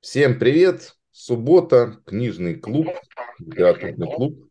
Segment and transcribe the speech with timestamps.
[0.00, 0.94] Всем привет!
[1.10, 2.88] Суббота, книжный клуб,
[3.38, 4.48] литературный клуб.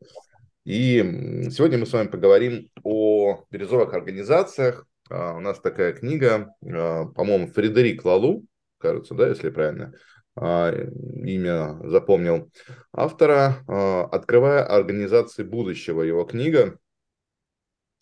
[0.66, 4.86] И сегодня мы с вами поговорим о бирюзовых организациях.
[5.10, 8.46] А, у нас такая книга, а, по-моему, Фредерик Лалу,
[8.80, 9.94] кажется, да, если правильно
[10.36, 12.50] а, имя запомнил,
[12.92, 13.64] автора
[14.12, 16.02] «Открывая организации будущего».
[16.02, 16.80] Его книга,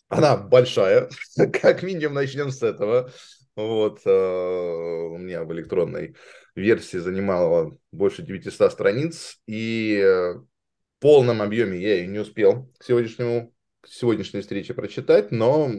[0.08, 1.10] она большая,
[1.52, 3.12] как минимум начнем с этого.
[3.56, 6.14] Вот, у меня в электронной
[6.54, 10.44] версии занимала больше 900 страниц, и в
[11.00, 13.54] полном объеме я ее не успел к сегодняшнему
[13.86, 15.70] к сегодняшней встрече прочитать, но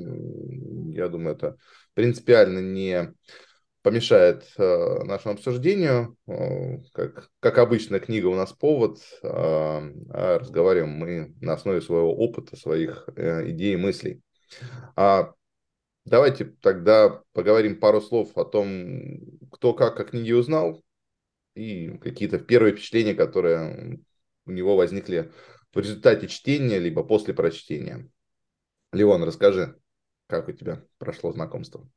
[0.94, 1.58] я думаю, это
[1.94, 3.14] принципиально не
[3.82, 6.18] помешает э, нашему обсуждению.
[6.28, 12.16] Э, как, как обычно, книга у нас повод, э, а разговариваем мы на основе своего
[12.16, 14.22] опыта, своих э, идей и мыслей.
[14.96, 15.34] А,
[16.08, 19.20] давайте тогда поговорим пару слов о том,
[19.52, 20.84] кто как о книге узнал,
[21.54, 24.00] и какие-то первые впечатления, которые
[24.46, 25.32] у него возникли
[25.74, 28.10] в результате чтения, либо после прочтения.
[28.94, 29.80] Леон, расскажи,
[30.28, 31.88] как у тебя прошло знакомство?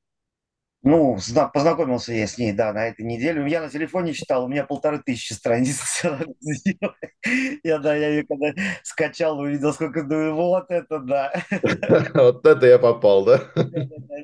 [0.83, 1.19] Ну,
[1.53, 3.47] познакомился я с ней, да, на этой неделе.
[3.51, 6.03] Я на телефоне читал, у меня полторы тысячи страниц.
[7.63, 11.33] Я, да, я ее когда скачал, увидел, сколько, думаю, вот это да.
[12.15, 13.41] Вот это я попал, да?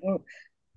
[0.03, 0.25] Ну,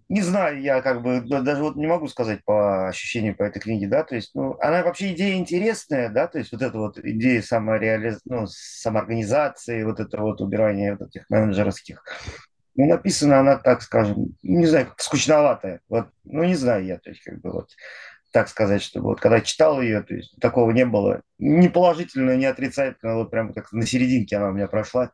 [0.09, 3.87] не знаю, я как бы даже вот не могу сказать по ощущению по этой книге,
[3.87, 7.41] да, то есть, ну, она вообще идея интересная, да, то есть вот эта вот идея
[7.43, 8.19] самореализ...
[8.25, 12.03] ну, самоорганизации, вот это вот убирание вот этих менеджерских,
[12.79, 17.09] ну, написана она, так скажем, не знаю, как скучноватая, вот, ну, не знаю я, то
[17.09, 17.71] есть, как бы вот,
[18.31, 22.45] так сказать, чтобы вот когда читал ее, то есть такого не было, ни положительного, ни
[22.45, 25.11] отрицательного, вот прям как на серединке она у меня прошла,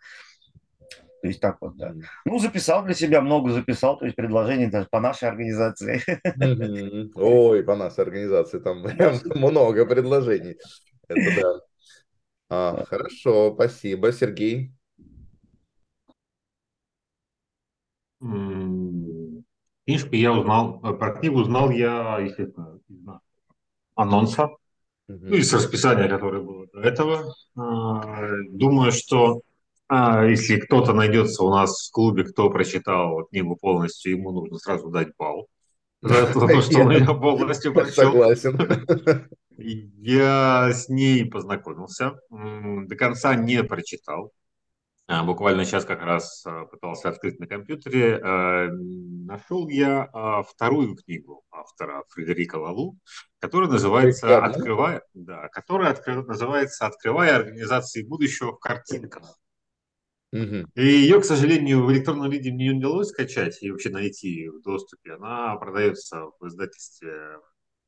[1.21, 1.95] то есть так вот, да.
[2.25, 6.03] Ну, записал для себя, много записал, то есть предложений даже по нашей организации.
[7.15, 10.57] Ой, по нашей организации там прям много предложений.
[11.07, 11.59] Это да.
[12.47, 14.11] А, хорошо, спасибо.
[14.11, 14.71] Сергей?
[19.85, 23.05] Книжку я узнал, э, про книгу узнал я, естественно, из
[23.95, 24.49] анонса,
[25.07, 27.35] ну, из расписания, которое было до этого.
[27.55, 29.41] А, думаю, что
[29.87, 34.89] а, если кто-то найдется у нас в клубе, кто прочитал книгу полностью, ему нужно сразу
[34.89, 35.47] дать балл
[36.01, 38.11] за то, что он ее полностью прочел.
[38.11, 39.29] Согласен.
[39.57, 44.31] Я с ней познакомился, до конца не прочитал.
[45.07, 48.19] А, буквально сейчас как раз а, пытался открыть на компьютере.
[49.25, 50.09] Нашел я
[50.47, 52.97] вторую книгу автора Фредерика Лалу,
[53.39, 59.37] которая называется «Открывая», да, которая откры, называется «Открывая организации будущего в картинках».
[60.31, 60.65] Угу.
[60.75, 64.61] И ее, к сожалению, в электронном виде мне не удалось скачать и вообще найти в
[64.61, 65.13] доступе.
[65.13, 67.37] Она продается в издательстве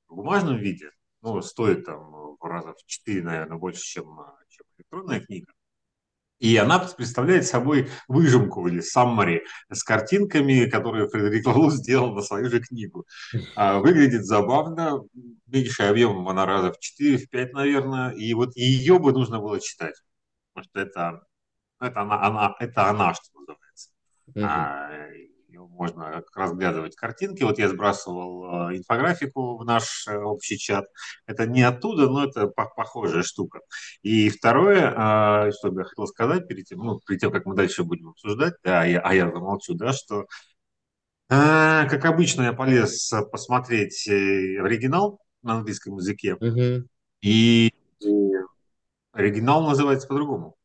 [0.08, 0.92] в бумажном виде.
[1.22, 4.06] Ну, стоит там в раза в 4, наверное, больше, чем,
[4.48, 5.52] чем электронная книга.
[6.40, 12.50] И она представляет собой выжимку или саммари с картинками, которые Фредерик Лалу сделал на свою
[12.50, 13.06] же книгу.
[13.56, 15.02] А, выглядит забавно,
[15.48, 19.60] меньше объемом она раза в 4, в 5, наверное, и вот ее бы нужно было
[19.60, 19.96] читать,
[20.54, 21.28] потому что это
[21.80, 23.90] это она, она, это она что называется.
[24.36, 25.27] Uh-huh.
[25.58, 27.44] А, можно разглядывать картинки.
[27.44, 30.86] Вот я сбрасывал э, инфографику в наш э, общий чат.
[31.26, 33.62] Это не оттуда, но это похожая штука.
[34.02, 37.84] И второе, э, что я хотел сказать перед тем, ну, перед тем, как мы дальше
[37.84, 40.26] будем обсуждать, да, я, а я замолчу, да, что
[41.30, 46.86] как обычно я полез посмотреть оригинал на английском языке, uh-huh.
[47.22, 47.74] и
[49.12, 50.56] оригинал называется по-другому.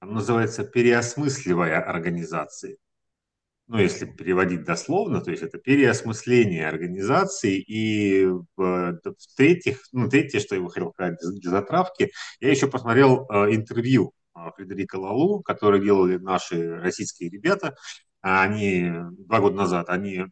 [0.00, 2.76] Она называется «Переосмысливая организации».
[3.72, 7.58] Ну, если переводить дословно, то есть это переосмысление организации.
[7.58, 14.12] И в-третьих, ну, третье, что я хотел сказать для затравки, я еще посмотрел э, интервью
[14.36, 17.74] э, Фредерика Лалу, которые делали наши российские ребята.
[18.20, 18.92] Они
[19.26, 20.26] два года назад, они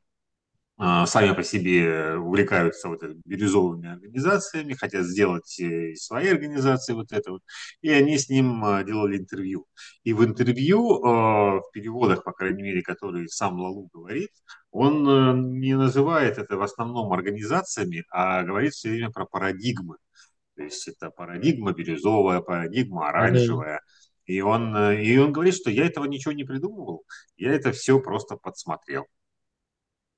[1.06, 7.42] сами по себе увлекаются вот бирюзовыми организациями, хотят сделать э, свои организации вот это вот,
[7.82, 9.66] и они с ним а, делали интервью.
[10.04, 14.30] И в интервью, а, в переводах, по крайней мере, которые сам Лалу говорит,
[14.70, 19.96] он э, не называет это в основном организациями, а говорит все время про парадигмы.
[20.56, 23.80] То есть это парадигма бирюзовая, парадигма оранжевая.
[24.26, 27.04] И он, э, и он говорит, что я этого ничего не придумывал,
[27.36, 29.06] я это все просто подсмотрел.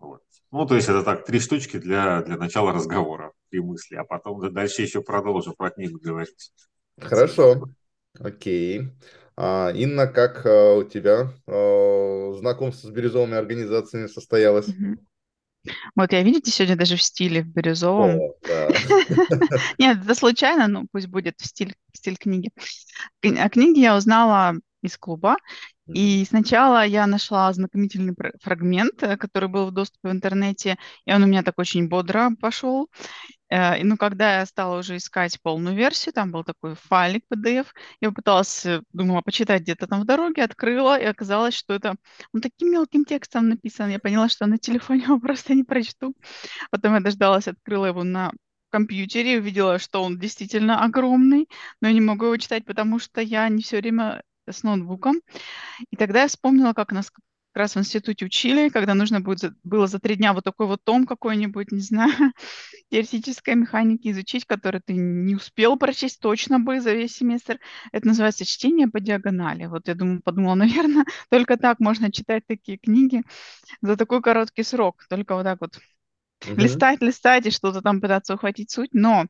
[0.02, 0.20] Вот.
[0.50, 4.52] Ну, то есть это так, три штучки для, для начала разговора, три мысли, а потом
[4.52, 6.52] дальше еще продолжим про книгу говорить.
[7.00, 7.68] Хорошо,
[8.18, 8.90] окей.
[9.36, 14.68] А, Инна, как а, у тебя а, знакомство с бирюзовыми организациями состоялось?
[15.94, 18.18] Вот я, видите, сегодня даже в стиле, в бирюзовом.
[18.18, 18.68] О, да.
[19.78, 22.50] Нет, это случайно, ну пусть будет в стиль, в стиль книги.
[23.22, 25.36] О книге я узнала из клуба,
[25.86, 30.76] и сначала я нашла ознакомительный фрагмент, э, который был в доступе в интернете,
[31.06, 32.88] и он у меня так очень бодро пошел.
[33.50, 37.66] Э, и, ну, когда я стала уже искать полную версию, там был такой файлик PDF,
[38.00, 41.96] я попыталась, э, думала, почитать где-то там в дороге, открыла, и оказалось, что это
[42.32, 43.90] он таким мелким текстом написан.
[43.90, 46.14] Я поняла, что на телефоне его просто не прочту.
[46.70, 48.32] Потом я дождалась, открыла его на
[48.70, 51.48] компьютере, увидела, что он действительно огромный,
[51.80, 55.20] но я не могу его читать, потому что я не все время с ноутбуком.
[55.90, 57.22] И тогда я вспомнила, как нас как
[57.54, 61.06] раз в институте учили, когда нужно будет, было за три дня вот такой вот том
[61.06, 62.12] какой-нибудь, не знаю,
[62.90, 67.58] теоретической механики изучить, который ты не успел прочесть точно бы за весь семестр.
[67.92, 69.66] Это называется чтение по диагонали.
[69.66, 73.22] Вот я думаю, подумала, наверное, только так можно читать такие книги
[73.82, 75.04] за такой короткий срок.
[75.10, 75.78] Только вот так вот
[76.46, 76.60] угу.
[76.60, 78.94] листать, листать и что-то там пытаться ухватить суть.
[78.94, 79.26] Но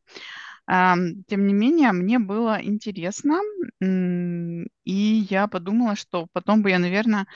[1.29, 3.41] тем не менее, мне было интересно,
[3.81, 7.27] и я подумала, что потом бы я, наверное,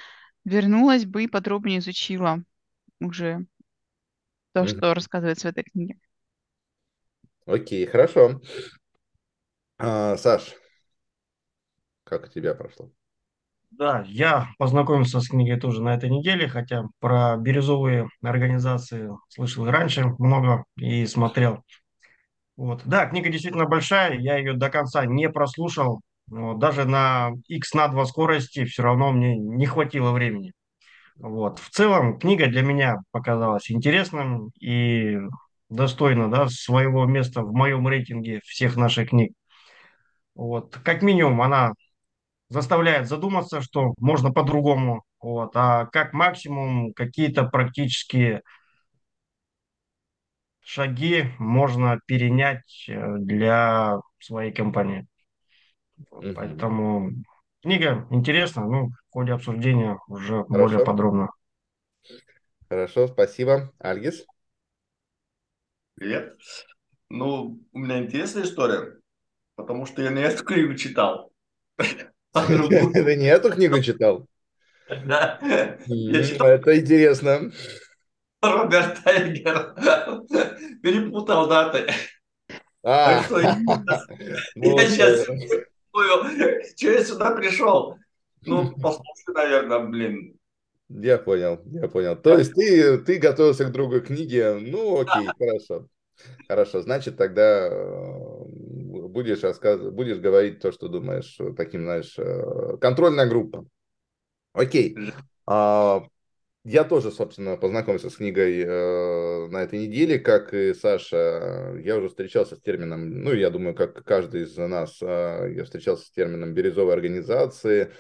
[0.44, 2.42] вернулась бы и подробнее изучила
[3.00, 3.46] уже
[4.52, 5.98] то, что рассказывается в этой книге.
[7.46, 8.40] Окей, хорошо.
[9.78, 10.54] А, Саш,
[12.04, 12.90] как у тебя прошло?
[13.70, 19.70] Да, я познакомился с книгой тоже на этой неделе, хотя про бирюзовые организации слышал и
[19.70, 21.62] раньше много и смотрел
[22.56, 22.82] вот.
[22.85, 26.00] Да, книга действительно большая, я ее до конца не прослушал.
[26.29, 26.58] Вот.
[26.58, 30.53] Даже на X на 2 скорости все равно мне не хватило времени.
[31.17, 31.58] Вот.
[31.58, 35.19] В целом книга для меня показалась интересным и
[35.69, 39.32] достойна да, своего места в моем рейтинге всех наших книг.
[40.35, 40.79] Вот.
[40.85, 41.73] Как минимум она
[42.49, 45.05] заставляет задуматься, что можно по-другому.
[45.20, 45.53] Вот.
[45.56, 48.43] А как максимум какие-то практические
[50.66, 55.06] шаги можно перенять э, для своей компании.
[56.10, 56.32] Mm-hmm.
[56.34, 57.12] Поэтому
[57.62, 60.48] книга интересна, ну, в ходе обсуждения уже Хорошо.
[60.48, 61.30] более подробно.
[62.68, 63.72] Хорошо, спасибо.
[63.78, 64.26] Альгис?
[65.94, 66.36] Привет.
[67.10, 68.98] Ну, у меня интересная история,
[69.54, 71.30] потому что я не эту книгу читал.
[71.78, 74.26] Ты не эту книгу читал?
[74.88, 75.38] Да.
[75.40, 77.52] Это интересно.
[78.42, 79.74] Роберт Тайгер
[80.82, 81.90] перепутал даты.
[82.82, 83.16] А.
[83.16, 83.54] Так что я
[84.88, 85.26] сейчас
[86.76, 87.96] что я сюда пришел?
[88.42, 90.38] Ну, послушай, наверное, блин.
[90.88, 92.16] Я понял, я понял.
[92.16, 94.58] То есть ты, ты готовился к другой книге.
[94.60, 95.88] Ну, окей, хорошо.
[96.48, 98.44] Хорошо, значит, тогда э,
[99.08, 103.66] будешь, рассказывать, будешь говорить то, что думаешь, таким, знаешь, э, контрольная группа.
[104.52, 104.96] Окей.
[105.46, 106.04] А,
[106.68, 111.80] я тоже, собственно, познакомился с книгой э, на этой неделе, как и Саша.
[111.80, 116.06] Я уже встречался с термином, ну, я думаю, как каждый из нас, э, я встречался
[116.06, 117.92] с термином бирюзовой организации,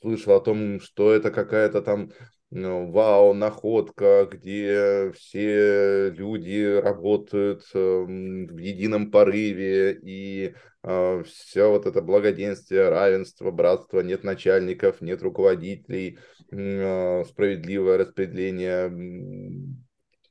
[0.00, 2.12] слышал о том, что это какая-то там
[2.54, 10.54] вау, находка, где все люди работают э, в едином порыве, и
[10.84, 16.18] э, все вот это благоденствие, равенство, братство, нет начальников, нет руководителей,
[16.52, 18.88] э, справедливое распределение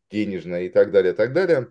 [0.10, 1.68] денежное и так далее, так далее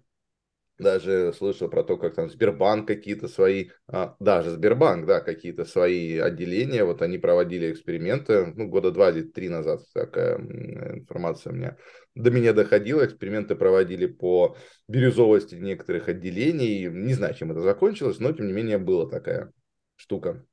[0.82, 6.18] даже слышал про то, как там Сбербанк какие-то свои, а, даже Сбербанк, да, какие-то свои
[6.18, 11.76] отделения, вот они проводили эксперименты, ну, года два или три назад такая информация у меня
[12.14, 14.56] до меня доходила, эксперименты проводили по
[14.88, 19.52] бирюзовости некоторых отделений, не знаю, чем это закончилось, но, тем не менее, была такая
[19.96, 20.44] штука.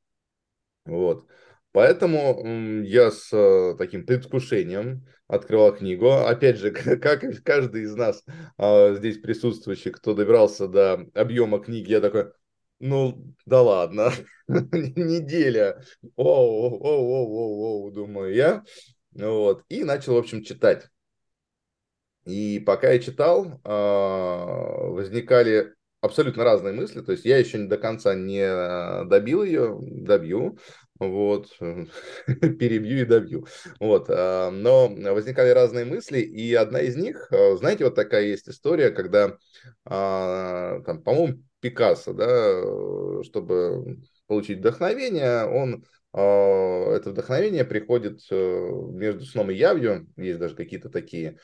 [0.85, 1.27] Вот.
[1.71, 6.09] Поэтому я с э, таким предвкушением открывал книгу.
[6.11, 8.23] Опять же, как каждый из нас
[8.57, 12.31] а, здесь присутствующий, кто добирался до объема книги, я такой,
[12.79, 14.11] ну, да ладно,
[14.47, 15.83] неделя,
[16.15, 18.63] оу, оу, оу, оу, оу, думаю я.
[19.11, 20.87] Вот, и начал, в общем, читать.
[22.25, 27.01] И пока я читал, а, возникали абсолютно разные мысли.
[27.01, 30.57] То есть я еще не до конца не э, добил ее, добью,
[30.99, 31.49] вот,
[32.27, 33.47] перебью и добью.
[33.79, 38.49] Вот, а, но возникали разные мысли, и одна из них, э, знаете, вот такая есть
[38.49, 39.37] история, когда,
[39.85, 49.25] а, там, по-моему, Пикассо, да, чтобы получить вдохновение, он а, это вдохновение приходит э, между
[49.25, 51.37] сном и явью, есть даже какие-то такие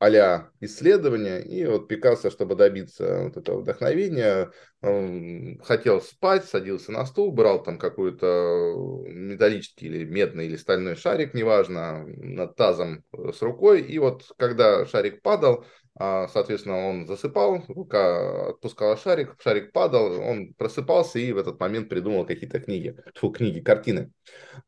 [0.00, 1.40] а исследования.
[1.40, 4.50] И вот Пикассо, чтобы добиться вот этого вдохновения,
[4.80, 12.06] хотел спать, садился на стул, брал там какой-то металлический или медный или стальной шарик, неважно,
[12.06, 13.82] над тазом с рукой.
[13.82, 15.64] И вот когда шарик падал,
[16.00, 21.88] а, соответственно, он засыпал, рука отпускала шарик, шарик падал, он просыпался и в этот момент
[21.88, 24.12] придумал какие-то книги, фу, книги, картины.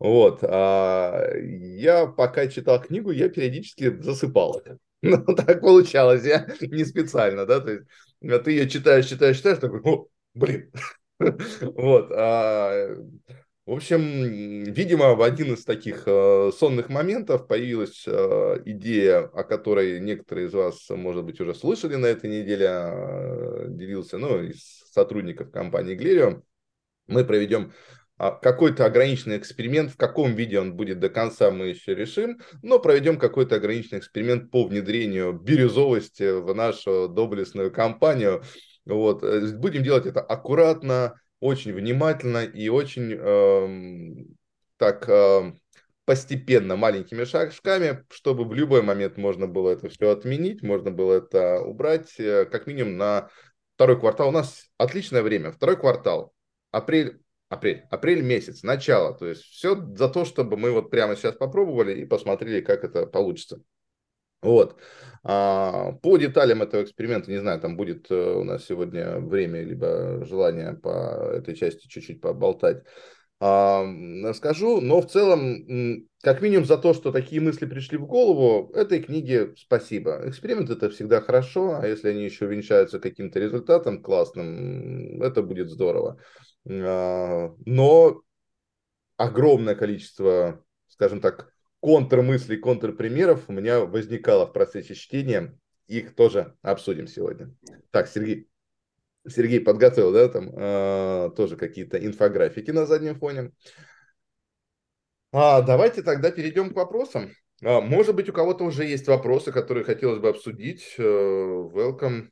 [0.00, 0.40] Вот.
[0.42, 4.60] А, я пока читал книгу, я периодически засыпал.
[5.02, 7.84] Ну, так получалось, я не специально, да, то есть
[8.22, 10.70] а ты ее читаешь, читаешь, читаешь, такой, о, блин.
[11.18, 12.10] Вот.
[13.66, 14.02] В общем,
[14.64, 20.54] видимо, в один из таких э, сонных моментов появилась э, идея, о которой некоторые из
[20.54, 26.42] вас, может быть, уже слышали на этой неделе, э, делился, ну, из сотрудников компании Glerium.
[27.06, 27.99] Мы проведем а,
[28.42, 33.18] какой-то ограниченный эксперимент, в каком виде он будет до конца, мы еще решим, но проведем
[33.18, 38.42] какой-то ограниченный эксперимент по внедрению бирюзовости в нашу доблестную компанию.
[38.84, 39.22] Вот.
[39.54, 44.24] Будем делать это аккуратно, очень внимательно и очень э,
[44.76, 45.52] так э,
[46.04, 51.60] постепенно, маленькими шажками, чтобы в любой момент можно было это все отменить, можно было это
[51.60, 53.30] убрать, э, как минимум на
[53.76, 54.28] второй квартал.
[54.28, 56.34] У нас отличное время, второй квартал,
[56.70, 59.12] апрель, апрель, апрель месяц, начало.
[59.12, 63.06] То есть все за то, чтобы мы вот прямо сейчас попробовали и посмотрели, как это
[63.06, 63.60] получится.
[64.40, 64.78] Вот.
[65.22, 70.24] А, по деталям этого эксперимента, не знаю, там будет э, у нас сегодня время, либо
[70.24, 72.82] желание по этой части чуть-чуть поболтать,
[73.38, 73.84] а,
[74.22, 74.80] расскажу.
[74.80, 79.54] Но в целом, как минимум за то, что такие мысли пришли в голову, этой книге
[79.58, 80.22] спасибо.
[80.24, 86.18] Эксперимент это всегда хорошо, а если они еще венчаются каким-то результатом классным, это будет здорово.
[86.68, 88.22] А, но
[89.16, 95.58] огромное количество, скажем так, контрмыслей, контрпримеров у меня возникало в процессе чтения.
[95.86, 97.54] Их тоже обсудим сегодня.
[97.90, 98.48] Так, Сергей.
[99.28, 103.52] Сергей подготовил, да, там э, тоже какие-то инфографики на заднем фоне.
[105.32, 107.32] А, давайте тогда перейдем к вопросам.
[107.62, 110.94] А, может быть, у кого-то уже есть вопросы, которые хотелось бы обсудить.
[110.96, 112.28] Э, welcome.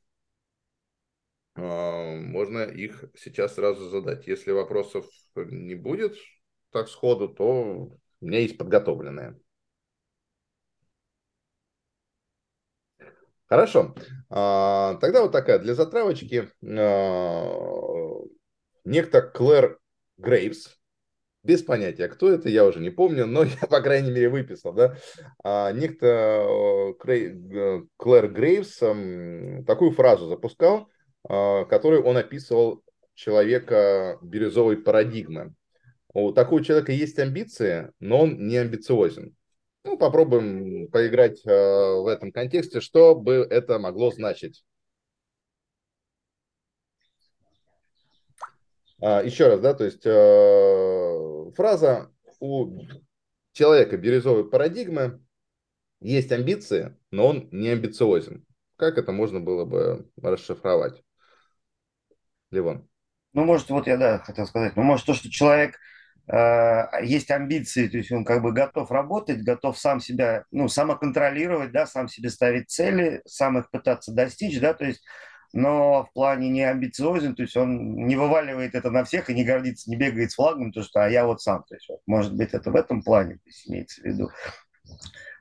[1.60, 4.26] А, можно их сейчас сразу задать.
[4.26, 6.16] Если вопросов не будет
[6.70, 9.38] так сходу, то у меня есть подготовленное.
[13.46, 13.94] Хорошо.
[14.30, 16.50] А, тогда вот такая для затравочки.
[16.62, 18.20] А,
[18.84, 19.78] некто Клэр
[20.16, 20.78] Грейвс,
[21.42, 24.96] без понятия, кто это, я уже не помню, но я, по крайней мере, выписал, да.
[25.72, 26.94] Некто
[27.96, 28.78] Клэр Грейвс
[29.66, 30.88] такую фразу запускал,
[31.25, 32.82] которую он описывал
[33.14, 35.54] человека бирюзовой парадигмы.
[36.14, 39.37] У такого человека есть амбиции, но он не амбициозен.
[39.84, 44.64] Ну, попробуем поиграть э, в этом контексте, что бы это могло значить.
[49.00, 52.82] А, еще раз, да, то есть э, фраза у
[53.52, 55.20] человека бирюзовой парадигмы
[56.00, 58.44] есть амбиции, но он не амбициозен.
[58.76, 61.02] Как это можно было бы расшифровать?
[62.50, 62.88] Левон.
[63.35, 65.78] Ну, может, вот я, да, хотел сказать, ну, может, то, что человек
[66.31, 71.73] Э, есть амбиции, то есть он как бы готов работать, готов сам себя, ну, самоконтролировать,
[71.73, 75.02] да, сам себе ставить цели, сам их пытаться достичь, да, то есть,
[75.55, 79.43] но в плане не амбициозен, то есть он не вываливает это на всех и не
[79.43, 82.35] гордится, не бегает с флагом, то что, а я вот сам, то есть, вот, может
[82.37, 84.31] быть, это в этом плане, то есть, имеется в виду.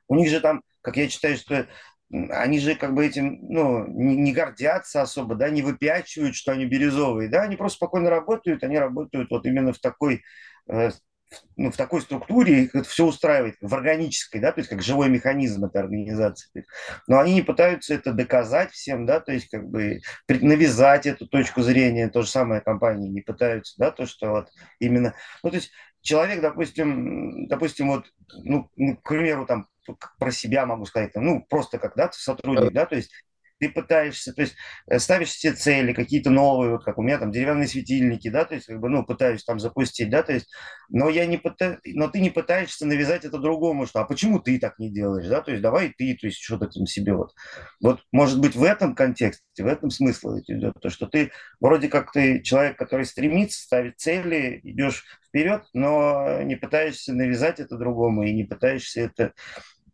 [0.07, 1.67] У них же там, как я читаю, что
[2.11, 6.65] они же как бы этим, ну, не, не гордятся особо, да, не выпячивают, что они
[6.65, 10.21] бирюзовые, да, они просто спокойно работают, они работают вот именно в такой
[10.67, 10.91] Э,
[11.57, 15.09] ну, в такой структуре их это все устраивает, в органической, да, то есть как живой
[15.09, 16.65] механизм этой организации.
[17.05, 19.99] Но они не пытаются это доказать всем, да, то есть как бы
[20.29, 24.49] навязать эту точку зрения, то же самое компании не пытаются, да, то, что вот
[24.79, 25.71] именно, ну, то есть
[26.01, 28.69] человек, допустим, допустим, вот, ну,
[29.03, 29.67] к примеру, там,
[30.19, 33.11] про себя могу сказать, ну, просто как, да, сотрудник, да, то есть
[33.59, 34.55] ты пытаешься, то есть
[34.87, 38.55] э, ставишь себе цели какие-то новые, вот как у меня там деревянные светильники, да, то
[38.55, 40.49] есть как бы, ну, пытаюсь там запустить, да, то есть,
[40.89, 44.59] но я не пытаюсь, но ты не пытаешься навязать это другому, что, а почему ты
[44.59, 47.33] так не делаешь, да, то есть давай ты, то есть что-то там себе вот,
[47.81, 52.11] вот, может быть, в этом контексте, в этом смысл идет, то, что ты вроде как
[52.11, 58.33] ты человек, который стремится, ставить цели, идешь вперед, но не пытаешься навязать это другому и
[58.33, 59.33] не пытаешься это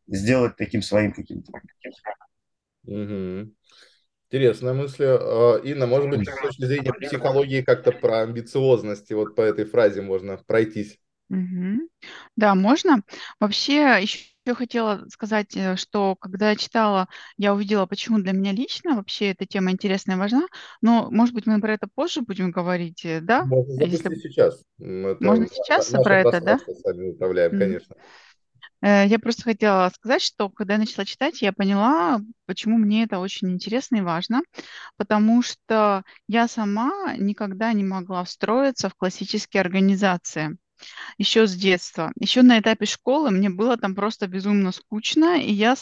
[0.07, 1.51] сделать таким своим каким-то.
[2.86, 3.51] Угу.
[4.29, 5.05] Интересная мысль.
[5.05, 10.01] А, Инна, может быть, с точки зрения психологии как-то про амбициозности вот по этой фразе
[10.01, 11.00] можно пройтись?
[11.29, 11.89] Угу.
[12.36, 13.03] Да, можно.
[13.39, 17.07] Вообще, еще хотела сказать, э, что когда я читала,
[17.38, 20.48] я увидела, почему для меня лично вообще эта тема интересная и важна.
[20.81, 23.45] Но, может быть, мы про это позже будем говорить, э, да?
[23.45, 24.63] Можно Если сейчас.
[24.79, 26.60] Это можно сейчас про это, да?
[26.83, 27.95] сами управляем, конечно.
[28.83, 33.19] Э, Я просто хотела сказать, что когда я начала читать, я поняла, почему мне это
[33.19, 34.41] очень интересно и важно,
[34.97, 40.57] потому что я сама никогда не могла встроиться в классические организации
[41.17, 42.11] еще с детства.
[42.19, 45.75] Еще на этапе школы мне было там просто безумно скучно, и я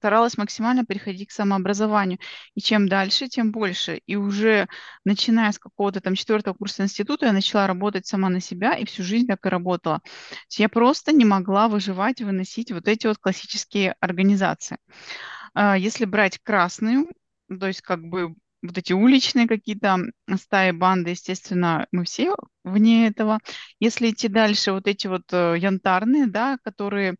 [0.00, 2.18] старалась максимально переходить к самообразованию.
[2.54, 4.00] И чем дальше, тем больше.
[4.06, 4.66] И уже
[5.04, 9.02] начиная с какого-то там четвертого курса института я начала работать сама на себя, и всю
[9.02, 9.98] жизнь так и работала.
[9.98, 14.78] То есть я просто не могла выживать, выносить вот эти вот классические организации.
[15.52, 17.06] А, Если брать красную,
[17.48, 19.98] то есть как бы вот эти уличные какие-то
[20.36, 23.38] стаи, банды, естественно, мы все вне этого.
[23.80, 27.16] Если идти дальше, вот эти вот э, янтарные, да, которые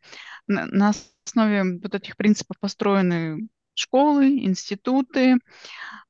[0.46, 0.92] на, на
[1.30, 5.37] основе вот этих принципов построены школы, институты,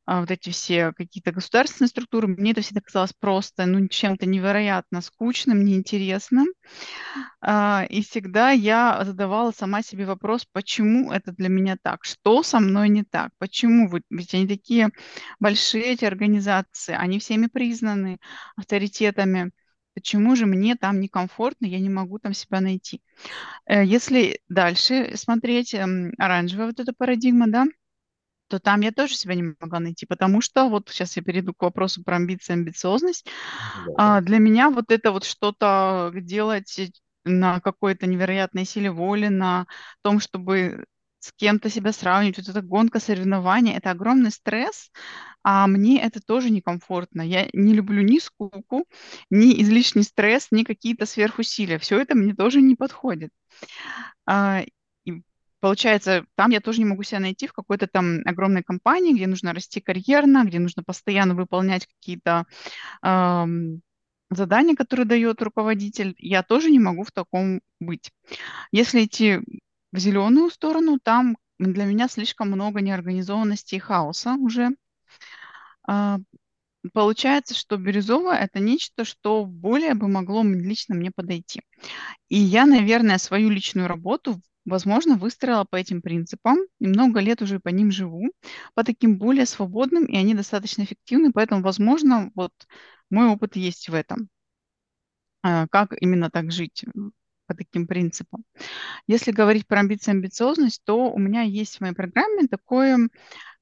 [0.06, 5.00] а, вот эти все какие-то государственные структуры, мне это всегда казалось просто, ну, чем-то невероятно
[5.02, 6.46] скучным, неинтересным.
[7.40, 12.60] А, И всегда я задавала сама себе вопрос, почему это для меня так, что со
[12.60, 14.90] мной не так, почему вы, ведь они такие
[15.38, 18.18] большие, эти организации, они всеми признаны
[18.56, 19.52] авторитетами,
[20.00, 23.02] почему же мне там некомфортно, я не могу там себя найти.
[23.66, 27.66] Э, Если дальше смотреть, эм, оранжевая вот эта парадигма, да,
[28.48, 31.62] то там я тоже себя не могла найти, потому что вот сейчас я перейду к
[31.62, 33.26] вопросу про амбиции, амбициозность.
[33.86, 33.92] Да.
[33.96, 36.80] А, для меня вот это вот что-то делать
[37.24, 39.66] на какой-то невероятной силе воли, на
[40.02, 40.86] том, чтобы
[41.20, 44.90] с кем-то себя сравнивать, вот эта гонка, соревнования, это огромный стресс,
[45.42, 47.22] а мне это тоже некомфортно.
[47.22, 48.86] Я не люблю ни скуку,
[49.30, 51.78] ни излишний стресс, ни какие-то сверхусилия.
[51.78, 53.30] Все это мне тоже не подходит.
[54.26, 54.62] А,
[55.04, 55.22] и
[55.60, 59.52] получается, там я тоже не могу себя найти в какой-то там огромной компании, где нужно
[59.52, 62.46] расти карьерно, где нужно постоянно выполнять какие-то
[63.02, 63.82] ам,
[64.30, 66.14] задания, которые дает руководитель.
[66.18, 68.10] Я тоже не могу в таком быть.
[68.72, 69.40] Если идти
[69.92, 74.70] в зеленую сторону, там для меня слишком много неорганизованности и хаоса уже.
[75.86, 76.18] А,
[76.94, 81.62] Получается, что бирюзовое– это нечто, что более бы могло лично мне подойти.
[82.28, 87.60] И я, наверное, свою личную работу, возможно, выстроила по этим принципам, и много лет уже
[87.60, 88.30] по ним живу,
[88.74, 92.52] по таким более свободным, и они достаточно эффективны, поэтому, возможно, вот
[93.10, 94.28] мой опыт есть в этом,
[95.42, 96.84] а, как именно так жить
[97.50, 98.44] по таким принципам.
[99.08, 103.08] Если говорить про амбиции амбициозность, то у меня есть в моей программе такое,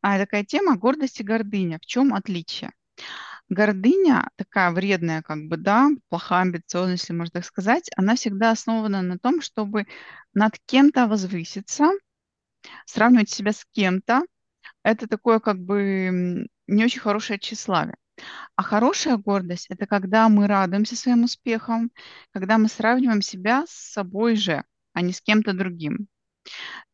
[0.02, 1.78] а, такая тема гордость и гордыня.
[1.80, 2.72] В чем отличие?
[3.48, 9.00] Гордыня, такая вредная, как бы, да, плохая амбициозность, если можно так сказать, она всегда основана
[9.00, 9.86] на том, чтобы
[10.34, 11.92] над кем-то возвыситься,
[12.86, 14.22] сравнивать себя с кем-то.
[14.84, 17.96] Это такое, как бы, не очень хорошее тщеславие.
[18.56, 21.90] А хорошая гордость– это когда мы радуемся своим успехам,
[22.32, 26.08] когда мы сравниваем себя с собой же, а не с кем-то другим.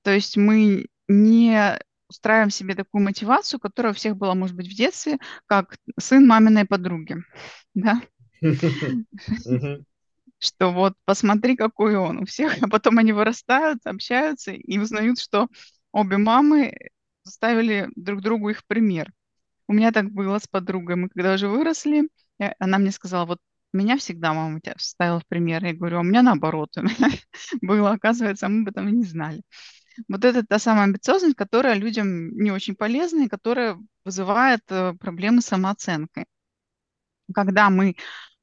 [0.02, 4.76] То есть мы не устраиваем себе такую мотивацию, которая у всех была, может быть, в
[4.76, 7.16] детстве, как сын маминой подруги.
[7.74, 8.00] Да?
[10.38, 12.62] Что вот посмотри, какой он у всех.
[12.62, 15.48] А потом они вырастают, общаются и узнают, что
[15.90, 16.74] обе мамы
[17.22, 19.10] ставили друг другу их пример.
[19.68, 20.96] У меня так было с подругой.
[20.96, 23.38] Мы когда уже выросли, я- она мне сказала, вот
[23.72, 25.64] меня всегда мама тебя ставила в пример.
[25.64, 26.70] Я говорю, а у меня наоборот.
[27.62, 29.42] Было, оказывается, мы об этом и не знали.
[30.08, 35.42] Вот это та самая амбициозность, которая людям не очень полезна и которая вызывает э, проблемы
[35.42, 36.26] с самооценкой.
[37.34, 37.96] Когда мы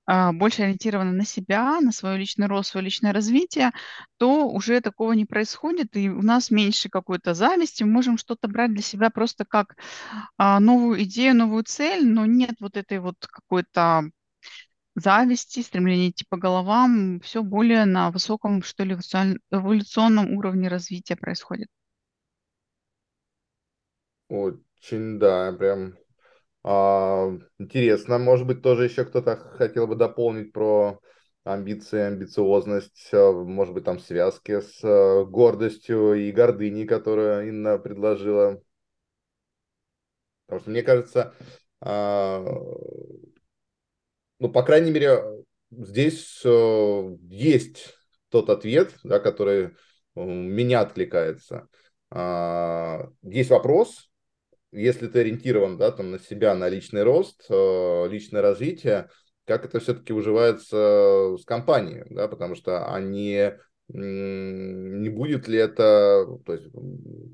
[0.06, 3.72] а, больше ориентированы на себя, на свой личный рост, свое личное развитие,
[4.18, 8.74] то уже такого не происходит, и у нас меньше какой-то зависти, мы можем что-то брать
[8.74, 9.76] для себя просто как
[10.38, 14.10] а, новую идею, новую цель, но нет вот этой вот какой-то
[14.96, 21.18] зависти, стремления идти по головам, все более на высоком, что ли, эволюцион- эволюционном уровне развития
[21.18, 21.68] происходит.
[24.30, 25.96] Очень, да, прям
[26.64, 28.18] интересно.
[28.20, 31.00] Может быть, тоже еще кто-то хотел бы дополнить про
[31.44, 38.62] амбиции, амбициозность, а, может быть, там связки с а, гордостью и гордыней, которую Инна предложила.
[40.46, 41.34] Потому что мне кажется,
[41.80, 42.46] а,
[44.40, 45.24] ну, по крайней мере,
[45.72, 47.96] здесь э, есть
[48.30, 49.70] тот ответ, да, который э,
[50.16, 51.68] меня откликается.
[52.10, 54.11] А, есть вопрос,
[54.72, 59.10] если ты ориентирован да, там, на себя, на личный рост, э, личное развитие,
[59.46, 63.52] как это все-таки уживается с компанией, да, потому что они
[63.94, 66.68] не будет ли это, то есть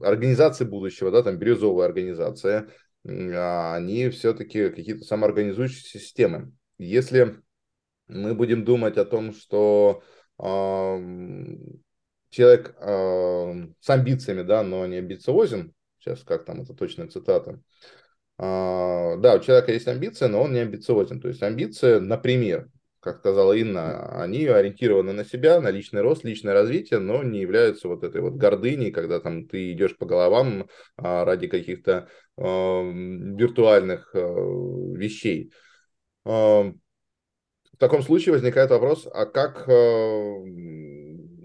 [0.01, 2.69] организации будущего, да, там бирюзовая организация,
[3.05, 6.51] а они все-таки какие-то самоорганизующиеся системы.
[6.79, 7.39] Если
[8.07, 10.01] мы будем думать о том, что
[10.39, 10.43] э,
[12.29, 17.59] человек э, с амбициями, да, но не амбициозен, сейчас как там это точная цитата,
[18.39, 21.19] э, да, у человека есть амбиция, но он не амбициозен.
[21.21, 26.53] То есть амбиция, например, как сказала Инна, они ориентированы на себя, на личный рост, личное
[26.53, 31.23] развитие, но не являются вот этой вот гордыней, когда там ты идешь по головам а,
[31.23, 35.53] ради каких-то э, виртуальных э, вещей.
[36.25, 36.29] Э,
[37.77, 40.43] в таком случае возникает вопрос, а как, э,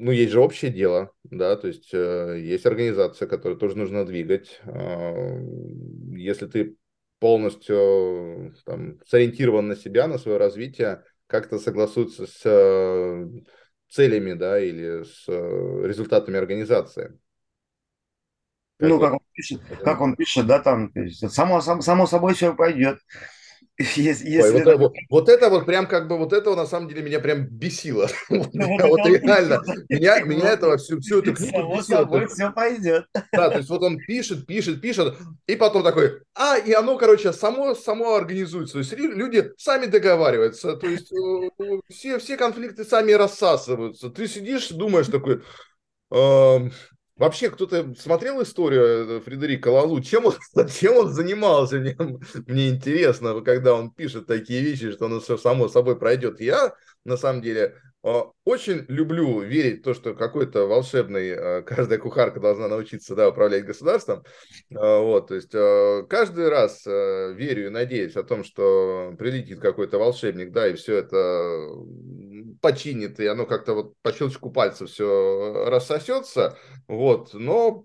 [0.03, 4.61] ну, есть же общее дело, да, то есть э, есть организация, которую тоже нужно двигать.
[4.65, 5.39] Э,
[6.17, 6.77] если ты
[7.21, 13.29] полностью там, сориентирован на себя, на свое развитие, как-то согласуются с э,
[13.89, 17.17] целями, да, или с э, результатами организации.
[18.79, 22.57] Как ну, как он пишет, как он пишет, да, там, само, само, само собой все
[22.57, 22.99] пойдет.
[23.97, 24.77] Если, Ой, вот, это...
[24.77, 28.09] вот, вот это вот прям как бы вот это на самом деле меня прям бесило.
[28.29, 31.99] Ну, вот реально, меня, меня это всю, всю эту книгу Само бесило.
[31.99, 33.07] собой все пойдет.
[33.33, 35.17] Да, то есть вот он пишет, пишет, пишет,
[35.47, 38.75] и потом такой, а, и оно, короче, само, само организуется.
[38.75, 44.11] То есть люди сами договариваются, то есть э, все, все конфликты сами рассасываются.
[44.11, 45.43] Ты сидишь, думаешь такой,
[47.23, 50.01] Вообще, кто-то смотрел историю э, Фредерика Лалу?
[50.01, 50.35] Чем он,
[50.69, 51.77] чем он занимался?
[51.77, 51.97] Мне,
[52.49, 56.41] мне интересно, когда он пишет такие вещи, что оно все само собой пройдет.
[56.41, 62.41] Я, на самом деле, очень люблю верить в то, что какой-то волшебный, а, каждая кухарка
[62.41, 64.25] должна научиться да, управлять государством.
[64.75, 65.53] А, вот, то есть
[66.09, 71.69] каждый раз верю и надеюсь о том, что прилетит какой-то волшебник, да, и все это
[72.61, 76.59] починит, и оно как-то вот по щелчку пальца все рассосется.
[76.89, 77.85] Вот, но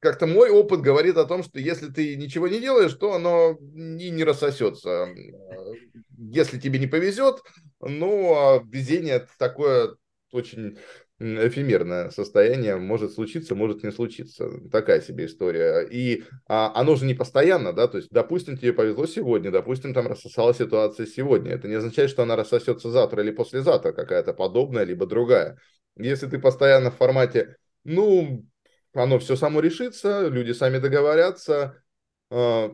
[0.00, 4.10] как-то мой опыт говорит о том, что если ты ничего не делаешь, то оно и
[4.10, 5.08] не рассосется.
[6.18, 7.42] Если тебе не повезет,
[7.80, 9.96] ну, а везение такое
[10.32, 10.78] очень
[11.18, 14.50] эфемерное состояние может случиться, может не случиться.
[14.70, 15.86] Такая себе история.
[15.90, 20.06] И а, оно же не постоянно, да, то есть, допустим, тебе повезло сегодня, допустим, там
[20.06, 21.52] рассосалась ситуация сегодня.
[21.52, 25.58] Это не означает, что она рассосется завтра или послезавтра, какая-то подобная, либо другая.
[25.96, 28.44] Если ты постоянно в формате, ну,
[28.92, 31.82] оно все само решится, люди сами договорятся,
[32.30, 32.70] э,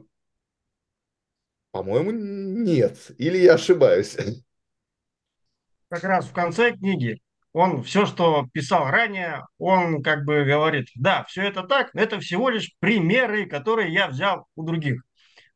[1.73, 3.11] по-моему, нет.
[3.19, 4.17] Или я ошибаюсь.
[5.89, 7.21] Как раз в конце книги
[7.53, 12.49] он все, что писал ранее, он как бы говорит, да, все это так, это всего
[12.49, 15.03] лишь примеры, которые я взял у других.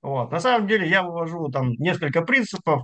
[0.02, 0.30] Вот.
[0.30, 2.82] На самом деле я вывожу там несколько принципов,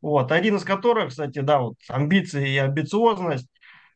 [0.00, 0.30] вот.
[0.30, 3.48] один из которых, кстати, да, вот амбиции и амбициозность.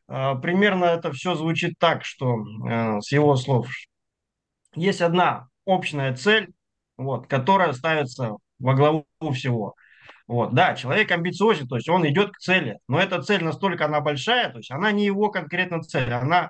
[0.09, 2.35] Э, примерно это все звучит так, что
[2.69, 3.69] э, с его слов
[4.75, 6.51] есть одна общая цель,
[6.97, 9.75] вот, которая ставится во главу всего.
[10.27, 14.01] Вот, да, человек амбициозен, то есть он идет к цели, но эта цель настолько она
[14.01, 16.49] большая, то есть она не его конкретно цель, она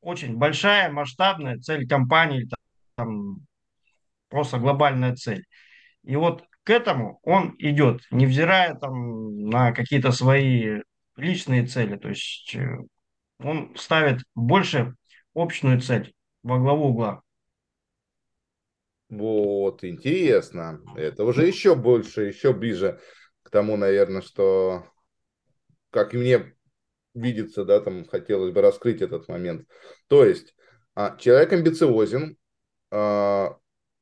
[0.00, 2.48] очень большая, масштабная цель компании,
[2.94, 3.38] там,
[4.28, 5.44] просто глобальная цель.
[6.04, 10.80] И вот к этому он идет, невзирая там, на какие-то свои
[11.16, 11.96] личные цели.
[11.96, 12.78] То есть э,
[13.40, 14.94] он ставит больше
[15.34, 16.12] общую цель
[16.42, 17.22] во главу угла.
[19.08, 20.80] Вот, интересно.
[20.96, 23.00] Это уже еще больше, еще ближе
[23.42, 24.84] к тому, наверное, что,
[25.90, 26.56] как и мне
[27.14, 29.68] видится, да, там хотелось бы раскрыть этот момент.
[30.08, 30.54] То есть,
[30.94, 32.36] а, человек амбициозен,
[32.90, 33.56] а,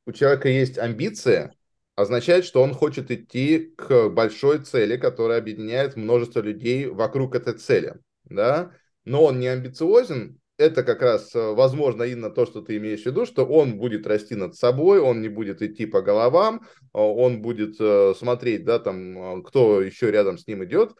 [0.06, 1.54] у человека есть амбиция,
[1.96, 7.94] означает, что он хочет идти к большой цели, которая объединяет множество людей вокруг этой цели,
[8.24, 8.72] да,
[9.04, 13.06] но он не амбициозен, это как раз, э, возможно, именно то, что ты имеешь в
[13.06, 17.42] виду, что он будет расти над собой, он не будет идти по головам, э, он
[17.42, 20.94] будет э, смотреть, да, там, кто еще рядом с ним идет,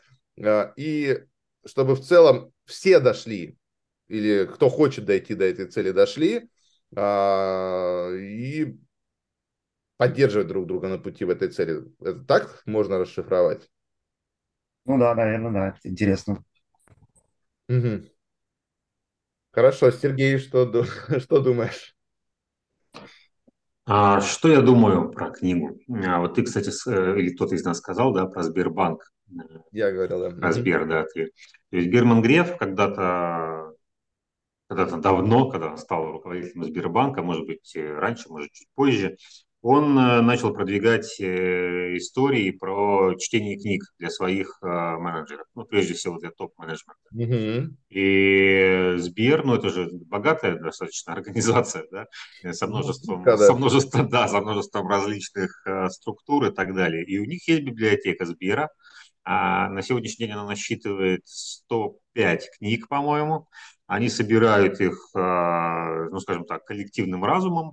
[0.77, 1.21] и
[1.65, 3.57] чтобы в целом все дошли,
[4.09, 6.49] или кто хочет дойти до этой цели, дошли,
[6.97, 8.77] и
[9.97, 11.85] поддерживать друг друга на пути в этой цели.
[12.01, 13.69] Это так можно расшифровать?
[14.85, 16.45] Ну да, наверное, да, это интересно.
[17.69, 18.05] Угу.
[19.55, 20.85] Хорошо, Сергей, что,
[21.21, 21.95] что думаешь?
[23.87, 25.79] А, что я думаю про книгу?
[26.05, 29.13] А, вот ты, кстати, э, или кто-то из нас сказал, да, про Сбербанк.
[29.71, 30.31] Я говорил, да.
[30.31, 31.05] Про Сбер, да.
[31.05, 31.27] Ты.
[31.71, 33.75] То есть Герман Греф когда-то
[34.69, 39.19] когда-то давно, когда он стал руководителем Сбербанка, может быть, раньше, может, чуть позже,
[39.65, 45.95] он э, начал продвигать э, истории про чтение книг для своих э, менеджеров, ну, прежде
[45.95, 47.01] всего для топ-менеджмента.
[47.15, 47.69] Mm-hmm.
[47.89, 52.07] И Сбер, ну, это же богатая достаточно организация, да,
[52.53, 57.03] со ну, множеством, ну, со множеством, да, со множеством различных структур и так далее.
[57.03, 58.69] И у них есть библиотека Сбера,
[59.25, 63.49] а на сегодняшний день она насчитывает 105 книг, по-моему.
[63.87, 67.73] Они собирают их, ну, скажем так, коллективным разумом,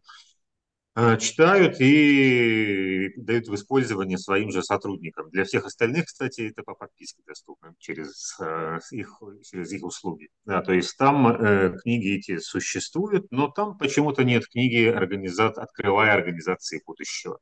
[1.19, 5.29] читают и дают в использование своим же сотрудникам.
[5.29, 10.29] Для всех остальных, кстати, это по подписке доступно через э, их, через их услуги.
[10.45, 15.47] Да, то есть там э, книги эти существуют, но там почему-то нет книги организа...
[15.47, 17.39] «Открывая организации будущего».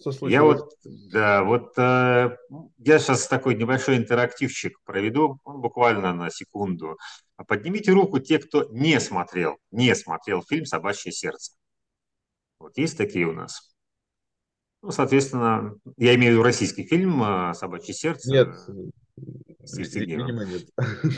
[0.00, 2.36] Что я вот, да, вот э,
[2.78, 6.96] я сейчас такой небольшой интерактивчик проведу, буквально на секунду.
[7.48, 11.54] Поднимите руку те, кто не смотрел, не смотрел фильм «Собачье сердце».
[12.64, 13.76] Вот есть такие у нас.
[14.80, 18.30] Ну, соответственно, я имею в виду российский фильм а, «Собачье сердце».
[18.32, 18.48] Нет,
[19.76, 20.62] видимо, нет.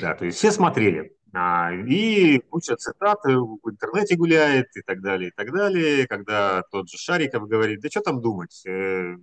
[0.01, 1.17] Да, то есть все смотрели.
[1.33, 6.09] А, и куча цитат в интернете гуляет и так далее, и так далее.
[6.09, 9.15] Когда тот же Шариков говорит, да что там думать, э,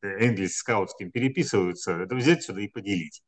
[0.00, 3.22] Энгельс с Каутским переписываются, это взять сюда и поделить.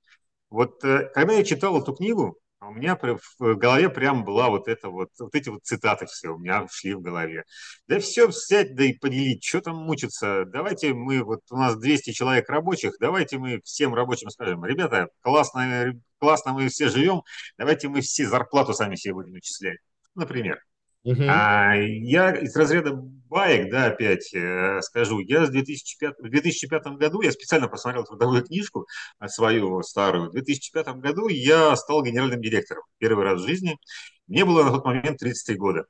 [0.49, 4.69] Вот э, когда я читал эту книгу, а у меня в голове прям была вот
[4.69, 7.45] это вот, вот эти вот цитаты все у меня шли в голове.
[7.89, 10.45] Да все взять, да и поделить, что там мучиться.
[10.45, 15.95] Давайте мы, вот у нас 200 человек рабочих, давайте мы всем рабочим скажем, ребята, классно,
[16.19, 17.23] классно мы все живем,
[17.57, 19.79] давайте мы все зарплату сами себе будем начислять.
[20.15, 20.61] Например.
[21.07, 21.27] Uh-huh.
[21.29, 22.93] А, я из разряда
[23.31, 28.45] баек, да, опять э, скажу, я с 2005, в 2005 году, я специально посмотрел трудовую
[28.45, 28.87] книжку
[29.19, 33.79] а, свою старую, в 2005 году я стал генеральным директором первый раз в жизни.
[34.27, 35.87] Мне было на тот момент 33 года.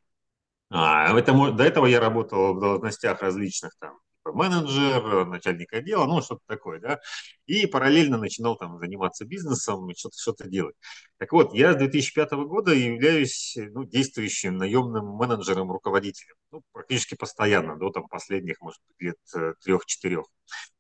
[0.71, 3.99] А, это, до этого я работал в должностях различных там
[4.33, 7.01] менеджер, начальник отдела, ну, что-то такое, да,
[7.47, 10.77] и параллельно начинал там заниматься бизнесом, что-то что делать.
[11.19, 17.77] Так вот, я с 2005 года являюсь ну, действующим наемным менеджером, руководителем, ну, практически постоянно,
[17.77, 20.25] до там последних, может быть, лет э, трех-четырех.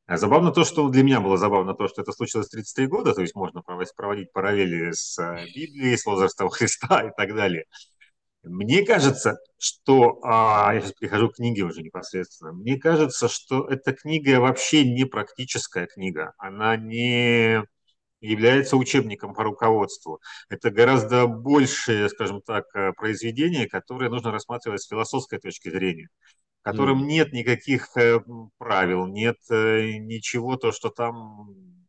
[0.06, 3.14] А забавно то, что для меня было забавно то, что это случилось в 33 года,
[3.14, 7.66] то есть можно проводить параллели с э, Библией, с возрастом Христа и так далее.
[8.42, 13.92] Мне кажется, что, а, я сейчас перехожу к книге уже непосредственно, мне кажется, что эта
[13.92, 17.62] книга вообще не практическая книга, она не
[18.22, 20.20] является учебником по руководству.
[20.48, 26.08] Это гораздо большее, скажем так, э, произведение, которое нужно рассматривать с философской точки зрения
[26.60, 27.06] в котором mm.
[27.06, 28.20] нет никаких э,
[28.58, 31.79] правил, нет э, ничего, то, что там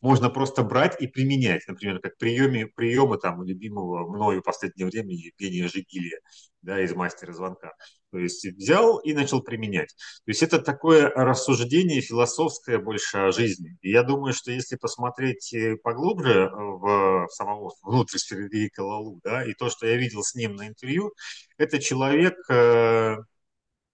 [0.00, 5.14] можно просто брать и применять, например, как приеме, приемы там любимого мною в последнее время
[5.14, 6.20] Евгения Жигилия,
[6.62, 7.72] да, из «Мастера звонка».
[8.10, 9.94] То есть взял и начал применять.
[10.24, 13.76] То есть это такое рассуждение философское больше о жизни.
[13.82, 19.52] И я думаю, что если посмотреть э, поглубже в самого внутрь Фредерика Лалу, да, и
[19.54, 21.12] то, что я видел с ним на интервью,
[21.58, 23.16] это человек, э,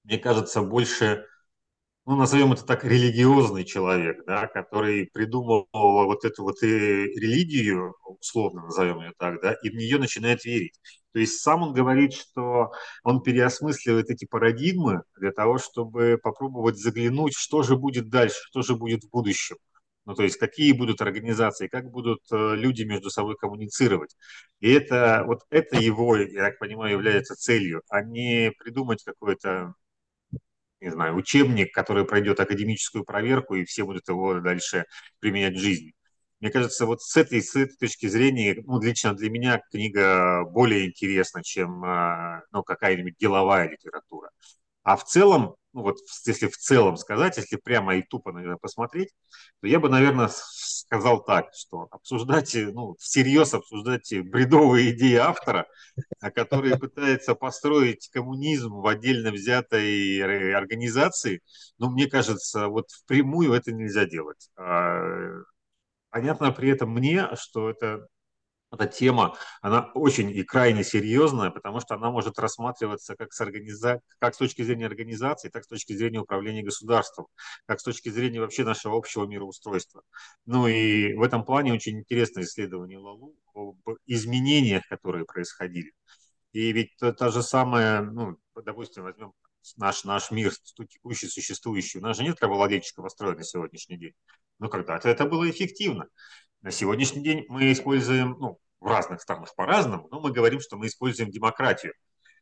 [0.05, 1.27] мне кажется, больше
[2.07, 8.63] ну, назовем это так, религиозный человек, да, который придумал вот эту вот и религию, условно
[8.65, 10.79] назовем ее так, да, и в нее начинает верить.
[11.13, 12.73] То есть сам он говорит, что
[13.05, 18.75] он переосмысливает эти парадигмы для того, чтобы попробовать заглянуть, что же будет дальше, что же
[18.77, 19.57] будет в будущем.
[20.07, 24.15] Ну, то есть какие будут организации, как будут э, люди между собой коммуницировать.
[24.61, 29.73] И это, вот это его, я так понимаю, является целью, а не придумать какое-то
[30.85, 34.85] не знаю, учебник, который пройдет академическую проверку, и все будут его дальше
[35.21, 35.95] применять в жизни.
[36.41, 40.87] Мне кажется, вот с этой, с этой точки зрения, ну, лично для меня книга более
[40.87, 44.31] интересна, чем а, ну, какая-нибудь деловая литература.
[44.83, 49.11] А в целом, ну вот если в целом сказать, если прямо и тупо наверное, посмотреть,
[49.61, 50.29] то я бы, наверное,
[50.87, 55.67] сказал так, что обсуждать, ну, всерьез обсуждать бредовые идеи автора,
[56.35, 61.41] который пытается построить коммунизм в отдельно взятой организации,
[61.79, 64.51] ну, мне кажется, вот впрямую это нельзя делать.
[64.57, 65.01] А,
[66.11, 68.07] понятно при этом мне, что это
[68.75, 74.01] эта тема, она очень и крайне серьезная, потому что она может рассматриваться как с, организа...
[74.19, 77.27] как с точки зрения организации, так с точки зрения управления государством,
[77.67, 80.03] как с точки зрения вообще нашего общего мироустройства.
[80.47, 85.93] Ну и в этом плане очень интересное исследование Лалу об изменениях, которые происходили.
[86.53, 89.33] И ведь та же самая, ну, допустим, возьмем
[89.77, 90.53] наш, наш мир,
[90.89, 94.13] текущий, существующий, у нас же нет рабовладельческого строя на сегодняшний день.
[94.59, 96.07] Но когда-то это было эффективно.
[96.63, 100.87] На сегодняшний день мы используем, ну, в разных странах по-разному, но мы говорим, что мы
[100.87, 101.95] используем демократию.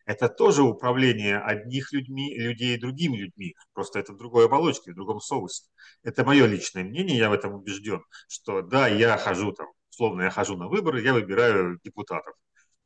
[0.07, 3.55] это тоже управление одних людьми, людей другими людьми.
[3.73, 5.65] Просто это в другой оболочке, в другом соусе.
[6.03, 10.31] Это мое личное мнение, я в этом убежден, что да, я хожу там, условно, я
[10.31, 12.35] хожу на выборы, я выбираю депутатов.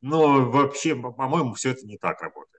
[0.01, 2.56] Но вообще, по-моему, все это не так работает.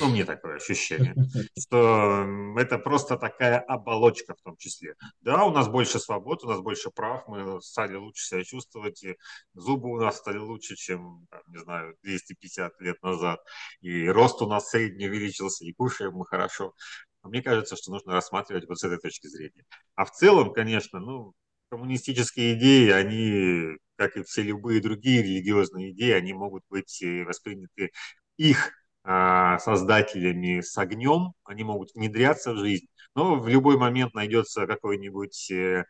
[0.00, 1.14] Ну, мне такое ощущение,
[1.58, 2.26] что
[2.56, 4.94] это просто такая оболочка в том числе.
[5.20, 9.16] Да, у нас больше свобод, у нас больше прав, мы стали лучше себя чувствовать, и
[9.54, 13.40] зубы у нас стали лучше, чем, не знаю, 250 лет назад,
[13.80, 16.74] и рост у нас средний увеличился, и кушаем мы хорошо.
[17.22, 19.64] Мне кажется, что нужно рассматривать вот с этой точки зрения.
[19.94, 21.32] А в целом, конечно, ну,
[21.70, 27.90] коммунистические идеи, они, как и все любые другие религиозные идеи, они могут быть э, восприняты
[28.36, 34.66] их а, создателями с огнем, они могут внедряться в жизнь, но в любой момент найдется
[34.66, 35.84] какой-нибудь, э,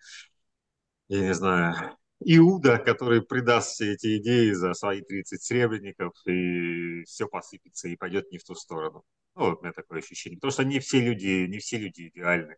[1.08, 1.74] я не знаю,
[2.20, 8.30] Иуда, который придаст все эти идеи за свои 30 сребреников, и все посыпется и пойдет
[8.30, 9.04] не в ту сторону.
[9.34, 10.38] Ну, вот у меня такое ощущение.
[10.38, 12.56] Потому что не все люди, не все люди идеальны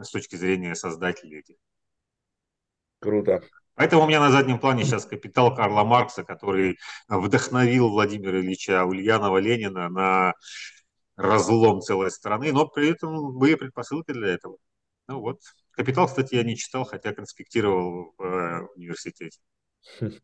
[0.00, 1.56] с точки зрения создателей этих.
[2.98, 3.42] Круто.
[3.74, 9.38] Поэтому у меня на заднем плане сейчас капитал Карла Маркса, который вдохновил Владимира Ильича Ульянова
[9.38, 10.34] Ленина на
[11.16, 14.58] разлом целой страны, но при этом были предпосылки для этого.
[15.08, 15.40] Ну вот.
[15.72, 19.38] Капитал, кстати, я не читал, хотя конспектировал в э, университете.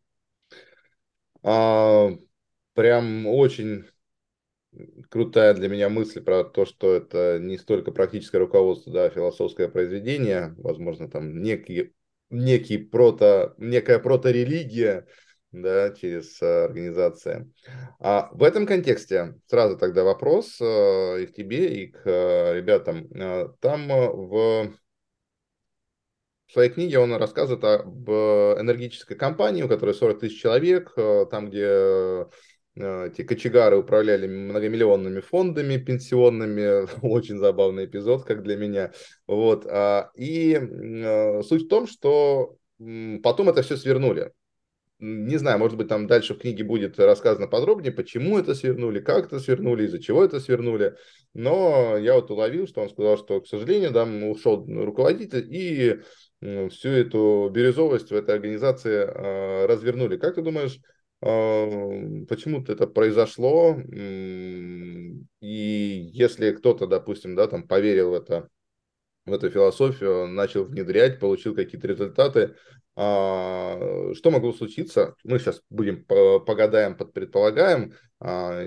[1.43, 2.11] А,
[2.75, 3.87] прям очень
[5.09, 9.69] крутая для меня мысль про то, что это не столько практическое руководство, да, а философское
[9.69, 11.95] произведение, возможно, там некие
[12.31, 15.07] некий прото, некая проторелигия,
[15.53, 17.53] да, через э, организации.
[17.99, 23.09] А в этом контексте сразу тогда вопрос э, и к тебе, и к э, ребятам.
[23.61, 24.73] Там в
[26.53, 32.27] своей книге он рассказывает об энергетической компании, у которой 40 тысяч человек, там, где
[32.77, 36.87] эти кочегары управляли многомиллионными фондами пенсионными.
[37.07, 38.93] Очень забавный эпизод, как для меня.
[39.27, 39.67] Вот.
[39.67, 40.55] А, и
[41.43, 44.33] суть в том, что потом это все свернули.
[45.01, 49.27] Не знаю, может быть, там дальше в книге будет рассказано подробнее, почему это свернули, как
[49.27, 50.95] это свернули, из-за чего это свернули.
[51.33, 56.01] Но я вот уловил, что он сказал, что, к сожалению, там ушел руководитель, и
[56.69, 60.19] всю эту бирюзовость в этой организации а, развернули.
[60.19, 60.79] Как ты думаешь,
[61.21, 63.77] почему-то это произошло,
[65.41, 68.49] и если кто-то, допустим, да, там поверил в это,
[69.27, 72.55] в эту философию, начал внедрять, получил какие-то результаты,
[72.97, 75.15] а, что могло случиться?
[75.25, 78.63] Мы сейчас будем погадаем, предполагаем, а,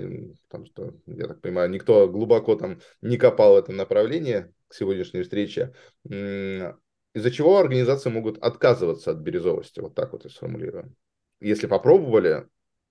[0.48, 5.22] потому что, я так понимаю, никто глубоко там не копал в этом направлении к сегодняшней
[5.22, 5.72] встрече,
[6.04, 10.96] из-за чего организации могут отказываться от бирюзовости, вот так вот и сформулируем
[11.40, 12.48] если попробовали,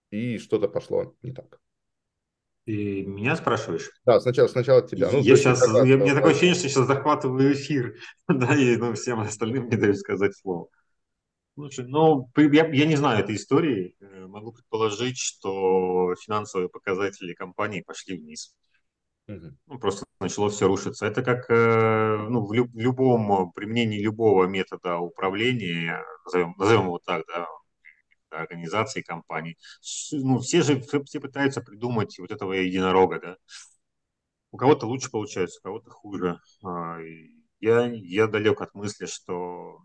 [0.10, 1.60] и что-то пошло не так.
[2.66, 3.92] Ты меня спрашиваешь?
[4.06, 5.10] Да, сначала, сначала тебя.
[5.12, 7.96] Ну, я сейчас, я, я, мне такое ощущение, что сейчас захватываю эфир,
[8.28, 10.70] да, и ну, всем остальным не даю сказать слово.
[11.56, 13.96] Слушай, ну, я, я не знаю этой истории.
[14.00, 18.56] Э, могу предположить, что финансовые показатели компании пошли вниз.
[19.28, 19.52] Угу.
[19.68, 21.06] Ну, просто начало все рушиться.
[21.06, 27.46] Это как э, ну, в любом применении любого метода управления, назовем, назовем его так, да,
[28.42, 29.58] организаций, компаний.
[30.12, 33.38] Ну, все же все пытаются придумать вот этого единорога, да.
[34.52, 36.40] У кого-то лучше получается, у кого-то хуже.
[36.64, 37.00] А,
[37.60, 39.80] я, я далек от мысли, что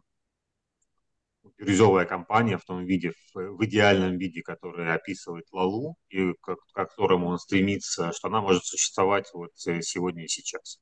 [1.57, 7.29] бирюзовая компания в том виде, в идеальном виде, который описывает Лалу, и к, к которому
[7.29, 10.79] он стремится, что она может существовать вот э, сегодня и сейчас.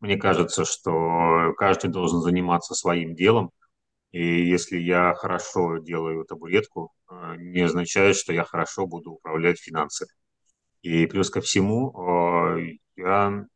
[0.00, 3.50] Мне кажется, что каждый должен заниматься своим делом,
[4.12, 10.10] и если я хорошо делаю табуретку, э, не означает, что я хорошо буду управлять финансами.
[10.82, 11.92] И плюс ко всему,
[12.58, 13.46] э, я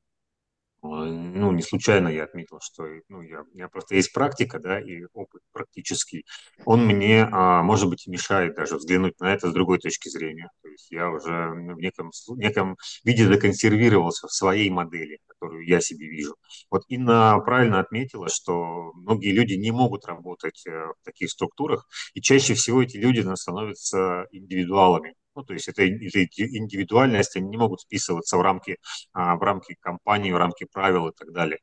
[0.83, 5.05] ну, не случайно я отметил, что ну, я, у меня просто есть практика, да, и
[5.13, 6.25] опыт практический.
[6.65, 10.49] Он мне, а, может быть, мешает даже взглянуть на это с другой точки зрения.
[10.63, 15.81] То есть я уже в неком, в неком виде законсервировался в своей модели, которую я
[15.81, 16.37] себе вижу.
[16.71, 22.23] Вот Инна правильно отметила, что многие люди не могут работать э, в таких структурах, и
[22.23, 25.15] чаще всего эти люди становятся индивидуалами.
[25.41, 28.77] Ну, то есть это, это индивидуальность, они не могут вписываться в рамки,
[29.15, 31.61] а, в рамки компании, в рамки правил и так далее.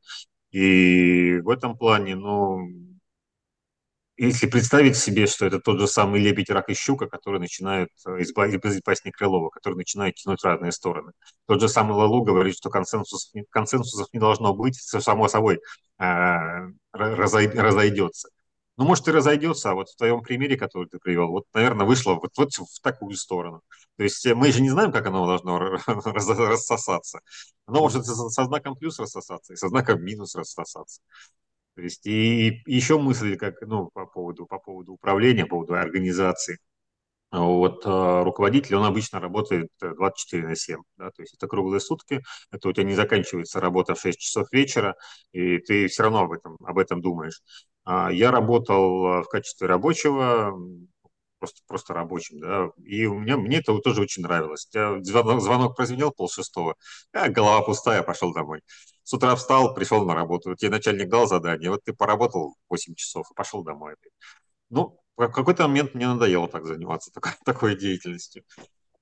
[0.50, 2.58] И в этом плане, ну,
[4.16, 8.18] если представить себе, что это тот же самый лебедь, рак и щука, который начинает э,
[8.18, 8.32] из,
[8.82, 11.12] пасни Крылова, который начинает тянуть разные стороны.
[11.46, 15.60] Тот же самый Лалу говорит, что консенсус, консенсусов не должно быть, само собой
[16.00, 16.34] э,
[16.92, 18.30] разойдется.
[18.78, 22.14] Ну, может, и разойдется, а вот в твоем примере, который ты привел, вот, наверное, вышло
[22.14, 23.60] вот, вот в такую сторону.
[23.96, 27.20] То есть мы же не знаем, как оно должно рассосаться.
[27.66, 31.02] Оно может со знаком плюс рассосаться и со знаком минус рассосаться.
[31.76, 35.74] То есть и, и еще мысль как, ну, по поводу, по поводу управления, по поводу
[35.74, 36.58] организации.
[37.30, 42.22] Вот э, руководитель, он обычно работает 24 на 7, да, то есть это круглые сутки,
[42.50, 44.96] это у тебя не заканчивается работа в 6 часов вечера,
[45.32, 47.42] и ты все равно об этом, об этом думаешь.
[47.84, 50.58] А я работал э, в качестве рабочего,
[51.38, 54.66] просто, просто рабочим, да, и у меня, мне это тоже очень нравилось.
[54.72, 56.76] Я, звонок, звонок прозвенел пол шестого,
[57.12, 58.62] а голова пустая, пошел домой.
[59.02, 63.30] С утра встал, пришел на работу, тебе начальник дал задание, вот ты поработал 8 часов
[63.30, 63.94] и пошел домой.
[64.70, 68.44] Ну, в какой-то момент мне надоело так заниматься такой, такой деятельностью.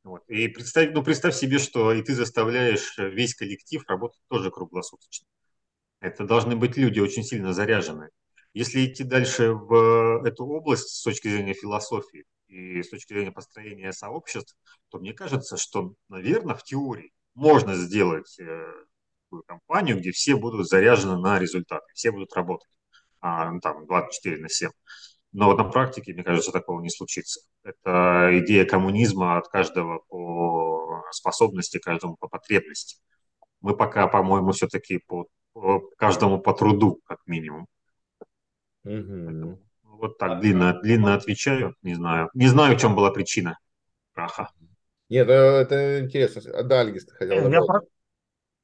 [0.02, 0.22] Вот.
[0.28, 5.26] И представь, ну, представь себе, что и ты заставляешь весь коллектив работать тоже круглосуточно.
[6.00, 8.10] Это должны быть люди очень сильно заряженные.
[8.54, 13.92] Если идти дальше в эту область с точки зрения философии и с точки зрения построения
[13.92, 14.56] сообществ,
[14.88, 18.72] то мне кажется, что, наверное, в теории можно сделать э,
[19.24, 22.70] такую компанию, где все будут заряжены на результаты, все будут работать
[23.20, 24.70] а, ну, там, 24 на 7.
[25.36, 27.42] Но вот на практике, мне кажется, такого не случится.
[27.62, 32.96] Это идея коммунизма от каждого по способности, каждому по потребности.
[33.60, 37.66] Мы пока, по-моему, все-таки по, по каждому по труду, как минимум.
[38.84, 39.60] Угу.
[39.82, 42.30] Вот так длинно, длинно отвечаю, не знаю.
[42.32, 43.58] Не знаю, в чем была причина
[44.14, 44.48] краха.
[45.10, 46.62] Нет, ну, это интересно.
[46.62, 47.82] Да, Альгис, ты хотел Я про...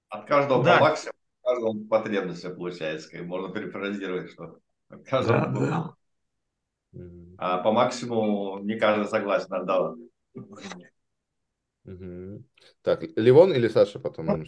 [0.09, 0.79] От каждого да.
[0.79, 3.23] по максимуму, от каждого по потребности получается.
[3.23, 4.59] Можно перефразировать, что
[4.89, 5.95] от каждого да, да.
[7.39, 9.97] А по максимуму не каждый согласен, отдал.
[11.85, 12.45] Угу.
[12.83, 14.27] Так, Ливон или Саша потом?
[14.27, 14.45] Ну,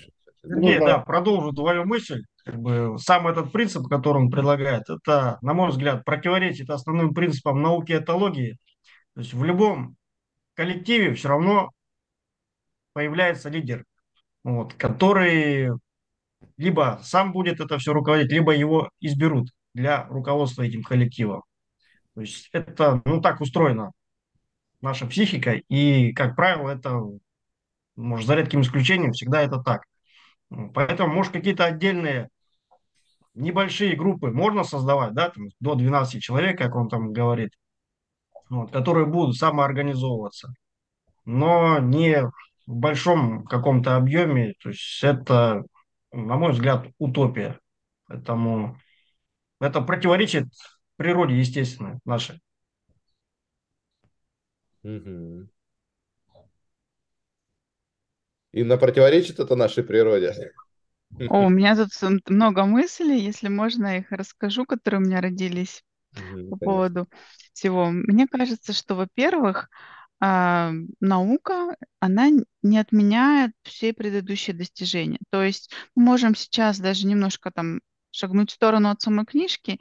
[0.61, 2.23] не, да, продолжу твою мысль.
[2.45, 7.63] Как бы, сам этот принцип, который он предлагает, это, на мой взгляд, противоречит основным принципам
[7.63, 8.59] науки и этологии.
[9.15, 9.97] То есть в любом
[10.55, 11.71] коллективе все равно
[12.93, 13.85] появляется лидер,
[14.45, 15.71] вот, который
[16.59, 21.43] либо сам будет это все руководить, либо его изберут для руководства этим коллективом.
[22.15, 23.93] То есть это, ну, так устроена
[24.81, 27.01] наша психика, и, как правило, это,
[27.97, 29.85] может, за редким исключением, всегда это так.
[30.75, 32.29] Поэтому, может, какие-то отдельные
[33.35, 37.51] небольшие группы можно создавать, да, там, до 12 человек, как он там говорит,
[38.49, 40.55] вот, которые будут самоорганизовываться,
[41.25, 42.23] но не
[42.67, 45.65] в большом каком-то объеме, то есть это,
[46.13, 47.59] на мой взгляд, утопия.
[48.07, 48.79] Поэтому
[49.61, 50.47] это противоречит
[50.97, 52.41] природе естественной нашей.
[54.83, 55.49] Угу.
[58.53, 60.53] Именно противоречит это нашей природе.
[61.29, 61.91] О, у меня тут
[62.29, 65.83] много мыслей, если можно, их расскажу, которые у меня родились
[66.13, 67.09] угу, по поводу
[67.53, 67.91] всего.
[67.91, 69.69] Мне кажется, что, во-первых,
[70.21, 72.31] а, наука, она
[72.63, 75.19] не отменяет все предыдущие достижения.
[75.31, 77.81] То есть мы можем сейчас даже немножко там
[78.15, 79.81] шагнуть в сторону от самой книжки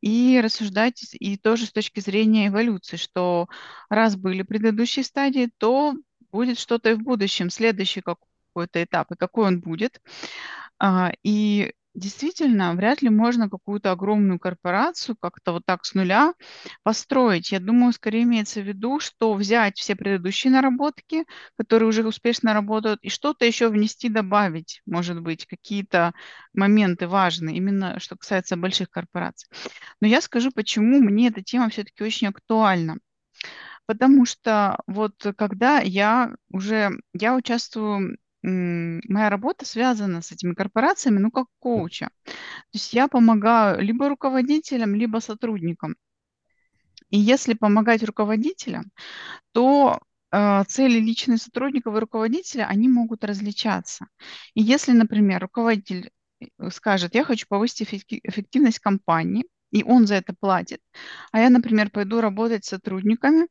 [0.00, 3.48] и рассуждать и тоже с точки зрения эволюции, что
[3.88, 5.94] раз были предыдущие стадии, то
[6.32, 10.00] будет что-то и в будущем, следующий какой-то этап, и какой он будет.
[10.78, 16.34] А, и действительно, вряд ли можно какую-то огромную корпорацию как-то вот так с нуля
[16.82, 17.52] построить.
[17.52, 21.24] Я думаю, скорее имеется в виду, что взять все предыдущие наработки,
[21.56, 26.12] которые уже успешно работают, и что-то еще внести, добавить, может быть, какие-то
[26.52, 29.48] моменты важные, именно что касается больших корпораций.
[30.00, 32.98] Но я скажу, почему мне эта тема все-таки очень актуальна.
[33.86, 41.30] Потому что вот когда я уже, я участвую моя работа связана с этими корпорациями, ну,
[41.30, 42.10] как коуча.
[42.24, 42.32] То
[42.74, 45.96] есть я помогаю либо руководителям, либо сотрудникам.
[47.10, 48.90] И если помогать руководителям,
[49.52, 50.00] то
[50.32, 54.06] э, цели личных сотрудников и руководителя, они могут различаться.
[54.54, 59.44] И если, например, руководитель э, скажет, я хочу повысить эффективность компании,
[59.74, 60.80] и он за это платит,
[61.32, 63.48] а я, например, пойду работать с сотрудниками,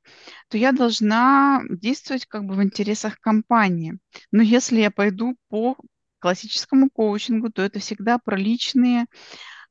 [0.48, 4.00] то я должна действовать как бы в интересах компании.
[4.32, 5.76] Но если я пойду по
[6.20, 9.06] классическому коучингу, то это всегда про личные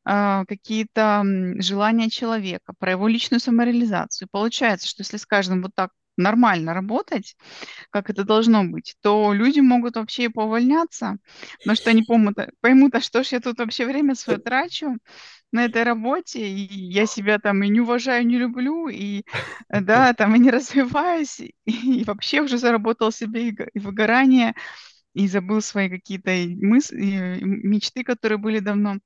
[0.05, 1.25] э, какие-то
[1.57, 4.29] желания человека, про его личную самореализацию.
[4.31, 7.35] Получается, что если с каждым вот так нормально работать,
[7.89, 11.17] как это должно быть, то люди могут вообще и повольняться,
[11.61, 14.99] потому что они поймут, поймут, а что ж я тут вообще время свое трачу,
[15.53, 19.25] на этой работе, и я себя там и не уважаю, не люблю, и
[19.69, 24.55] э, да, там и не развиваюсь, и, и вообще уже заработал себе и, и выгорание,
[25.15, 26.31] и забыл свои какие-то
[26.65, 28.97] мысли, мечты, которые были давно.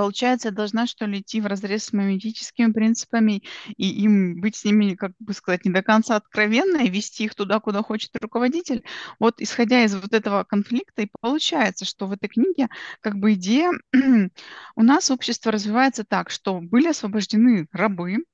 [0.00, 3.42] Получается, я должна, что ли, идти разрез с моими этическими принципами
[3.76, 7.34] и им быть с ними, как бы сказать, не до конца откровенно и вести их
[7.34, 8.82] туда, куда хочет руководитель.
[9.18, 12.68] Вот исходя из вот этого конфликта, и получается, что в этой книге
[13.02, 13.72] как бы идея
[14.76, 18.24] у нас общество развивается так, что были освобождены рабы,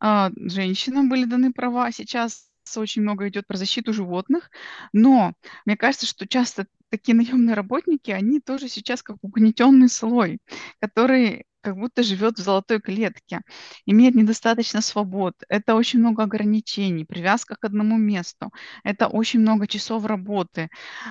[0.00, 4.50] а, женщинам были даны права, сейчас очень много идет про защиту животных,
[4.92, 5.34] но
[5.66, 10.38] мне кажется, что часто такие наемные работники, они тоже сейчас как угнетенный слой,
[10.80, 13.40] который как будто живет в золотой клетке,
[13.86, 15.34] имеет недостаточно свобод.
[15.48, 18.52] Это очень много ограничений, привязка к одному месту.
[18.84, 20.68] Это очень много часов работы.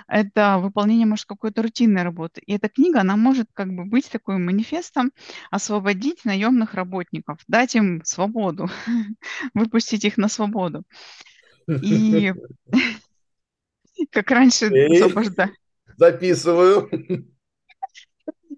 [0.07, 2.41] Это выполнение, может, какой-то рутинной работы.
[2.45, 5.11] И эта книга, она может как бы быть такой манифестом,
[5.49, 8.69] освободить наемных работников, дать им свободу,
[9.55, 10.83] выпустить их на свободу.
[11.67, 12.33] И
[14.11, 15.51] как раньше освобождать.
[15.97, 16.89] Записываю.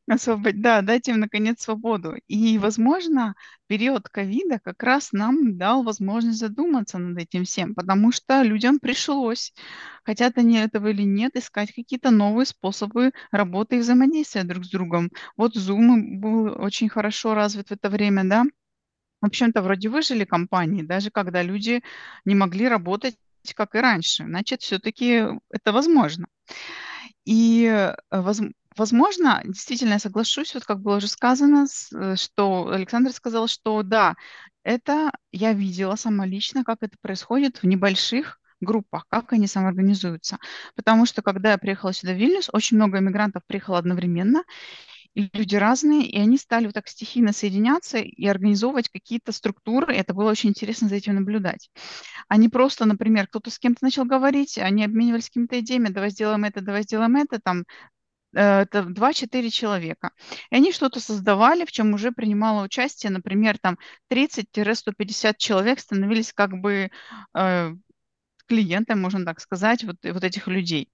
[0.07, 2.13] Освободить, да, дать им, наконец, свободу.
[2.27, 3.33] И, возможно,
[3.65, 9.51] период ковида как раз нам дал возможность задуматься над этим всем, потому что людям пришлось,
[10.03, 15.09] хотят они этого или нет, искать какие-то новые способы работы и взаимодействия друг с другом.
[15.37, 18.43] Вот Zoom был очень хорошо развит в это время, да,
[19.21, 21.83] в общем-то, вроде выжили компании, даже когда люди
[22.25, 23.15] не могли работать,
[23.55, 24.23] как и раньше.
[24.23, 26.27] Значит, все-таки это возможно.
[27.25, 28.41] И э, воз,
[28.75, 34.15] возможно, действительно, я соглашусь, вот как было уже сказано, э, что Александр сказал, что да,
[34.63, 40.37] это я видела сама лично, как это происходит в небольших группах, как они самоорганизуются.
[40.75, 44.43] Потому что, когда я приехала сюда в Вильнюс, очень много иммигрантов приехало одновременно,
[45.15, 49.95] люди разные, и они стали вот так стихийно соединяться и организовывать какие-то структуры.
[49.95, 51.69] Это было очень интересно за этим наблюдать.
[52.27, 56.61] Они просто, например, кто-то с кем-то начал говорить, они обменивались какими-то идеями, давай сделаем это,
[56.61, 57.63] давай сделаем это, там,
[58.35, 60.11] э, это 2-4 человека.
[60.51, 63.77] И они что-то создавали, в чем уже принимало участие, например, там
[64.09, 66.89] 30-150 человек становились как бы
[67.33, 67.71] э,
[68.47, 70.89] клиентами, можно так сказать, вот, вот этих людей.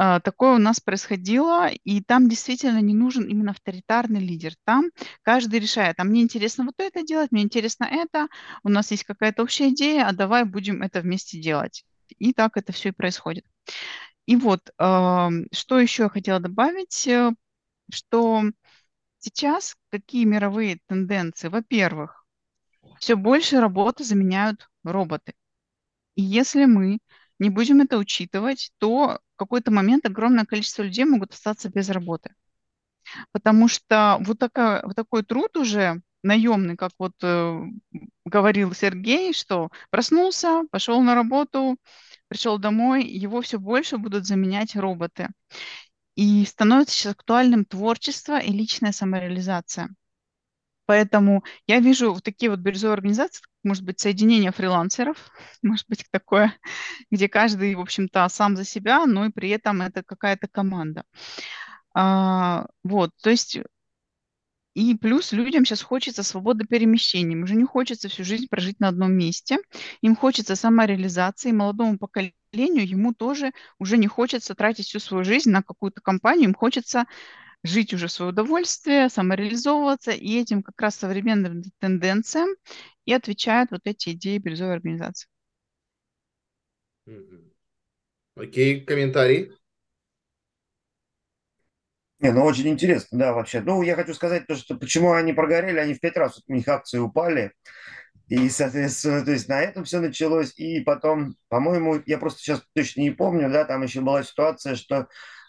[0.00, 4.52] А, такое у нас происходило, и там действительно не нужен именно авторитарный лидер.
[4.64, 4.90] Там
[5.22, 8.28] каждый решает, а мне интересно вот это делать, мне интересно это,
[8.62, 11.84] у нас есть какая-то общая идея, а давай будем это вместе делать.
[12.18, 13.44] И так это все и происходит.
[14.26, 17.32] И вот, что еще я хотела добавить, э,
[17.92, 18.44] что
[19.18, 21.48] сейчас какие мировые тенденции?
[21.48, 22.24] Во-первых,
[23.00, 25.32] все больше работы заменяют роботы.
[26.14, 26.98] И если мы
[27.38, 32.34] не будем это учитывать, то в какой-то момент огромное количество людей могут остаться без работы.
[33.32, 37.60] Потому что вот, такая, вот такой труд уже наемный, как вот э,
[38.24, 41.76] говорил Сергей, что проснулся, пошел на работу,
[42.28, 45.28] пришел домой, его все больше будут заменять роботы.
[46.16, 49.88] И становится сейчас актуальным творчество и личная самореализация.
[50.86, 55.30] Поэтому я вижу вот такие вот бирюзовые организации, может быть, соединение фрилансеров,
[55.62, 56.54] может быть, такое,
[57.10, 61.04] где каждый, в общем-то, сам за себя, но и при этом это какая-то команда.
[61.94, 63.60] А, вот, то есть
[64.78, 67.32] и плюс людям сейчас хочется свободы перемещения.
[67.32, 69.58] Им уже не хочется всю жизнь прожить на одном месте.
[70.02, 71.50] Им хочется самореализации.
[71.50, 73.50] Молодому поколению ему тоже
[73.80, 76.44] уже не хочется тратить всю свою жизнь на какую-то компанию.
[76.44, 77.06] Им хочется
[77.64, 82.48] жить уже в свое удовольствие, самореализовываться, и этим как раз современным тенденциям
[83.04, 85.28] и отвечают вот эти идеи бирюзовой организации.
[88.36, 89.52] Окей, комментарий?
[92.20, 93.60] Не, ну очень интересно, да, вообще.
[93.60, 96.66] Ну, я хочу сказать то, что почему они прогорели, они в пять раз у них
[96.66, 97.52] акции упали.
[98.28, 100.52] И, соответственно, то есть на этом все началось.
[100.58, 105.08] И потом, по-моему, я просто сейчас точно не помню, да, там еще была ситуация, что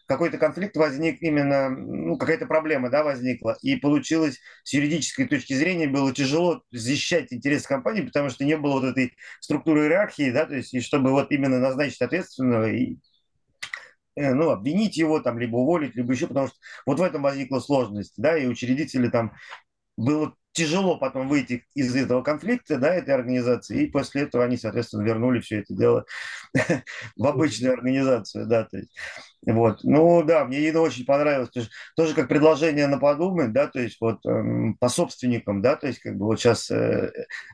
[0.09, 3.55] какой-то конфликт возник именно, ну, какая-то проблема, да, возникла.
[3.61, 8.79] И получилось с юридической точки зрения было тяжело защищать интересы компании, потому что не было
[8.79, 12.97] вот этой структуры иерархии, да, то есть, и чтобы вот именно назначить ответственного и
[14.15, 16.57] э, ну, обвинить его, там, либо уволить, либо еще, потому что
[16.87, 19.33] вот в этом возникла сложность, да, и учредители там
[19.95, 25.03] было тяжело потом выйти из этого конфликта, да, этой организации, и после этого они, соответственно,
[25.03, 26.05] вернули все это дело
[27.15, 28.91] в обычную организацию, да, то есть,
[29.45, 33.79] вот, ну, да, мне это очень понравилось, тоже, тоже как предложение на подумать, да, то
[33.79, 37.11] есть, вот, эм, по собственникам, да, то есть, как бы вот сейчас, э,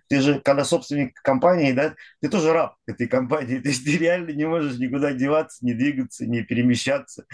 [0.07, 4.31] ты же, когда собственник компании, да, ты тоже раб этой компании, то есть, ты реально
[4.31, 7.25] не можешь никуда деваться, не двигаться, не перемещаться,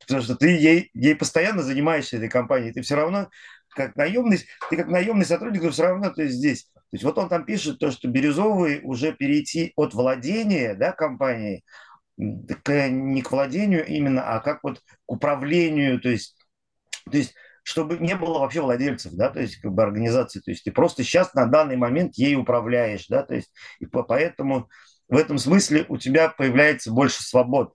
[0.00, 3.28] потому что ты ей, ей постоянно занимаешься этой компанией, ты все равно
[3.74, 6.64] как наемный, ты как наемный сотрудник, но все равно ты здесь.
[6.74, 11.64] То есть вот он там пишет то, что Бирюзовый уже перейти от владения да, компанией
[12.62, 16.36] к, не к владению именно, а как вот к управлению, то есть,
[17.10, 20.64] то есть чтобы не было вообще владельцев, да, то есть как бы организации, то есть
[20.64, 24.68] ты просто сейчас на данный момент ей управляешь, да, то есть и поэтому
[25.08, 27.74] в этом смысле у тебя появляется больше свобод.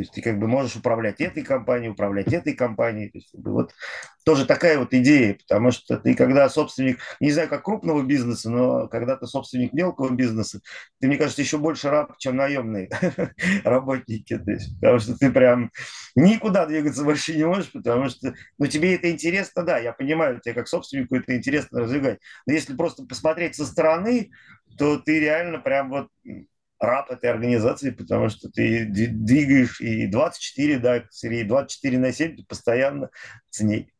[0.00, 3.10] То есть ты как бы можешь управлять этой компанией, управлять этой компанией.
[3.10, 3.74] То есть, как бы, вот
[4.24, 8.88] тоже такая вот идея, потому что ты когда собственник, не знаю, как крупного бизнеса, но
[8.88, 10.62] когда ты собственник мелкого бизнеса,
[11.00, 12.88] ты, мне кажется, еще больше раб, чем наемные
[13.64, 14.38] работники.
[14.38, 15.70] То есть, потому что ты прям
[16.14, 20.54] никуда двигаться больше не можешь, потому что ну, тебе это интересно, да, я понимаю, тебе
[20.54, 22.20] как собственнику это интересно развивать.
[22.46, 24.30] Но если просто посмотреть со стороны,
[24.78, 26.08] то ты реально прям вот
[26.80, 32.44] раб этой организации, потому что ты двигаешь и 24, да, Сергей, 24 на 7 ты
[32.44, 33.10] постоянно
[33.50, 33.92] с ней.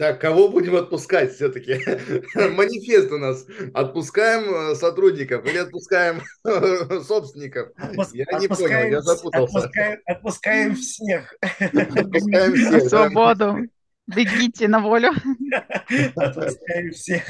[0.00, 1.74] Так, кого будем отпускать все-таки?
[2.34, 3.46] Манифест у нас.
[3.74, 6.22] Отпускаем э, сотрудников или отпускаем
[7.04, 7.68] собственников?
[7.78, 8.14] Отпуск...
[8.14, 9.58] Я не понял, я запутался.
[9.58, 11.34] Отпускаем, отпускаем всех.
[11.60, 12.88] Отпускаем всех.
[12.88, 13.58] Свободу.
[14.06, 15.10] Бегите на волю.
[16.16, 17.22] Отпускаем всех.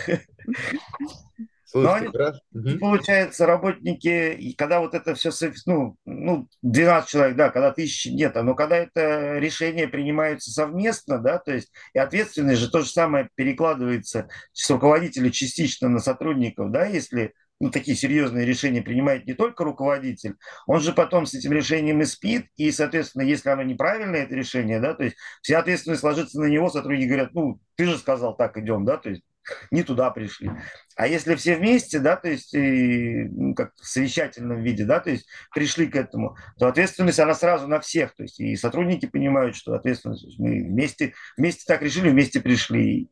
[1.71, 5.31] Слушайте, Но они, получается, работники, и когда вот это все,
[5.67, 11.39] ну, ну, 12 человек, да, когда тысячи нет, но когда это решение принимается совместно, да,
[11.39, 16.87] то есть и ответственность же то же самое перекладывается с руководителя частично на сотрудников, да,
[16.87, 20.35] если ну, такие серьезные решения принимает не только руководитель,
[20.67, 24.81] он же потом с этим решением и спит, и, соответственно, если оно неправильное, это решение,
[24.81, 28.57] да, то есть вся ответственность ложится на него, сотрудники говорят, ну, ты же сказал, так
[28.57, 29.23] идем, да, то есть
[29.71, 30.51] не туда пришли.
[30.97, 35.11] А если все вместе, да, то есть и, ну, как в совещательном виде, да, то
[35.11, 38.15] есть пришли к этому, то ответственность, она сразу на всех.
[38.15, 43.11] То есть и сотрудники понимают, что ответственность, мы вместе, вместе так решили, вместе пришли.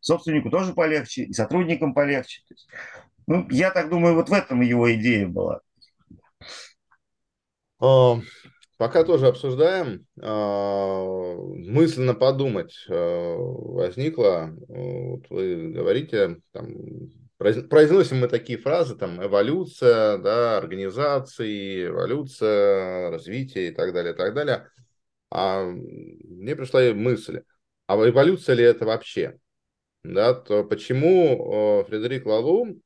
[0.00, 2.42] Собственнику тоже полегче, и сотрудникам полегче.
[2.46, 2.68] То есть,
[3.26, 5.60] ну, я так думаю, вот в этом его идея была.
[8.76, 11.04] Пока тоже обсуждаем, а,
[11.36, 14.50] мысленно подумать а, возникло.
[14.68, 16.74] Вот вы говорите, там,
[17.38, 24.34] произносим мы такие фразы, там, эволюция, да, организации, эволюция, развитие и так далее, и так
[24.34, 24.68] далее.
[25.30, 27.42] А мне пришла мысль,
[27.86, 29.38] а эволюция ли это вообще?
[30.02, 32.80] Да, то почему а, Фредерик Лалу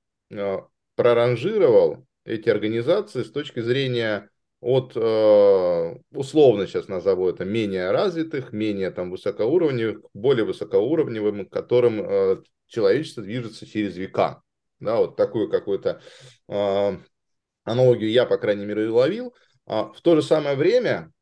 [0.96, 4.28] проранжировал эти организации с точки зрения
[4.60, 12.00] от, э, условно сейчас назову это, менее развитых, менее там высокоуровневых, более высокоуровневым, к которым
[12.00, 14.42] э, человечество движется через века.
[14.80, 16.00] Да, вот такую какую-то
[16.48, 16.98] э,
[17.64, 19.34] аналогию я, по крайней мере, ловил.
[19.66, 21.12] А в то же самое время,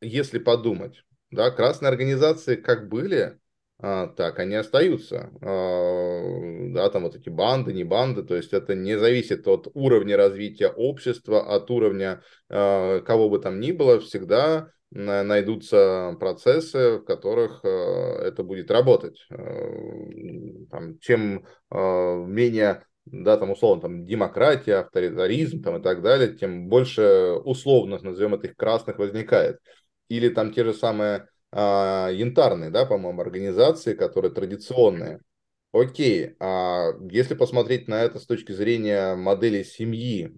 [0.00, 3.39] если подумать, да, красные организации как были,
[3.82, 5.30] а, так они остаются.
[5.40, 10.16] А, да, там вот эти банды, не банды, то есть это не зависит от уровня
[10.16, 17.64] развития общества, от уровня а, кого бы там ни было, всегда найдутся процессы, в которых
[17.64, 19.24] это будет работать.
[19.28, 27.40] Там, чем менее да, там условно там демократия, авторитаризм там и так далее, тем больше
[27.44, 29.58] условных, назовем это красных, возникает.
[30.08, 35.20] Или там те же самые а, янтарные, да, по-моему, организации, которые традиционные.
[35.72, 40.32] Окей, а если посмотреть на это с точки зрения модели семьи,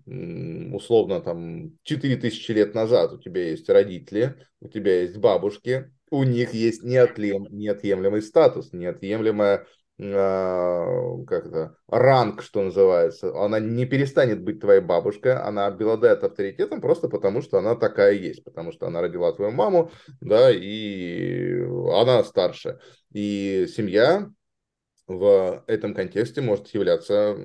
[0.75, 6.53] условно, там, 4000 лет назад у тебя есть родители, у тебя есть бабушки, у них
[6.53, 9.67] есть неотлем, неотъемлемый статус, неотъемлемая
[9.99, 17.09] как это, ранг, что называется, она не перестанет быть твоей бабушкой, она обладает авторитетом просто
[17.09, 19.91] потому, что она такая есть, потому что она родила твою маму,
[20.21, 21.61] да, и
[21.95, 22.81] она старше.
[23.13, 24.29] И семья
[25.19, 27.37] в этом контексте может являться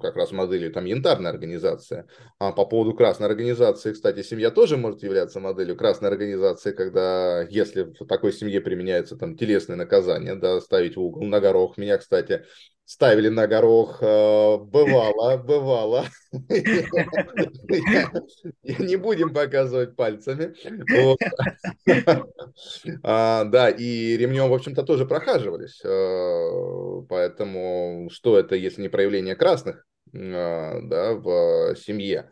[0.00, 2.06] как раз моделью там янтарная организация.
[2.38, 7.82] А по поводу красной организации, кстати, семья тоже может являться моделью красной организации, когда, если
[7.82, 11.76] в такой семье применяется там телесное наказание, да, ставить в угол на горох.
[11.76, 12.44] Меня, кстати,
[12.86, 13.98] ставили на горох.
[14.00, 16.06] Э, бывало, бывало.
[18.62, 20.54] Не будем показывать пальцами.
[23.02, 25.80] А, да, и ремнем, в общем-то, тоже прохаживались.
[25.84, 32.30] Э, поэтому что это, если не проявление красных э, да, в семье?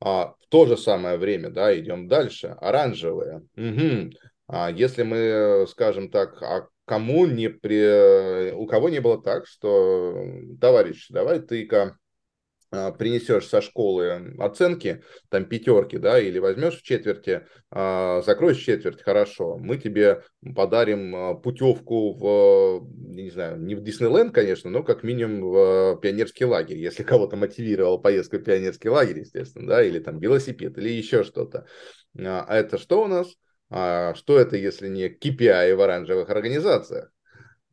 [0.00, 3.42] А в то же самое время, да, идем дальше, оранжевые.
[3.56, 4.12] Угу.
[4.46, 8.52] А если мы, скажем так, а кому не при...
[8.52, 10.16] у кого не было так, что,
[10.60, 11.96] товарищ, давай ты-ка
[12.70, 19.00] а, принесешь со школы оценки, там пятерки, да, или возьмешь в четверти, а, закроешь четверть,
[19.00, 20.22] хорошо, мы тебе
[20.54, 26.44] подарим а, путевку в, не знаю, не в Диснейленд, конечно, но как минимум в пионерский
[26.44, 31.24] лагерь, если кого-то мотивировал поездка в пионерский лагерь, естественно, да, или там велосипед, или еще
[31.24, 31.66] что-то.
[32.18, 33.34] А это что у нас?
[33.70, 37.10] А что это, если не KPI в оранжевых организациях?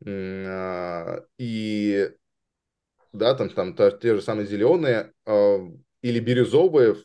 [0.04, 2.10] А, и
[3.12, 5.58] да, там, там те же самые зеленые а,
[6.02, 6.96] или бирюзовые,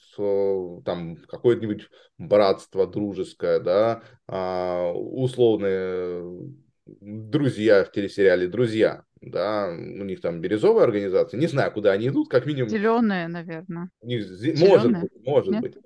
[0.86, 6.52] там какое-нибудь братство дружеское, да, а, условные
[6.86, 12.30] друзья в телесериале «Друзья», да, у них там бирюзовая организация, не знаю, куда они идут,
[12.30, 12.70] как минимум.
[12.70, 13.89] Зеленые, наверное.
[14.04, 14.26] них,
[14.60, 15.62] может быть, может Нет?
[15.62, 15.78] быть,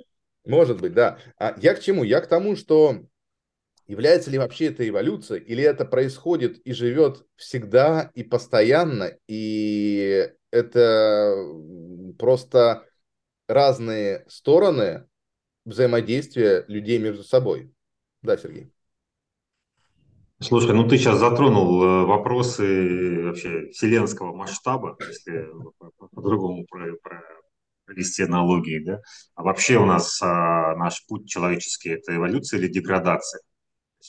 [0.46, 1.20] может быть, да.
[1.38, 2.04] А я к чему?
[2.04, 3.06] Я к тому, что
[3.88, 11.36] Является ли вообще это эволюция, или это происходит и живет всегда и постоянно, и это
[12.18, 12.84] просто
[13.48, 15.08] разные стороны
[15.66, 17.72] взаимодействия людей между собой?
[18.24, 18.72] Да, Сергей.
[20.40, 25.48] Слушай, ну ты сейчас затронул э, вопросы вообще вселенского масштаба, если
[26.12, 27.22] по-другому про, про
[27.86, 29.00] провести аналогии, да?
[29.36, 33.42] А вообще у нас а, наш путь человеческий– это эволюция или деградация?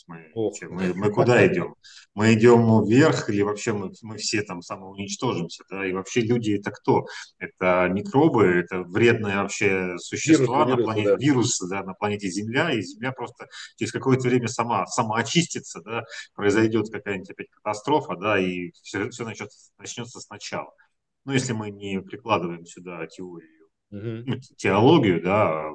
[0.07, 0.31] Мы,
[0.69, 1.75] мы, мы куда идем?
[2.15, 5.65] Мы идем вверх или вообще мы, мы все там самоуничтожимся?
[5.71, 5.87] Да?
[5.87, 7.07] И вообще люди это кто?
[7.39, 11.17] Это микробы, это вредные вообще существа вирусы, на планете, да.
[11.17, 13.47] вирусы да, на планете Земля, и Земля просто
[13.77, 16.05] через какое-то время сама, сама очистится, да?
[16.35, 20.73] произойдет какая-нибудь опять катастрофа, да, и все, все начнется, начнется сначала.
[21.25, 23.66] Ну, если мы не прикладываем сюда теорию,
[23.97, 24.41] угу.
[24.57, 25.71] теологию, да,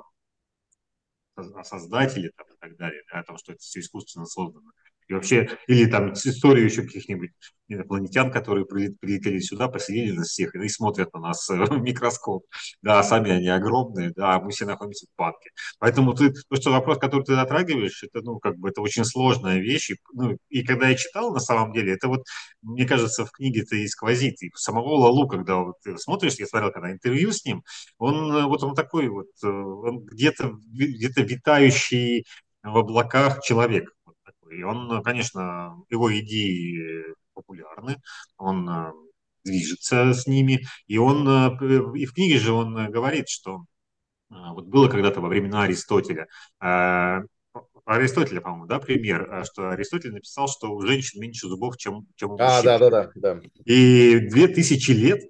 [1.35, 4.71] о создателе там, и так далее, да, о том, что это все искусственно создано.
[5.11, 7.31] И вообще, или там историю еще каких-нибудь
[7.67, 12.45] инопланетян, которые прилетели сюда, поселили нас всех и смотрят на нас в микроскоп.
[12.81, 15.49] Да, сами они огромные, да, мы все находимся в парке.
[15.79, 19.59] Поэтому ты, то, что вопрос, который ты затрагиваешь, это, ну, как бы, это очень сложная
[19.59, 19.91] вещь.
[19.91, 22.23] И, ну, и когда я читал, на самом деле, это вот,
[22.61, 24.41] мне кажется, в книге-то и сквозит.
[24.41, 27.63] И самого Лалу, когда вот ты смотришь, я смотрел когда интервью с ним,
[27.97, 32.25] он вот он такой вот, э, он где-то где-то витающий
[32.63, 33.91] в облаках человек.
[34.51, 37.97] И он, конечно, его идеи популярны,
[38.37, 38.91] он э,
[39.43, 43.65] движется с ними, и он э, и в книге же он говорит, что
[44.29, 46.27] э, вот было когда-то во времена Аристотеля,
[47.83, 52.37] Аристотеля, по-моему, да, пример, что Аристотель написал, что у женщин меньше зубов, чем, чем у
[52.37, 52.47] мужчин.
[52.47, 53.41] А, да, да, да, да.
[53.65, 55.21] И две тысячи лет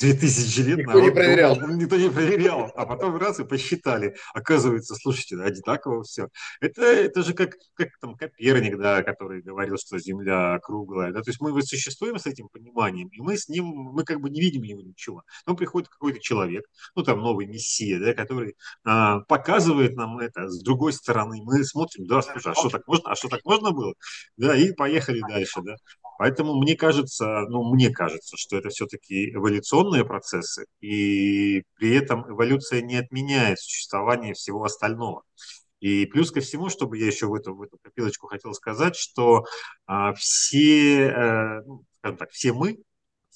[0.00, 1.56] 2000 лет Никто не проверял.
[1.56, 2.72] Думал, никто не проверял.
[2.74, 4.16] А потом раз и посчитали.
[4.34, 6.28] Оказывается, слушайте, одинаково все.
[6.60, 11.12] Это, это же как, как там Коперник, да, который говорил, что Земля круглая.
[11.12, 11.22] Да?
[11.22, 14.30] То есть мы вот существуем с этим пониманием, и мы с ним, мы как бы
[14.30, 15.22] не видим его ничего.
[15.46, 16.64] Но приходит какой-то человек,
[16.94, 21.40] ну там новый мессия, да, который а, показывает нам это с другой стороны.
[21.42, 23.10] Мы смотрим, да, слушай, а что так можно?
[23.10, 23.94] А что так можно было?
[24.36, 25.76] Да, и поехали дальше, да.
[26.18, 32.80] Поэтому мне кажется, ну, мне кажется, что это все-таки эволюционные процессы, и при этом эволюция
[32.82, 35.22] не отменяет существование всего остального.
[35.80, 39.44] И плюс ко всему, чтобы я еще в эту, в эту копилочку хотел сказать, что
[39.86, 42.78] а, все, э, ну, скажем так, все мы,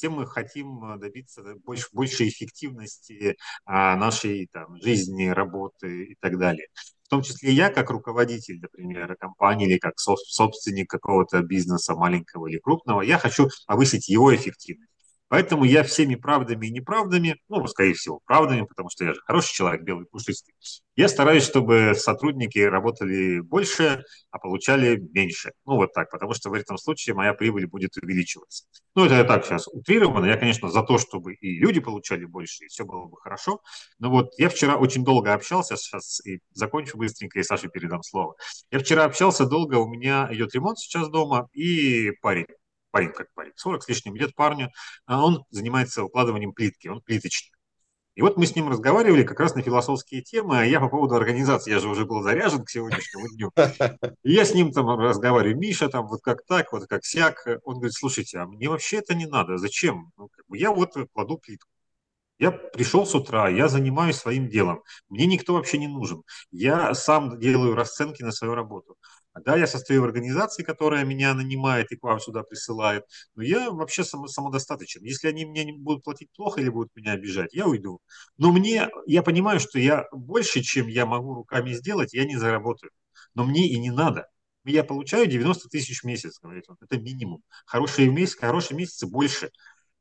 [0.00, 3.36] все мы хотим добиться больше, большей эффективности
[3.66, 6.68] а, нашей там, жизни, работы и так далее
[7.04, 12.58] в том числе я, как руководитель, например, компании или как собственник какого-то бизнеса маленького или
[12.58, 14.89] крупного, я хочу повысить его эффективность.
[15.30, 19.54] Поэтому я всеми правдами и неправдами, ну, скорее всего, правдами, потому что я же хороший
[19.54, 20.54] человек, белый, пушистый,
[20.96, 24.02] я стараюсь, чтобы сотрудники работали больше,
[24.32, 25.52] а получали меньше.
[25.64, 28.64] Ну, вот так, потому что в этом случае моя прибыль будет увеличиваться.
[28.96, 30.26] Ну, это я так сейчас утрированно.
[30.26, 33.60] Я, конечно, за то, чтобы и люди получали больше, и все было бы хорошо.
[34.00, 38.34] Но вот я вчера очень долго общался, сейчас и закончу быстренько, и Саше передам слово.
[38.72, 42.46] Я вчера общался долго, у меня идет ремонт сейчас дома, и парень
[42.90, 44.70] парень как парень, 40 с лишним лет парню,
[45.06, 47.54] а он занимается укладыванием плитки, он плиточник.
[48.16, 51.14] И вот мы с ним разговаривали как раз на философские темы, а я по поводу
[51.14, 53.50] организации, я же уже был заряжен к сегодняшнему дню.
[54.24, 57.46] И я с ним там разговариваю, Миша, там вот как так, вот как сяк.
[57.62, 60.10] Он говорит, слушайте, а мне вообще это не надо, зачем?
[60.18, 61.70] Ну, как бы я вот кладу плитку.
[62.40, 64.82] Я пришел с утра, я занимаюсь своим делом.
[65.08, 66.22] Мне никто вообще не нужен.
[66.50, 68.96] Я сам делаю расценки на свою работу.
[69.44, 73.04] Да, я состою в организации, которая меня нанимает и к вам сюда присылает,
[73.36, 75.02] но я вообще сам, самодостаточен.
[75.04, 78.00] Если они мне не будут платить плохо или будут меня обижать, я уйду.
[78.38, 82.90] Но мне, я понимаю, что я больше, чем я могу руками сделать, я не заработаю.
[83.34, 84.26] Но мне и не надо.
[84.64, 86.76] Я получаю 90 тысяч в месяц, говорит он.
[86.80, 87.42] Это минимум.
[87.66, 89.50] Хорошие месяцы, хорошие месяцы больше.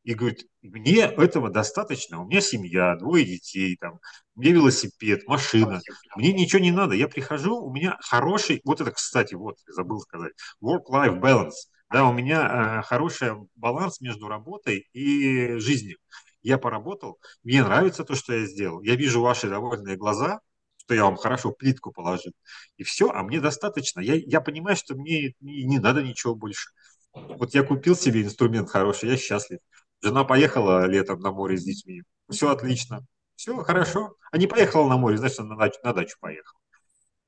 [0.03, 3.99] И говорит, мне этого достаточно, у меня семья, двое детей, там,
[4.35, 5.81] мне велосипед, машина,
[6.15, 10.33] мне ничего не надо, я прихожу, у меня хороший, вот это, кстати, вот, забыл сказать,
[10.63, 15.97] work-life balance, да, у меня э, хороший баланс между работой и жизнью.
[16.41, 20.39] Я поработал, мне нравится то, что я сделал, я вижу ваши довольные глаза,
[20.77, 22.31] что я вам хорошо плитку положил,
[22.77, 23.99] и все, а мне достаточно.
[23.99, 26.69] Я, я понимаю, что мне не, не надо ничего больше.
[27.13, 29.59] Вот я купил себе инструмент хороший, я счастлив.
[30.01, 34.15] Жена поехала летом на море с детьми, все отлично, все хорошо.
[34.31, 36.59] А не поехала на море, значит, на дачу, на дачу поехала.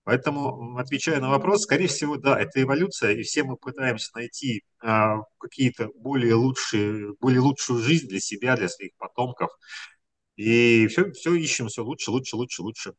[0.03, 5.19] Поэтому, отвечая на вопрос, скорее всего, да, это эволюция, и все мы пытаемся найти а,
[5.37, 9.51] какие-то более лучшие, более лучшую жизнь для себя, для своих потомков.
[10.37, 12.93] И все, все ищем, все лучше, лучше, лучше, лучше.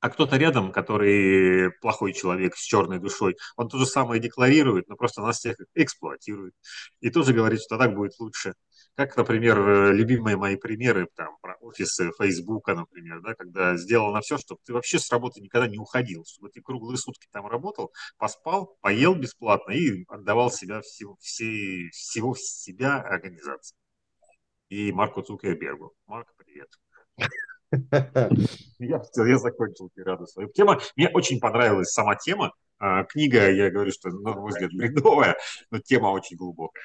[0.00, 4.96] А кто-то рядом, который плохой человек с черной душой, он то же самое декларирует, но
[4.96, 6.54] просто нас всех эксплуатирует.
[7.00, 8.54] И тоже говорит, что так будет лучше.
[9.00, 14.36] Как, например, э, любимые мои примеры там, про офисы Фейсбука, например, да, когда сделано все,
[14.36, 18.76] чтобы ты вообще с работы никогда не уходил, чтобы ты круглые сутки там работал, поспал,
[18.82, 23.74] поел бесплатно и отдавал себя всего, все, всего себя организации.
[24.68, 25.94] И Марку Цукербергу.
[26.06, 26.68] Марк, привет.
[28.78, 30.50] Я, я закончил тираду свою.
[30.50, 32.52] Тема, мне очень понравилась сама тема.
[32.78, 35.36] А, книга, я говорю, что, на мой взгляд, бредовая,
[35.70, 36.82] но тема очень глубокая.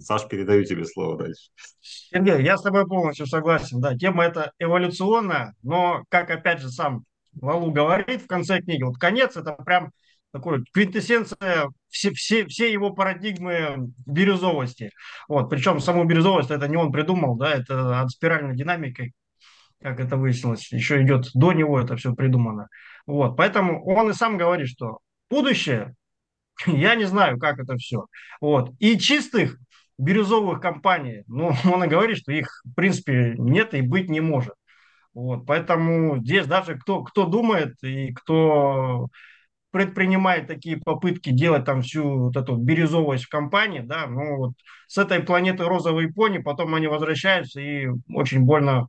[0.00, 1.50] Саш, передаю тебе слово дальше.
[1.80, 3.80] Сергей, я с тобой полностью согласен.
[3.80, 8.98] Да, тема эта эволюционная, но, как опять же сам Валу говорит в конце книги, вот
[8.98, 9.92] конец это прям
[10.32, 14.90] такой квинтэссенция все, все, все его парадигмы бирюзовости.
[15.28, 19.12] Вот, причем саму бирюзовость это не он придумал, да, это от спиральной динамики,
[19.80, 22.68] как это выяснилось, еще идет до него это все придумано.
[23.06, 24.98] Вот, поэтому он и сам говорит, что
[25.30, 25.94] будущее,
[26.66, 28.06] я не знаю, как это все.
[28.40, 29.58] Вот, и чистых
[29.98, 34.54] бирюзовых компаний, ну, он и говорит, что их, в принципе, нет и быть не может.
[35.14, 39.08] Вот, поэтому здесь даже кто, кто думает и кто
[39.70, 44.52] предпринимает такие попытки делать там всю вот эту бирюзовость в компании, да, ну вот
[44.86, 48.88] с этой планеты розовой пони потом они возвращаются и очень больно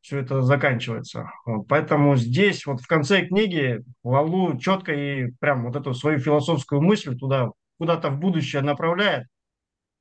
[0.00, 1.30] все это заканчивается.
[1.44, 6.80] Вот, поэтому здесь вот в конце книги Лалу четко и прям вот эту свою философскую
[6.80, 9.26] мысль туда куда-то в будущее направляет,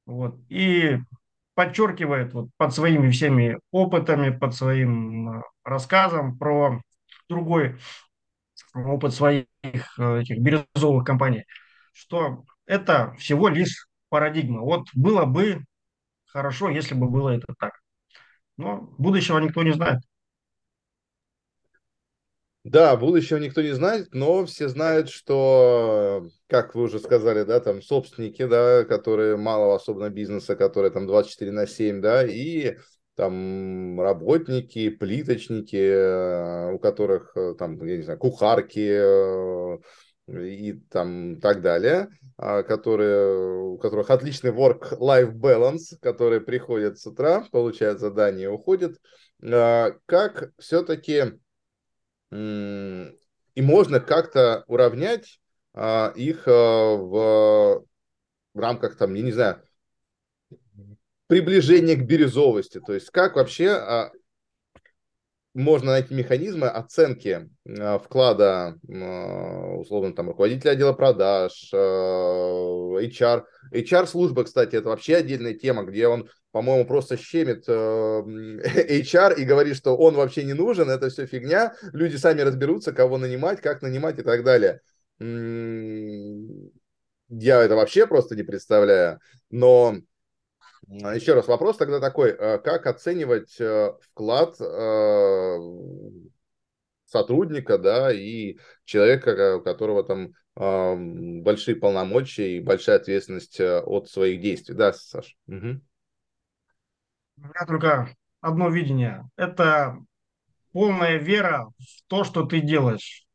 [0.10, 0.98] вот, и
[1.54, 6.82] подчеркивает вот под своими всеми опытами, под своим э, рассказом про
[7.28, 7.78] другой
[8.74, 9.46] опыт своих
[10.00, 11.46] э, этих бирюзовых компаний,
[11.94, 14.62] что это всего лишь парадигма.
[14.62, 15.64] Вот было бы
[16.28, 17.74] хорошо, если бы было это так.
[18.58, 20.02] Но будущего никто не знает.
[22.70, 27.82] Да, будущего никто не знает, но все знают, что, как вы уже сказали, да, там
[27.82, 32.78] собственники, да, которые малого особенно бизнеса, которые там 24 на 7, да, и
[33.16, 39.78] там работники, плиточники, э, у которых э, там, я не знаю, кухарки э,
[40.28, 47.48] и там так далее, а, которые, у которых отличный work-life balance, которые приходят с утра,
[47.52, 48.98] получают задание, уходят.
[49.42, 51.40] А, как все-таки
[52.32, 55.40] и можно как-то уравнять
[55.74, 57.86] а, их в,
[58.54, 59.62] в рамках там, я не знаю,
[61.28, 62.80] приближение к бирюзовости.
[62.80, 64.12] То есть как вообще а,
[65.54, 73.46] можно найти механизмы оценки а, вклада, а, условно, там, руководителя отдела продаж, HR.
[73.72, 79.96] HR-служба, кстати, это вообще отдельная тема, где он, по-моему, просто щемит HR и говорит, что
[79.98, 84.24] он вообще не нужен, это все фигня, люди сами разберутся, кого нанимать, как нанимать и
[84.24, 84.82] так далее.
[87.30, 89.20] Я это вообще просто не представляю,
[89.52, 89.98] но
[90.90, 95.58] еще раз вопрос тогда такой, а, как оценивать э, вклад э,
[97.06, 104.42] сотрудника, да, и человека, у которого там большие полномочия и большая ответственность э, от своих
[104.42, 104.76] действий.
[104.76, 105.38] Да, Саш?
[105.48, 105.82] Угу.
[107.38, 109.30] У меня только одно видение.
[109.38, 109.98] Это
[110.74, 113.26] полная вера в то, что ты делаешь.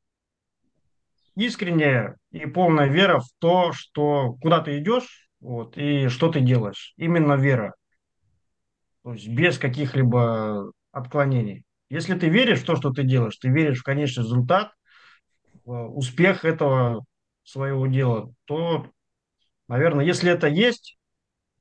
[1.34, 6.94] Искренняя и полная вера в то, что куда ты идешь, вот, и что ты делаешь?
[6.96, 7.74] Именно вера.
[9.02, 11.64] То есть без каких-либо отклонений.
[11.90, 14.72] Если ты веришь в то, что ты делаешь, ты веришь в конечный результат,
[15.66, 17.04] в успех этого
[17.42, 18.86] своего дела, то,
[19.68, 20.96] наверное, если это есть,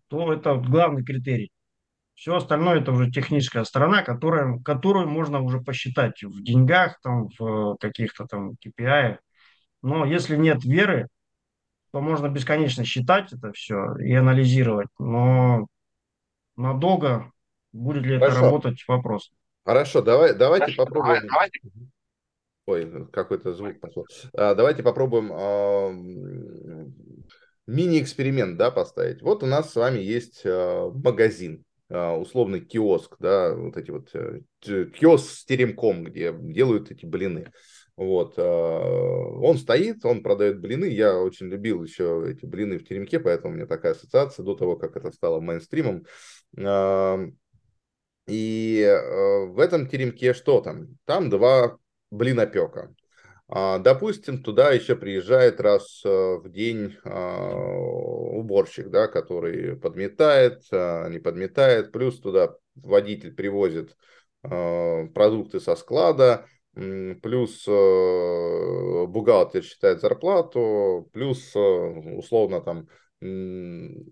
[0.08, 1.52] то это главный критерий.
[2.14, 7.76] Все остальное это уже техническая сторона, которая, которую можно уже посчитать в деньгах, там, в
[7.82, 9.18] каких-то там KPI.
[9.82, 11.10] Но если нет веры,
[11.94, 15.68] то можно бесконечно считать это все и анализировать, но
[16.56, 17.32] надолго
[17.72, 18.38] будет ли Хорошо.
[18.38, 19.32] это работать, вопрос.
[19.64, 21.28] Хорошо, давай, давайте Хорошо, попробуем.
[21.28, 21.62] Давай, давайте.
[22.66, 24.08] Ой, какой-то звук пошел.
[24.34, 25.92] А, давайте попробуем а,
[27.68, 29.22] мини-эксперимент да, поставить.
[29.22, 31.64] Вот у нас с вами есть а, магазин.
[31.90, 34.10] условный киоск, да, вот эти вот
[34.62, 37.52] киоск с теремком, где делают эти блины.
[37.96, 38.40] Вот.
[38.40, 40.86] Он стоит, он продает блины.
[40.86, 44.76] Я очень любил еще эти блины в теремке, поэтому у меня такая ассоциация до того,
[44.76, 46.06] как это стало мейнстримом.
[48.26, 49.02] И
[49.48, 50.98] в этом теремке что там?
[51.06, 51.78] Там два
[52.10, 52.96] блинопека.
[53.56, 61.20] А, допустим, туда еще приезжает раз в день а, уборщик, да, который подметает, а, не
[61.20, 63.96] подметает, плюс туда водитель привозит
[64.42, 72.88] продукты со склада, плюс э, бухгалтер считает зарплату, плюс э, условно там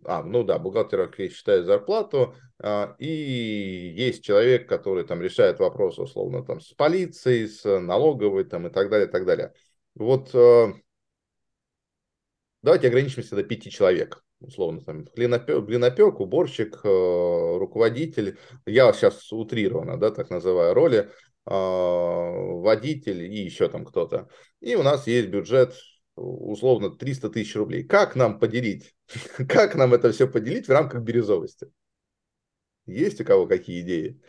[0.05, 6.45] а, ну да, бухгалтер считает зарплату, а, и есть человек, который там решает вопросы, условно,
[6.45, 9.53] там, с полицией, с налоговой, там, и так далее, и так далее.
[9.95, 10.73] Вот э,
[12.61, 19.97] давайте ограничимся до пяти человек, условно, там, глинопек, глинопек уборщик, э, руководитель, я сейчас утрированно,
[19.97, 21.09] да, так называю, роли,
[21.45, 24.29] а, водитель и еще там кто-то.
[24.59, 25.75] И у нас есть бюджет
[26.15, 27.83] условно 300 тысяч рублей.
[27.83, 28.95] Как нам поделить?
[29.49, 31.71] Как нам это все поделить в рамках бирюзовости?
[32.85, 34.19] Есть у кого какие идеи?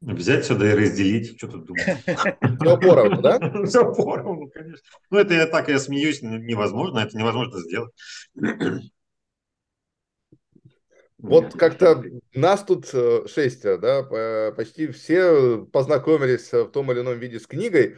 [0.00, 1.98] Взять сюда и разделить, что тут думаешь?
[2.60, 3.38] Все поровну, да?
[3.64, 4.84] Все поровну, конечно.
[5.10, 7.92] Ну, это я так, я смеюсь, невозможно, это невозможно сделать.
[11.28, 12.04] Вот как-то
[12.34, 17.96] нас тут э, шестеро, да, почти все познакомились в том или ином виде с книгой,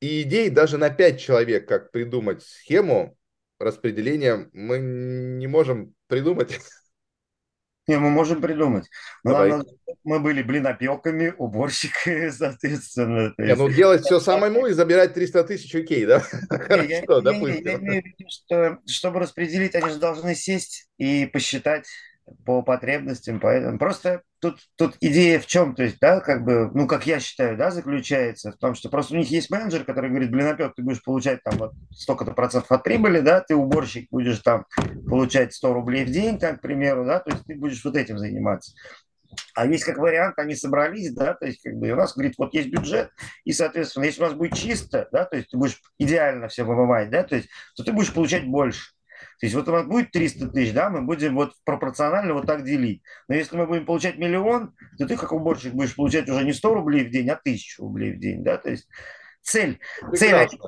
[0.00, 3.16] и идей даже на 5 человек, как придумать схему
[3.58, 6.60] распределения, мы не можем придумать.
[7.88, 8.86] Не, мы можем придумать.
[9.22, 9.64] Но нам,
[10.02, 13.32] мы были блинопеками, уборщиками, соответственно.
[13.38, 16.20] Не, ну делать все самому и забирать 300 тысяч, окей, да?
[16.50, 17.64] Хорошо, допустим.
[17.64, 21.86] Я имею в виду, что чтобы распределить, они же должны сесть и посчитать
[22.44, 26.86] по потребностям, поэтому просто тут, тут идея в чем, то есть, да, как бы, ну,
[26.86, 30.30] как я считаю, да, заключается в том, что просто у них есть менеджер, который говорит,
[30.30, 34.40] блин, опять ты будешь получать там вот столько-то процентов от прибыли, да, ты уборщик будешь
[34.40, 34.66] там
[35.08, 38.18] получать 100 рублей в день, там, к примеру, да, то есть ты будешь вот этим
[38.18, 38.72] заниматься.
[39.54, 42.54] А есть как вариант, они собрались, да, то есть как бы у нас, говорит, вот
[42.54, 43.10] есть бюджет,
[43.44, 47.10] и, соответственно, если у нас будет чисто, да, то есть ты будешь идеально все вымывать,
[47.10, 48.95] да, то есть, то ты будешь получать больше.
[49.38, 52.64] То есть вот у нас будет 300 тысяч, да, мы будем вот пропорционально вот так
[52.64, 53.02] делить.
[53.28, 56.74] Но если мы будем получать миллион, то ты как уборщик будешь получать уже не 100
[56.74, 58.88] рублей в день, а 1000 рублей в день, да, то есть
[59.46, 59.78] цель,
[60.14, 60.58] цель они,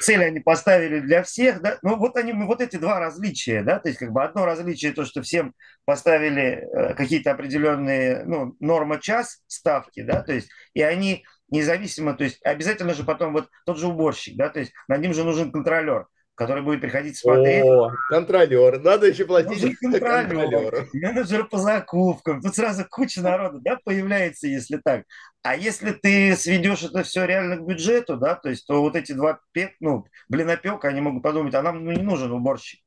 [0.00, 3.88] цель они поставили для всех, да, ну вот они, вот эти два различия, да, то
[3.88, 5.54] есть как бы одно различие то, что всем
[5.84, 12.24] поставили э, какие-то определенные, ну, норма час ставки, да, то есть и они независимо, то
[12.24, 15.50] есть обязательно же потом вот тот же уборщик, да, то есть над ним же нужен
[15.50, 16.06] контролер,
[16.40, 17.62] который будет приходить смотреть.
[17.66, 18.80] О, контролер.
[18.80, 20.88] Надо еще платить контролеру.
[20.94, 22.40] Менеджер по закупкам.
[22.40, 25.04] Тут сразу куча народу да, появляется, если так.
[25.42, 29.12] А если ты сведешь это все реально к бюджету, да, то есть, то вот эти
[29.12, 32.80] два пек, ну, блинопека, они могут подумать, а нам ну, не нужен уборщик.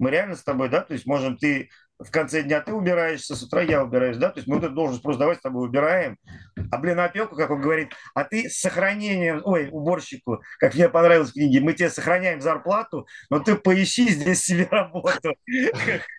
[0.00, 3.42] Мы реально с тобой, да, то есть можем ты в конце дня ты убираешься, с
[3.42, 6.18] утра я убираюсь, да, то есть мы вот эту должность просто давай с тобой убираем,
[6.70, 11.30] а блин, опеку, как он говорит, а ты с сохранением, ой, уборщику, как мне понравилось
[11.30, 15.34] в книге, мы тебе сохраняем зарплату, но ты поищи здесь себе работу.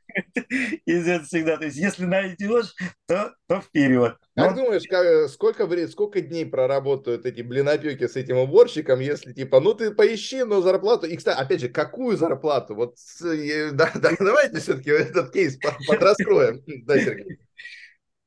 [0.85, 4.17] И это всегда, то есть если найдешь, то, то вперед.
[4.35, 4.63] Как Но...
[4.63, 9.73] думаешь, как, сколько, времени, сколько дней проработают эти блинопеки с этим уборщиком, если типа, ну
[9.73, 12.75] ты поищи, но зарплату, и, кстати, опять же, какую зарплату?
[12.75, 16.63] Вот, да, да, давайте все-таки этот кейс подраскроем.
[16.87, 17.39] Да, Сергей.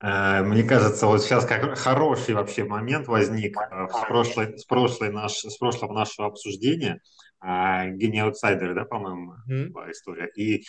[0.03, 5.13] Э, мне кажется, вот сейчас как хороший вообще момент возник э, с, прошлой, с, прошлой
[5.13, 7.01] наш, с прошлого нашего обсуждения.
[7.45, 9.69] Э, Гений аутсайдер, да, по-моему, mm-hmm.
[9.69, 10.29] была история.
[10.37, 10.65] И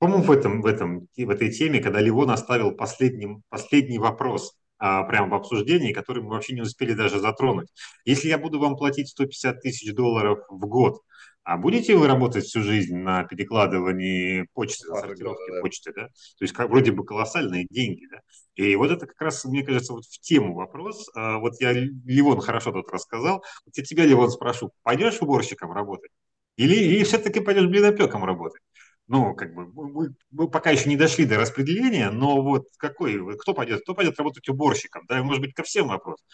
[0.00, 5.02] по-моему, в, этом, в, этом, в этой теме, когда Ливон оставил последним, последний вопрос а,
[5.02, 7.68] прямо в обсуждении, который мы вообще не успели даже затронуть.
[8.06, 11.02] Если я буду вам платить 150 тысяч долларов в год,
[11.42, 15.60] а будете вы работать всю жизнь на перекладывании почты, на сортировке да.
[15.60, 16.06] почты, да?
[16.06, 18.20] То есть как, вроде бы колоссальные деньги, да?
[18.54, 21.10] И вот это как раз, мне кажется, вот в тему вопрос.
[21.14, 23.44] А, вот я Ливон хорошо тут рассказал.
[23.66, 26.10] Вот я тебя, Ливон, спрошу, пойдешь уборщиком работать?
[26.56, 28.62] Или, или все-таки пойдешь блинопеком работать?
[29.10, 33.54] Ну, как бы, мы, мы пока еще не дошли до распределения, но вот какой, кто
[33.54, 36.24] пойдет, кто пойдет работать уборщиком, да, может быть, ко всем вопрос.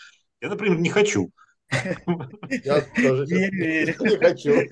[0.43, 1.31] Я, например, не хочу.
[1.71, 4.69] Я тоже не хочу.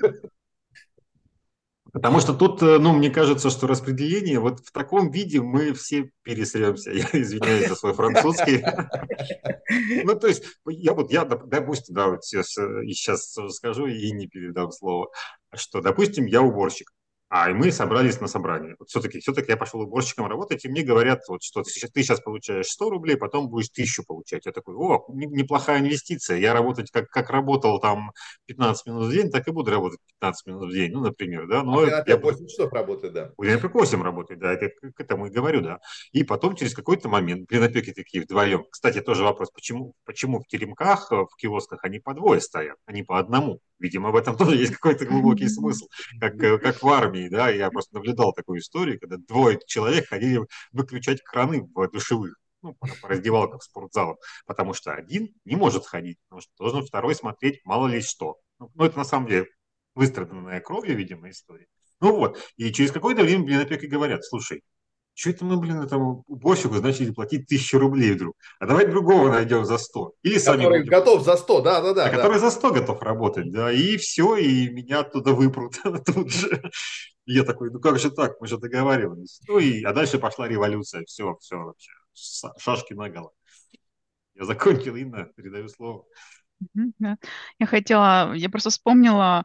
[1.94, 6.10] Потому что тут, э, ну, мне кажется, что распределение вот в таком виде мы все
[6.24, 6.90] пересремся.
[6.90, 8.64] Я извиняюсь за свой французский.
[10.04, 14.72] Ну, то есть, я вот, я, допустим, да, вот сейчас, сейчас скажу и не передам
[14.72, 15.10] слово,
[15.54, 16.93] что, допустим, я уборщик.
[17.36, 18.76] А и мы собрались на собрание.
[18.78, 22.04] Вот все-таки, все-таки я пошел уборщиком работать, и мне говорят, вот, что ты сейчас, ты
[22.04, 24.46] сейчас получаешь 100 рублей, потом будешь 1000 получать.
[24.46, 26.38] Я такой, о, неплохая инвестиция.
[26.38, 28.12] Я работать как, как работал там
[28.46, 31.64] 15 минут в день, так и буду работать 15 минут в день, ну, например, да.
[31.64, 33.32] Но а это, я 8 часов работает, да.
[33.36, 35.80] У меня 8 работает, да, это к этому и говорю, да.
[36.12, 38.64] И потом через какой-то момент, блинопеки такие вдвоем.
[38.70, 43.02] Кстати, тоже вопрос, почему, почему в теремках, в киосках они по двое стоят, а не
[43.02, 43.58] по одному?
[43.80, 45.88] Видимо, в этом тоже есть какой-то глубокий смысл,
[46.20, 50.40] как, э, как в армии, да, я просто наблюдал такую историю, когда двое человек ходили
[50.72, 56.40] выключать краны в душевых, ну, по, раздевалкам спортзалов, потому что один не может ходить, потому
[56.40, 58.38] что должен второй смотреть мало ли что.
[58.58, 59.46] Ну, ну это на самом деле
[59.94, 61.66] выстраданная кровью, видимо, история.
[62.00, 64.62] Ну вот, и через какое-то время, блин, опять и говорят, слушай,
[65.14, 68.36] что это мы, блин, этому уборщику начали платить тысячу рублей вдруг?
[68.58, 70.14] А давай другого найдем за 100.
[70.22, 70.90] Или сами который будем.
[70.90, 72.06] готов за 100, да, да, да.
[72.06, 72.16] А да.
[72.16, 73.72] который за 100 готов работать, да.
[73.72, 76.62] И все, и меня оттуда выпрут тут же.
[77.26, 79.40] И я такой, ну как же так, мы же договаривались.
[79.46, 81.92] Ну и, а дальше пошла революция, все, все вообще,
[82.58, 83.30] шашки наголо.
[84.34, 86.04] Я закончил, Инна, передаю слово.
[86.74, 89.44] Я хотела, я просто вспомнила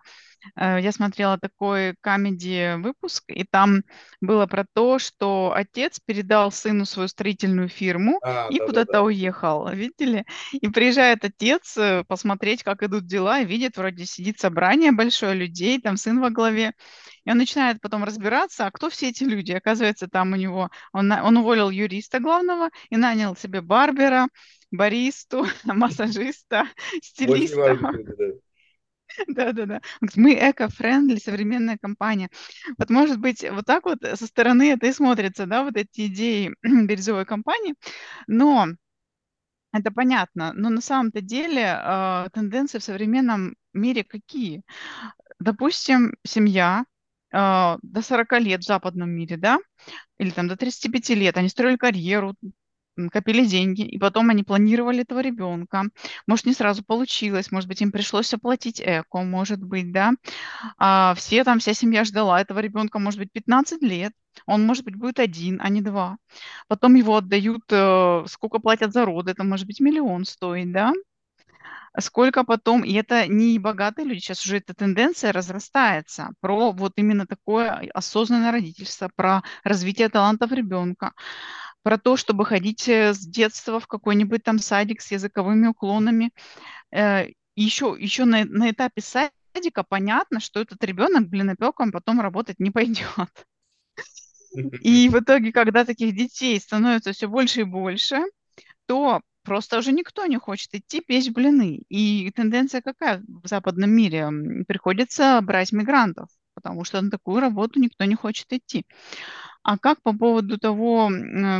[0.55, 3.83] я смотрела такой комедий выпуск, и там
[4.21, 9.03] было про то, что отец передал сыну свою строительную фирму А, и куда-то да-да-да.
[9.03, 10.25] уехал, видели?
[10.51, 15.79] И приезжает отец э, посмотреть, как идут дела, и видит, вроде сидит собрание большое людей,
[15.79, 16.73] там сын во главе.
[17.25, 19.51] И он начинает потом разбираться, а кто все эти люди?
[19.51, 24.27] Оказывается, там у него, он, он уволил юриста главного и нанял себе барбера,
[24.71, 26.67] баристу, массажиста,
[27.01, 27.75] стилиста.
[27.75, 28.25] важно, да.
[29.27, 29.81] Да-да-да.
[30.15, 32.29] Мы эко-френдли, современная компания.
[32.77, 36.53] Вот, может быть, вот так вот со стороны это и смотрится, да, вот эти идеи
[36.63, 37.75] бирюзовой компании.
[38.27, 38.67] Но
[39.71, 40.53] это понятно.
[40.53, 44.63] Но на самом-то деле э, тенденции в современном мире какие?
[45.39, 46.85] Допустим, семья
[47.33, 47.37] э,
[47.81, 49.59] до 40 лет в западном мире, да,
[50.19, 52.35] или там до 35 лет, они строили карьеру,
[53.11, 55.85] копили деньги, и потом они планировали этого ребенка.
[56.27, 60.13] Может, не сразу получилось, может быть, им пришлось оплатить эко, может быть, да.
[60.77, 64.13] А все там, вся семья ждала этого ребенка, может быть, 15 лет.
[64.45, 66.17] Он, может быть, будет один, а не два.
[66.67, 70.93] Потом его отдают, э, сколько платят за роды, это может быть миллион стоит, да.
[71.99, 77.25] Сколько потом, и это не богатые люди, сейчас уже эта тенденция разрастается про вот именно
[77.25, 81.13] такое осознанное родительство, про развитие талантов ребенка
[81.83, 86.31] про то, чтобы ходить э, с детства в какой-нибудь там садик с языковыми уклонами.
[86.91, 92.71] Э, еще, еще на, на этапе садика понятно, что этот ребенок блинопеком потом работать не
[92.71, 93.29] пойдет.
[94.81, 98.23] И в итоге, когда таких детей становится все больше и больше,
[98.87, 101.83] то просто уже никто не хочет идти печь блины.
[101.89, 104.29] И тенденция какая в западном мире?
[104.67, 108.85] Приходится брать мигрантов, потому что на такую работу никто не хочет идти.
[109.69, 111.11] А как по поводу того,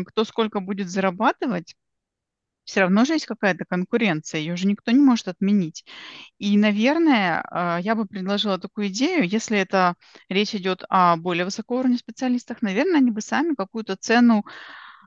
[0.07, 1.75] кто сколько будет зарабатывать,
[2.63, 5.85] все равно же есть какая-то конкуренция, ее же никто не может отменить.
[6.39, 9.93] И, наверное, а, я бы предложила такую идею, если это
[10.27, 14.43] речь идет о более высокого уровне специалистах, наверное, они бы сами какую-то цену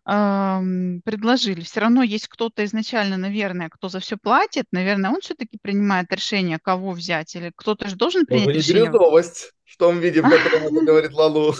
[0.05, 1.61] предложили.
[1.61, 6.59] Все равно есть кто-то изначально, наверное, кто за все платит, наверное, он все-таки принимает решение,
[6.61, 8.87] кого взять, или кто-то же должен принять не решение.
[8.87, 11.55] бирюзовость в том виде, в котором это говорит Лалу.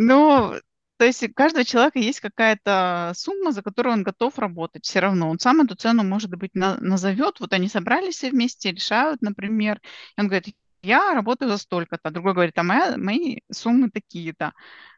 [0.00, 0.54] Ну,
[0.96, 5.28] то есть у каждого человека есть какая-то сумма, за которую он готов работать все равно.
[5.28, 7.40] Он сам эту цену, может быть, на- назовет.
[7.40, 9.80] Вот они собрались все вместе, решают, например.
[10.16, 12.10] И он говорит, я работаю за столько-то.
[12.10, 14.52] Другой говорит, а моя, мои суммы такие-то,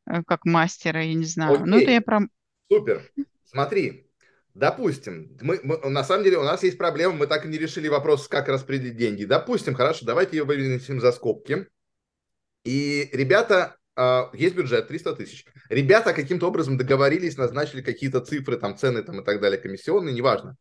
[0.05, 1.65] э, как мастера, я не знаю.
[1.65, 2.21] Ну, это я про...
[2.71, 3.11] Супер.
[3.47, 4.07] Смотри,
[4.53, 7.89] допустим, мы, мы, на самом деле у нас есть проблема, мы так и не решили
[7.89, 9.25] вопрос, как распределить деньги.
[9.25, 11.69] Допустим, хорошо, давайте ее вынесем за скобки.
[12.65, 13.80] И ребята
[14.33, 15.45] есть бюджет 300 тысяч.
[15.69, 20.57] Ребята каким-то образом договорились, назначили какие-то цифры, там цены там и так далее, комиссионные, неважно.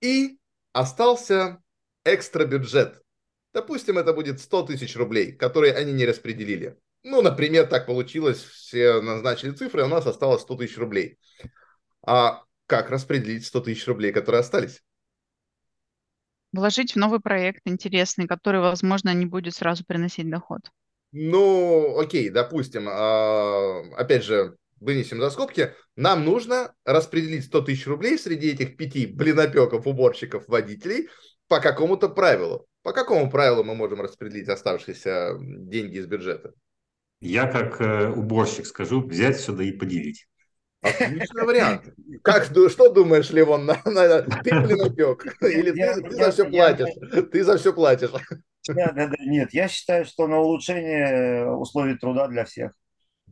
[0.00, 0.38] И
[0.72, 1.58] остался
[2.04, 3.02] экстра бюджет.
[3.52, 6.76] Допустим, это будет 100 тысяч рублей, которые они не распределили.
[7.02, 11.18] Ну, например, так получилось, все назначили цифры, а у нас осталось 100 тысяч рублей.
[12.06, 14.82] А как распределить 100 тысяч рублей, которые остались?
[16.52, 20.62] Вложить в новый проект интересный, который, возможно, не будет сразу приносить доход.
[21.16, 28.18] Ну, окей, допустим, а, опять же, вынесем за скобки, нам нужно распределить 100 тысяч рублей
[28.18, 31.08] среди этих пяти блинопеков, уборщиков, водителей
[31.46, 32.66] по какому-то правилу.
[32.82, 36.52] По какому правилу мы можем распределить оставшиеся деньги из бюджета?
[37.20, 40.26] Я как э, уборщик скажу, взять сюда и поделить.
[40.80, 41.94] Отличный вариант.
[42.22, 45.40] Как, что думаешь, Левон, на, на, ты блинопек?
[45.42, 46.90] Или ты, ты за все платишь?
[47.30, 48.10] Ты за все платишь.
[48.68, 52.72] Да, да, да, нет, я считаю, что на улучшение условий труда для всех.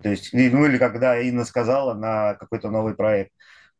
[0.03, 3.33] То есть, ну или когда Инна сказала на какой-то новый проект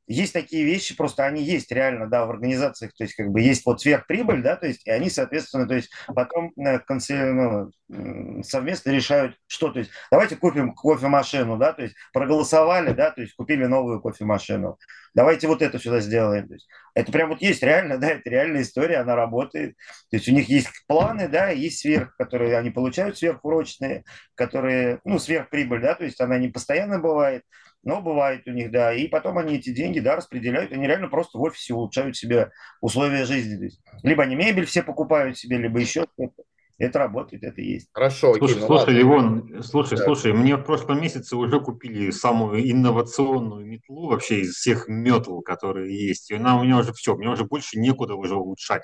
[0.07, 3.65] есть такие вещи, просто они есть реально, да, в организациях, то есть как бы есть
[3.65, 9.37] вот сверхприбыль, да, то есть и они, соответственно, то есть потом э, ну, совместно решают,
[9.47, 14.01] что, то есть давайте купим кофемашину, да, то есть проголосовали, да, то есть купили новую
[14.01, 14.79] кофемашину,
[15.15, 18.63] давайте вот это сюда сделаем, то есть это прям вот есть реально, да, это реальная
[18.63, 19.77] история, она работает,
[20.11, 24.05] то есть у них есть планы, да, есть сверх, которые они получают сверхурочные,
[24.35, 27.45] которые, ну, сверхприбыль, да, то есть она не постоянно бывает,
[27.83, 28.95] но бывает у них, да.
[28.95, 30.73] И потом они эти деньги, да, распределяют.
[30.73, 32.51] Они реально просто в офисе улучшают себе
[32.81, 33.57] условия жизни.
[33.57, 36.45] То есть, либо они мебель все покупают себе, либо еще что-то.
[36.79, 37.89] Это работает, это есть.
[37.93, 38.35] Хорошо.
[38.35, 40.05] Слушай, окей, ну слушай, Ливон, слушай, да.
[40.05, 45.95] слушай, мне в прошлом месяце уже купили самую инновационную метлу вообще из всех метл, которые
[46.09, 46.31] есть.
[46.31, 48.83] И она у меня уже все, мне уже больше некуда уже улучшать.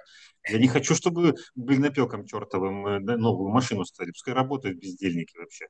[0.49, 4.13] Я не хочу, чтобы блинопеком чертовым э, новую машину ставили.
[4.13, 5.67] Пускай работают бездельники вообще.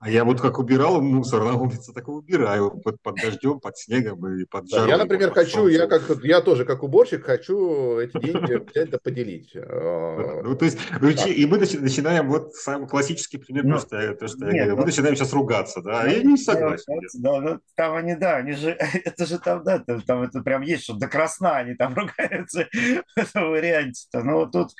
[0.00, 3.76] А я вот как убирал мусор на улице, так и убираю под, под дождем, под
[3.76, 4.86] снегом и под жарой.
[4.86, 8.98] Да, я, например, хочу, я, как, я тоже как уборщик хочу эти деньги взять да
[8.98, 9.54] поделить.
[9.54, 10.78] А, ну, то есть,
[11.26, 15.34] и мы начинаем, вот самый классический пример, ну, просто, то, что нет, мы начинаем сейчас
[15.34, 16.94] ругаться, да, я не согласен.
[17.18, 18.70] Да, да, там они, да, они же,
[19.04, 23.18] это же там, да, там это прям есть, что до красна они там ругаются в
[23.18, 24.22] этом варианте-то.
[24.22, 24.70] Ну, вот тут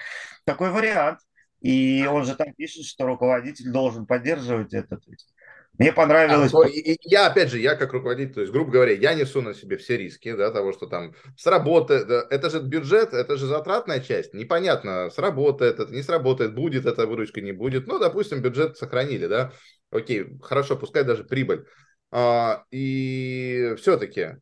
[0.47, 1.19] такой вариант.
[1.61, 4.97] И он же там пишет, что руководитель должен поддерживать это.
[4.97, 5.35] То есть,
[5.81, 6.53] мне понравилось...
[6.53, 6.69] А,
[7.05, 9.97] я, опять же, я как руководитель, то есть, грубо говоря, я несу на себе все
[9.97, 15.81] риски, да, того, что там сработает, это же бюджет, это же затратная часть, непонятно, сработает
[15.81, 19.53] это, не сработает, будет эта выручка, не будет, ну, допустим, бюджет сохранили, да,
[19.91, 21.65] окей, хорошо, пускай даже прибыль.
[22.11, 24.37] А, и все-таки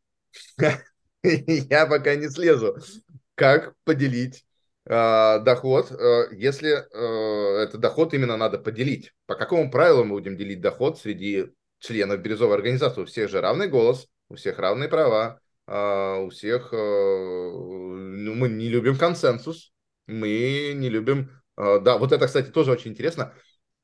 [1.23, 2.79] я пока не слезу,
[3.37, 4.45] как поделить
[4.89, 9.13] доход, э, если э, этот доход именно надо поделить.
[9.27, 13.03] По какому правилу мы будем делить доход среди членов бирюзовой организации?
[13.03, 16.73] У всех же равный голос, у всех равные права, э, у всех...
[16.73, 19.73] Э, ну, мы не любим консенсус,
[20.07, 21.31] мы не любим...
[21.57, 23.35] Да, вот это, кстати, тоже очень интересно.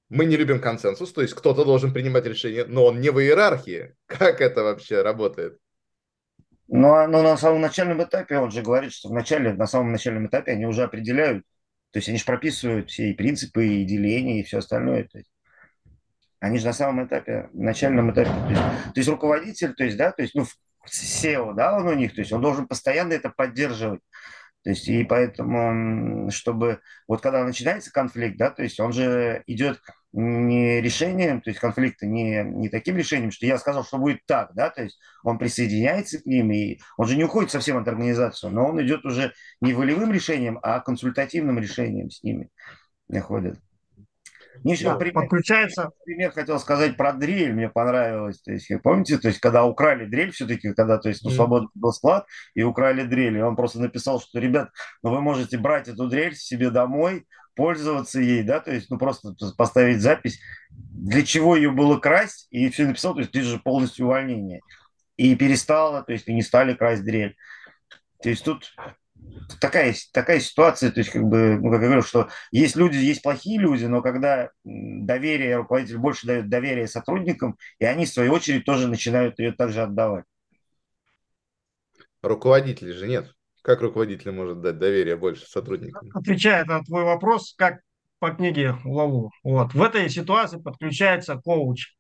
[0.09, 3.97] Мы не любим консенсус, то есть кто-то должен принимать решение, но он не в иерархии.
[4.07, 5.59] Как это вообще работает?
[6.69, 9.93] Но, а, но на самом начальном этапе, он же говорит, что в начале, на самом
[9.93, 11.45] начальном этапе они уже определяют,
[11.91, 15.05] то есть они же прописывают все и принципы, и деления, и все остальное.
[15.05, 15.31] То есть
[16.41, 18.31] они же на самом этапе, начальном этапе.
[18.31, 20.45] То есть, то есть руководитель, то есть, да, то есть, ну,
[20.87, 24.01] SEO, да, он у них, то есть он должен постоянно это поддерживать.
[24.63, 29.81] То есть, и поэтому, чтобы вот когда начинается конфликт, да, то есть он же идет
[30.17, 34.55] не решением, то есть конфликта не, не таким решением, что я сказал, что будет так,
[34.55, 38.49] да, то есть он присоединяется к ним, и он же не уходит совсем от организации,
[38.49, 42.49] но он идет уже не волевым решением, а консультативным решением с ними
[43.09, 43.59] находит.
[44.63, 45.91] Мне еще, например, подключается.
[46.05, 48.41] Пример хотел сказать про дрель, мне понравилось.
[48.41, 51.93] То есть, помните, то есть, когда украли дрель все-таки, когда, то есть, ну, свободный был
[51.93, 54.71] склад, и украли дрель, и он просто написал, что, ребят,
[55.03, 59.35] ну, вы можете брать эту дрель себе домой, пользоваться ей, да, то есть, ну, просто
[59.57, 60.41] поставить запись,
[60.71, 64.61] для чего ее было красть, и все написал, то есть, здесь же полностью увольнение.
[65.17, 67.37] И перестало, то есть, и не стали красть дрель.
[68.23, 68.75] То есть, тут
[69.61, 73.23] такая, такая ситуация, то есть, как бы, ну, как я говорю, что есть люди, есть
[73.23, 78.65] плохие люди, но когда доверие, руководитель больше дает доверие сотрудникам, и они, в свою очередь,
[78.65, 80.25] тоже начинают ее также отдавать.
[82.23, 83.33] Руководителей же нет.
[83.63, 86.11] Как руководитель может дать доверие больше сотрудникам?
[86.15, 87.81] Отвечает на твой вопрос, как
[88.19, 89.31] по книге Лаву.
[89.43, 89.75] Вот.
[89.75, 91.95] В этой ситуации подключается коуч.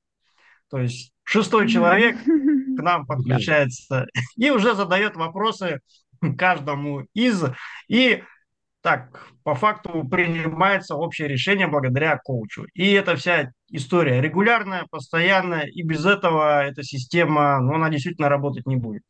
[0.71, 4.07] То есть шестой человек к нам подключается
[4.37, 5.81] и уже задает вопросы
[6.39, 7.45] каждому из.
[7.89, 8.23] И
[8.83, 12.67] так, по факту принимается общее решение благодаря коучу.
[12.75, 18.67] И эта вся история регулярная, постоянная, и без этого эта система, ну, она действительно работать
[18.67, 19.03] не будет.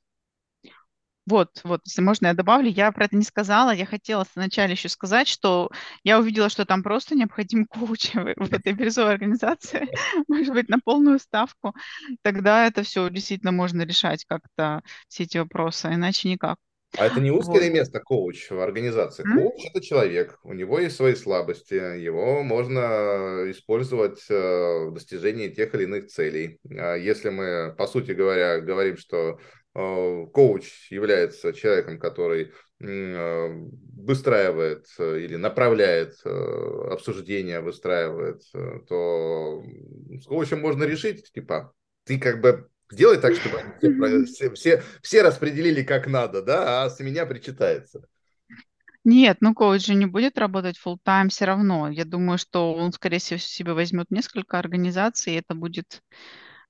[1.26, 2.68] Вот, вот, если можно, я добавлю.
[2.68, 3.74] Я про это не сказала.
[3.74, 5.70] Я хотела вначале еще сказать, что
[6.02, 9.88] я увидела, что там просто необходим коуч в этой бирюзовой организации,
[10.28, 11.74] может быть, на полную ставку.
[12.22, 16.58] Тогда это все действительно можно решать как-то, все эти вопросы, иначе никак.
[16.96, 17.72] А это не узкое вот.
[17.72, 19.24] место коуч в организации.
[19.24, 19.42] Mm?
[19.42, 24.34] Коуч это человек, у него есть свои слабости, его можно использовать э,
[24.86, 26.60] в достижении тех или иных целей.
[26.70, 29.40] А если мы, по сути говоря, говорим, что
[29.74, 33.48] э, коуч является человеком, который э,
[33.96, 38.42] выстраивает или направляет обсуждение, выстраивает,
[38.88, 39.64] то
[40.20, 41.72] с коучем можно решить, типа,
[42.04, 46.90] ты как бы Делай так, чтобы все, все, все, все распределили как надо, да, а
[46.90, 48.06] с меня причитается.
[49.04, 51.90] Нет, ну коуч же не будет работать full time все равно.
[51.90, 56.02] Я думаю, что он, скорее всего, себе возьмет несколько организаций, и это будет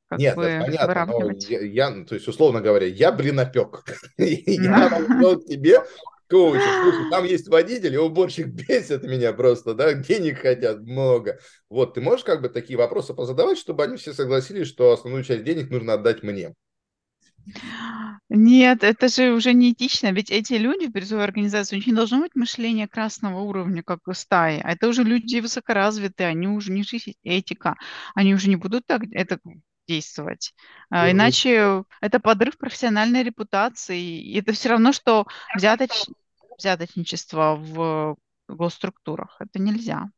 [0.08, 1.48] как Нет, бы это понятно, но выравнивать.
[1.48, 3.84] я, я, то есть, условно говоря, я блинопек.
[4.18, 5.80] Я привел к тебе
[6.28, 6.64] коуча.
[6.82, 11.38] Слушай, там есть водитель и уборщик бесит меня просто, да, денег хотят много.
[11.68, 15.44] Вот, ты можешь как бы такие вопросы позадавать, чтобы они все согласились, что основную часть
[15.44, 16.54] денег нужно отдать мне?
[18.30, 21.92] Нет, это же уже не этично, ведь эти люди в бирюзовой организации, у них не
[21.92, 24.60] должно быть мышления красного уровня, как у стаи.
[24.64, 27.76] А это уже люди высокоразвитые, они уже не жизнь, этика.
[28.14, 29.38] Они уже не будут так это
[29.86, 30.54] действовать.
[30.90, 34.00] А, иначе это подрыв профессиональной репутации.
[34.00, 35.90] И это все равно, что взяточ...
[36.58, 38.16] взяточничество в
[38.48, 39.36] госструктурах.
[39.40, 40.10] Это нельзя.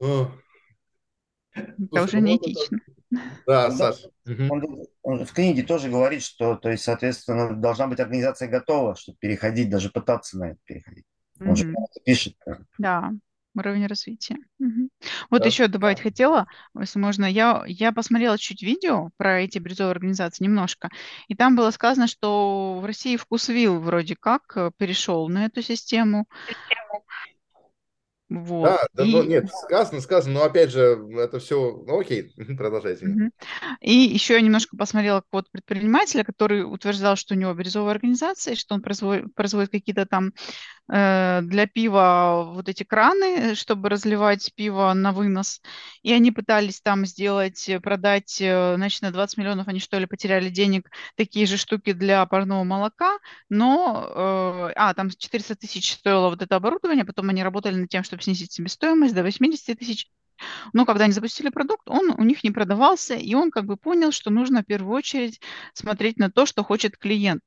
[0.00, 2.78] Это Слушай, уже ну не вот это- этично.
[3.46, 4.06] Да, Саш.
[4.24, 4.50] Мгм.
[4.50, 9.18] Он, он в книге тоже говорит, что, то есть, соответственно, должна быть организация готова, чтобы
[9.18, 11.04] переходить, даже пытаться на это переходить.
[11.40, 12.36] Он же это пишет.
[12.78, 13.12] Да,
[13.54, 14.36] уровень развития.
[14.58, 14.90] Мгм.
[15.30, 15.48] Вот Да.
[15.48, 16.46] еще добавить хотела,
[16.78, 20.90] если можно, я, я посмотрела чуть видео про эти бирюзовые организации немножко,
[21.28, 26.26] и там было сказано, что в России вкусвилл вроде как э, перешел на эту систему.
[28.30, 28.64] Вот.
[28.64, 33.30] Да, да, ну И, нет, сказано, сказано, но опять же, это все, ну окей, продолжайте.
[33.80, 38.74] И еще я немножко посмотрела код предпринимателя, который утверждал, что у него бирюзовая организация, что
[38.74, 40.32] он производит, производит какие-то там
[40.90, 45.60] э, для пива вот эти краны, э, чтобы разливать пиво на вынос.
[46.02, 50.06] И они пытались там сделать, э, продать, э, значит, на 20 миллионов они что ли
[50.06, 53.18] потеряли денег, такие же штуки для парного молока,
[53.50, 58.02] но, э, а, там 400 тысяч стоило вот это оборудование, потом они работали над тем,
[58.14, 60.08] чтобы снизить себестоимость до 80 тысяч.
[60.72, 64.10] Но когда они запустили продукт, он у них не продавался, и он как бы понял,
[64.12, 65.40] что нужно в первую очередь
[65.74, 67.42] смотреть на то, что хочет клиент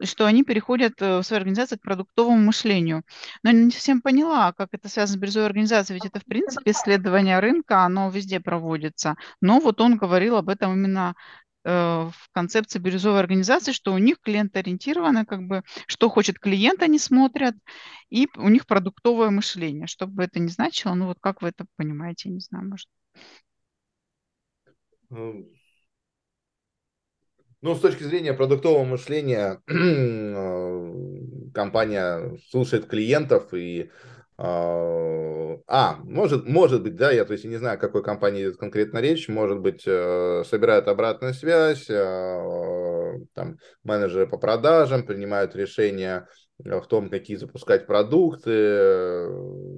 [0.00, 3.02] что они переходят э, в своей организации к продуктовому мышлению.
[3.42, 7.40] Но не совсем поняла, как это связано с бирюзовой организацией, ведь это, в принципе, исследование
[7.40, 9.16] рынка, оно везде проводится.
[9.40, 11.16] Но вот он говорил об этом именно
[11.64, 17.54] в концепции бирюзовой организации, что у них клиент-ориентировано, как бы, что хочет клиент, они смотрят,
[18.10, 19.86] и у них продуктовое мышление.
[19.86, 22.88] Что бы это ни значило, ну вот как вы это понимаете, не знаю, может.
[27.60, 30.94] Ну, с точки зрения продуктового мышления, э,
[31.52, 33.88] компания слушает клиентов и э,
[34.40, 38.98] а, может, может быть, да, я то есть не знаю, о какой компании идет конкретно
[38.98, 46.28] речь, может быть, э, собирают обратную связь, там, менеджеры по продажам принимают решения
[46.58, 49.28] в том, какие запускать продукты,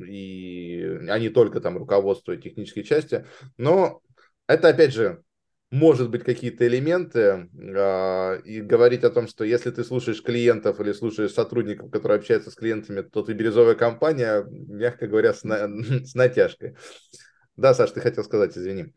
[0.07, 3.27] и а не только там руководство и технические части,
[3.57, 4.01] но
[4.47, 5.23] это, опять же,
[5.71, 10.93] может быть, какие-то элементы, э, и говорить о том, что если ты слушаешь клиентов или
[10.93, 15.69] слушаешь сотрудников, которые общаются с клиентами, то ты бирюзовая компания, мягко говоря, с, на,
[16.05, 16.77] с натяжкой.
[17.57, 18.93] Да, Саш, ты хотел сказать, извини.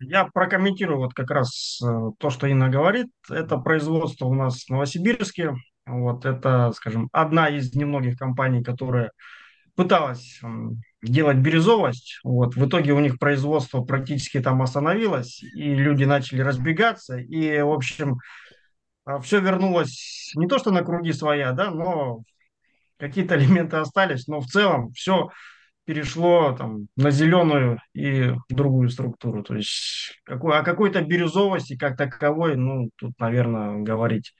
[0.00, 1.86] Я прокомментирую вот как раз э,
[2.18, 3.08] то, что Инна говорит.
[3.28, 5.54] Это производство у нас в Новосибирске.
[5.86, 9.12] Вот это, скажем, одна из немногих компаний, которая
[9.76, 10.40] пыталась
[11.02, 12.20] делать бирюзовость.
[12.24, 12.56] Вот.
[12.56, 17.16] В итоге у них производство практически там остановилось, и люди начали разбегаться.
[17.18, 18.18] И, в общем,
[19.04, 22.22] а, все вернулось не то, что на круги своя, да, но
[22.98, 25.30] какие-то элементы остались, но в целом все
[25.84, 29.42] перешло там, на зеленую и другую структуру.
[29.42, 34.34] То есть какой, о какой-то бирюзовости как таковой, ну, тут, наверное, говорить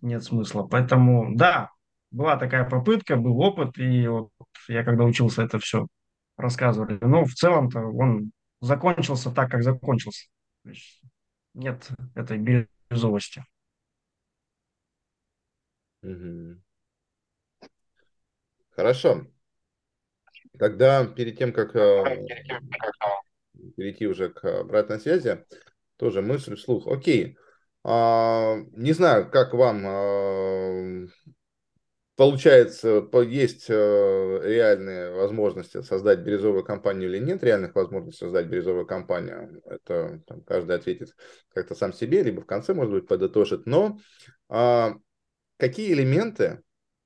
[0.00, 0.64] нет смысла.
[0.64, 1.70] Поэтому, да,
[2.10, 4.30] была такая попытка, был опыт, и вот
[4.68, 5.86] я когда учился, это все
[6.38, 6.98] рассказывали.
[7.02, 10.28] Но в целом-то он закончился так, как закончился.
[10.62, 11.02] То есть
[11.54, 13.44] нет этой бирюзовости.
[18.70, 19.26] Хорошо.
[20.58, 22.26] Тогда перед тем, как э,
[23.76, 25.44] перейти уже к обратной связи,
[25.96, 26.86] тоже мысль вслух.
[26.86, 27.36] Окей.
[27.84, 31.06] А, не знаю, как вам а,
[32.18, 39.62] получается, есть э, реальные возможности создать бирюзовую компанию или нет реальных возможностей создать бирюзовую компанию.
[39.64, 41.14] Это там, каждый ответит
[41.54, 43.66] как-то сам себе, либо в конце, может быть, подытожит.
[43.66, 43.98] Но
[44.48, 44.96] а,
[45.58, 46.60] какие элементы,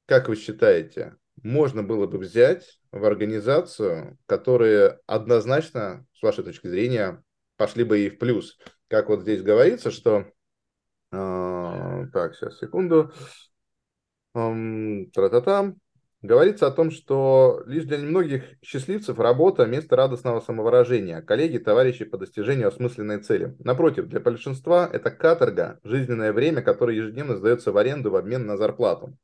[0.06, 7.22] как вы считаете, можно было бы взять в организацию, которые однозначно, с вашей точки зрения,
[7.59, 8.56] пошли бы и в плюс?
[8.89, 10.24] Как вот здесь говорится, что...
[11.12, 13.12] Э, так, сейчас, секунду
[14.34, 15.74] тра-та-та.
[16.22, 22.16] Говорится о том, что лишь для немногих счастливцев работа– место радостного самовыражения, коллеги, товарищи по
[22.16, 23.56] достижению осмысленной цели.
[23.59, 28.56] Напротив, для большинства это каторга, жизненное время, которое ежедневно сдается в аренду в обмен на
[28.56, 29.18] зарплату.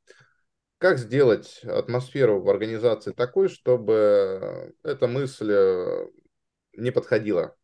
[0.77, 6.07] как сделать атмосферу в организации такой, чтобы эта мысль э,
[6.73, 7.55] не подходила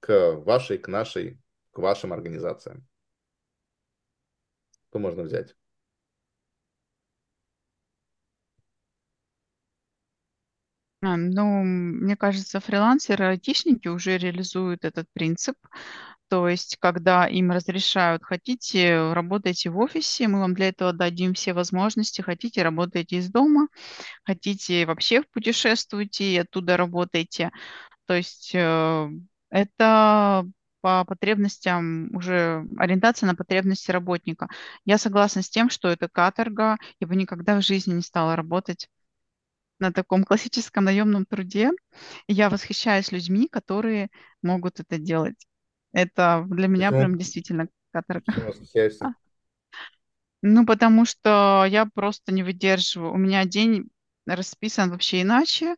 [0.00, 1.38] к вашей, к нашей,
[1.72, 2.86] к вашим организациям?
[4.88, 5.54] Что можно взять?
[11.04, 15.56] А, ну, мне кажется, фрилансеры, айтишники уже реализуют этот принцип.
[16.28, 21.52] То есть, когда им разрешают, хотите, работайте в офисе, мы вам для этого дадим все
[21.52, 23.68] возможности, хотите, работайте из дома,
[24.24, 27.50] хотите, вообще путешествуйте и оттуда работайте.
[28.06, 29.10] То есть э,
[29.50, 30.46] это
[30.80, 34.48] по потребностям, уже ориентация на потребности работника.
[34.86, 38.88] Я согласна с тем, что это каторга, я бы никогда в жизни не стала работать
[39.78, 41.70] на таком классическом наемном труде.
[42.28, 44.08] Я восхищаюсь людьми, которые
[44.42, 45.36] могут это делать.
[45.92, 47.00] Это для меня Почему?
[47.00, 48.54] прям действительно каторга.
[49.00, 49.08] А.
[50.42, 53.12] Ну, потому что я просто не выдерживаю.
[53.12, 53.88] У меня день
[54.26, 55.74] расписан вообще иначе.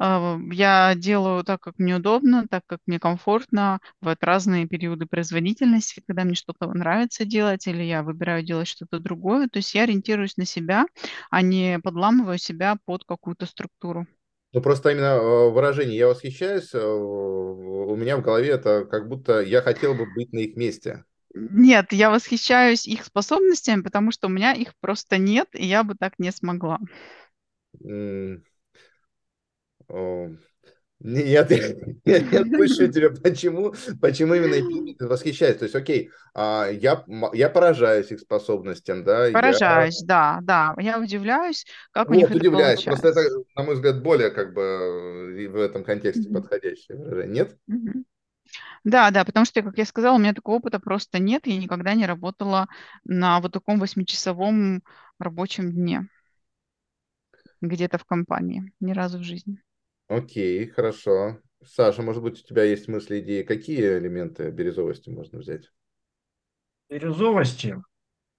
[0.00, 3.80] А, Я делаю так, как мне удобно, так, как мне комфортно.
[4.00, 9.48] Бывают разные периоды производительности, когда мне что-то нравится делать, или я выбираю делать что-то другое.
[9.48, 10.86] То есть я ориентируюсь на себя,
[11.30, 14.06] а не подламываю себя под какую-то структуру.
[14.52, 19.40] Ну, просто именно э, выражение «я восхищаюсь», э, у меня в голове это как будто
[19.40, 21.04] я хотел бы быть на их месте.
[21.34, 25.94] Нет, я восхищаюсь их способностями, потому что у меня их просто нет, и я бы
[25.96, 26.78] так не смогла.
[27.84, 28.40] О,
[31.00, 31.50] Нет,
[32.04, 35.60] я, я тебя, почему, почему именно ты восхищаешься.
[35.60, 40.74] То есть, окей, а, я, я поражаюсь их способностям, да, я Поражаюсь, да, да.
[40.78, 42.82] Я удивляюсь, как у них вот это удивляюсь.
[42.82, 43.40] Просто это, получается.
[43.56, 47.44] на мой взгляд, более как бы э, в этом контексте Мгм, подходящее выражение.
[47.44, 47.56] Нет?
[47.66, 48.04] мгм.
[48.84, 51.46] Да, да, потому что, как я сказала, у меня такого опыта просто нет.
[51.46, 52.68] Я никогда не работала
[53.04, 54.82] на вот таком восьмичасовом
[55.18, 56.08] рабочем дне
[57.62, 58.72] где-то в компании.
[58.80, 59.62] Ни разу в жизни.
[60.10, 61.38] Окей, хорошо.
[61.64, 65.70] Саша, может быть, у тебя есть мысли, идеи, какие элементы бирюзовости можно взять?
[66.88, 67.76] Бирюзовости–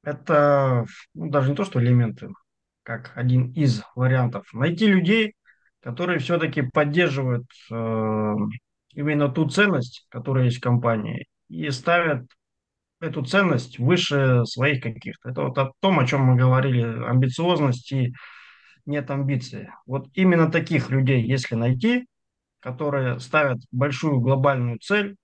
[0.04, 2.30] это ну, даже не то, что элементы,
[2.84, 4.48] как один из вариантов.
[4.54, 5.36] Найти людей,
[5.82, 8.36] которые все-таки поддерживают э,
[8.96, 12.28] именно ту ценность, которая есть в компании, и ставят
[13.00, 15.30] эту ценность выше своих каких-то.
[15.30, 18.14] Это вот о том, о чем мы говорили, амбициозность и
[18.86, 19.72] нет амбиции.
[19.86, 22.08] Вот именно таких людей, если найти,
[22.60, 25.16] которые ставят большую глобальную цель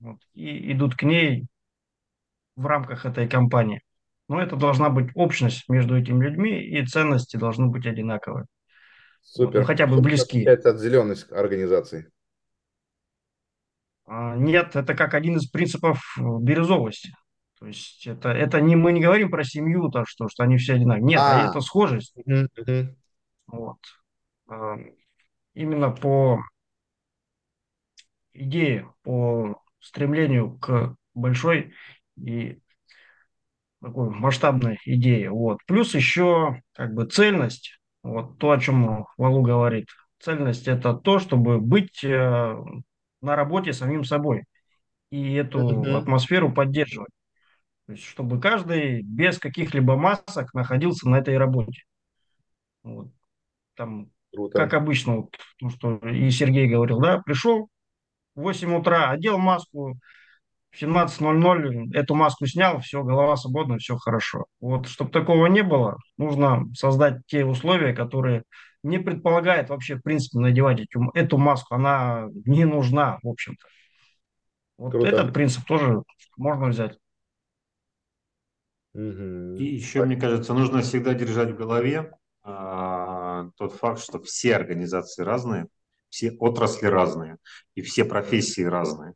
[0.00, 1.46] вот, и идут к ней
[2.56, 3.82] в рамках этой компании.
[4.28, 8.46] Но это должна быть общность между этими людьми, и ценности должны быть одинаковые.
[9.38, 9.64] Ну, Супер.
[9.64, 10.38] хотя бы Что близки.
[10.38, 12.10] отличается от зеленой организации?
[14.06, 17.12] А, Нет, это как один из принципов э, бирюзовости.
[17.58, 20.74] То есть это, это не, мы не говорим про семью, то, что, что они все
[20.74, 21.04] одинаковые.
[21.06, 22.14] Нет, а А, это схожесть.
[22.26, 22.48] мгм.
[23.48, 23.78] Вот.
[24.48, 24.76] А,
[25.54, 26.40] Именно по
[28.34, 31.74] идее, по стремлению к большой
[32.16, 32.60] и
[33.82, 35.30] такой масштабной идее.
[35.30, 35.58] Вот.
[35.66, 39.88] Плюс еще как бы цельность, вот то, о чем Валу говорит.
[40.20, 42.56] Цельность– это то, чтобы быть э,
[43.20, 44.44] на работе самим собой
[45.10, 45.96] и эту Мгм.
[45.96, 47.10] атмосферу поддерживать.
[47.86, 51.82] То есть, чтобы каждый без каких-либо масок находился на этой работе.
[52.82, 53.12] Вот.
[53.74, 54.58] Там, Круто.
[54.58, 57.68] как обычно, вот, то, что и Сергей говорил, да, пришел
[58.34, 59.98] в 8 утра, одел маску,
[60.70, 64.46] в 17.00 эту маску снял, все, голова свободна, все хорошо.
[64.60, 68.42] Вот, чтобы такого не было, нужно создать те условия, которые
[68.82, 71.74] не предполагают вообще, в принципе, надевать эту, эту маску.
[71.74, 73.66] Она не нужна, в общем-то.
[74.78, 75.08] Вот Круто.
[75.08, 76.02] этот принцип тоже
[76.36, 76.98] можно взять.
[78.96, 79.56] Мгм.
[79.56, 82.12] И еще, мне кажется, нужно всегда держать в голове
[82.42, 85.66] а, тот факт, что все организации разные,
[86.10, 87.38] все отрасли разные
[87.74, 89.14] и все профессии разные.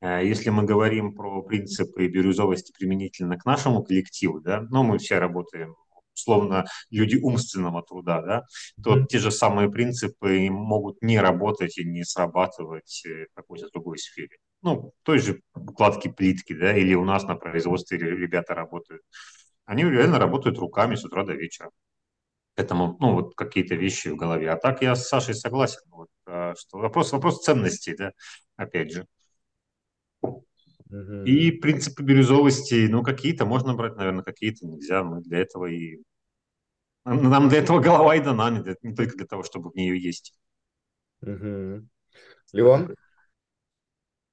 [0.00, 5.18] А, Если мы говорим про принципы бирюзовости применительно к нашему коллективу, да, ну, мы все
[5.18, 5.76] работаем
[6.14, 8.44] условно люди умственного труда, да,
[8.82, 9.06] то Мгм.
[9.06, 14.38] те же самые принципы могут не работать и не срабатывать э, в какой-то другой сфере.
[14.62, 19.02] Ну, той же укладки плитки, да, или у нас на производстве ре- ребята работают.
[19.64, 21.70] Они реально работают руками с утра до вечера.
[22.56, 24.50] Поэтому, ну, вот какие-то вещи в голове.
[24.50, 28.12] А так я с Сашей согласен, вот, а, что вопрос, вопрос ценностей, да,
[28.56, 29.06] опять же.
[31.24, 35.04] И принципы бирюзовости, ну, какие-то можно брать, наверное, какие-то нельзя.
[35.04, 35.98] Мы для этого и...
[37.04, 40.00] Нам для этого голова и дана, не, для- не только для того, чтобы в нее
[40.00, 40.34] есть.
[41.20, 41.88] Мгм.
[42.52, 42.94] Леон,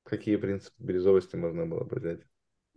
[0.05, 2.21] какие принципы бирюзовости можно было бы взять?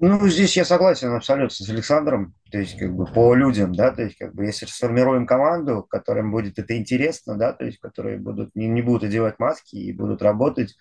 [0.01, 4.03] Ну, здесь я согласен абсолютно с Александром, то есть как бы по людям, да, то
[4.03, 8.55] есть как бы если сформируем команду, которым будет это интересно, да, то есть которые будут
[8.55, 10.77] не, не будут одевать маски и будут работать,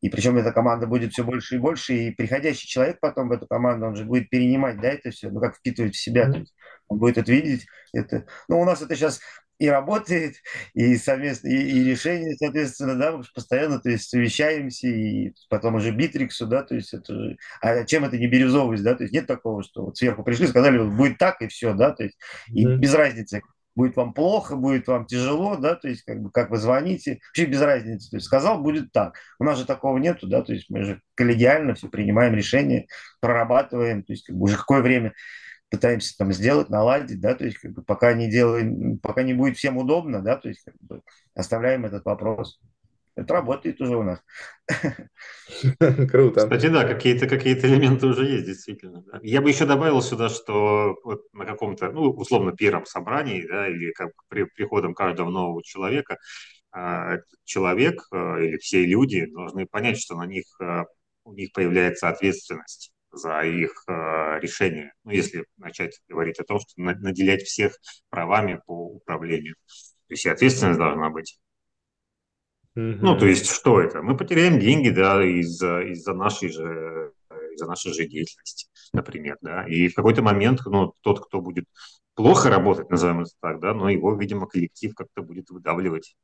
[0.00, 3.46] и причем эта команда будет все больше и больше, и приходящий человек потом в эту
[3.46, 6.54] команду, он же будет перенимать, да, это все, ну как впитывать в себя, то есть
[6.88, 9.20] он будет это видеть, это, ну у нас это сейчас
[9.64, 10.36] и работает,
[10.74, 16.46] и совместно, и, и решение, соответственно, да, постоянно, то есть совещаемся, и потом уже Битриксу,
[16.46, 19.62] да, то есть это же, а чем это не бирюзовость, да, то есть нет такого,
[19.62, 22.16] что вот сверху пришли, сказали, вот будет так и все, да, то есть
[22.48, 22.76] и mm-hmm.
[22.76, 23.42] без разницы,
[23.74, 27.46] будет вам плохо, будет вам тяжело, да, то есть как бы как вы звоните, вообще
[27.46, 29.16] без разницы, то есть сказал, будет так.
[29.38, 32.86] У нас же такого нету, да, то есть мы же коллегиально все принимаем решения,
[33.20, 35.12] прорабатываем, то есть как бы уже какое время
[35.74, 39.56] пытаемся там сделать, наладить, да, то есть как бы пока не делаем, пока не будет
[39.56, 41.02] всем удобно, да, то есть как бы
[41.34, 42.60] оставляем этот вопрос.
[43.16, 44.20] Это работает уже у нас.
[46.10, 46.40] Круто.
[46.40, 49.02] Кстати, да, какие-то какие элементы уже есть, действительно.
[49.02, 49.20] Да.
[49.22, 53.92] Я бы еще добавил сюда, что вот на каком-то, ну, условно, первом собрании, да, или
[53.92, 56.18] как при приходом каждого нового человека,
[56.72, 60.84] а, человек а, или все люди должны понять, что на них, а,
[61.24, 64.92] у них появляется ответственность за их э, решение.
[65.04, 67.78] Ну, если начать говорить о том, что наделять всех
[68.10, 69.54] правами по управлению.
[70.08, 71.38] То есть и ответственность должна быть.
[72.76, 72.98] Mm-hmm.
[73.00, 74.02] Ну, то есть что это?
[74.02, 77.12] Мы потеряем деньги, да, из-за из нашей же
[77.54, 81.66] из-за нашей же деятельности, например, да, и в какой-то момент, ну, тот, кто будет
[82.14, 86.16] плохо работать, назовем это так, да, но его, видимо, коллектив как-то будет выдавливать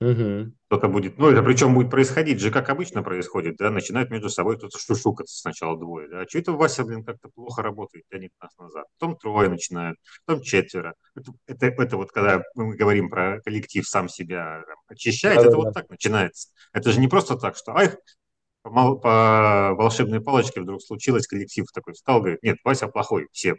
[0.00, 0.52] Угу.
[0.68, 4.56] Кто-то будет, ну это причем будет происходить же, как обычно происходит, да, начинают между собой
[4.56, 8.56] кто-то шушукаться сначала двое, да, а что это Вася, блин, как-то плохо работает, тянет нас
[8.58, 10.94] назад, потом трое начинают, потом четверо.
[11.16, 15.50] Это, это, это вот когда мы говорим про коллектив сам себя там, очищает, да, это
[15.50, 16.50] да, вот так начинается.
[16.72, 17.90] Это же не просто так, что, ай,
[18.62, 23.56] по, по волшебной палочке вдруг случилось, коллектив такой встал, говорит, нет, Вася плохой, все.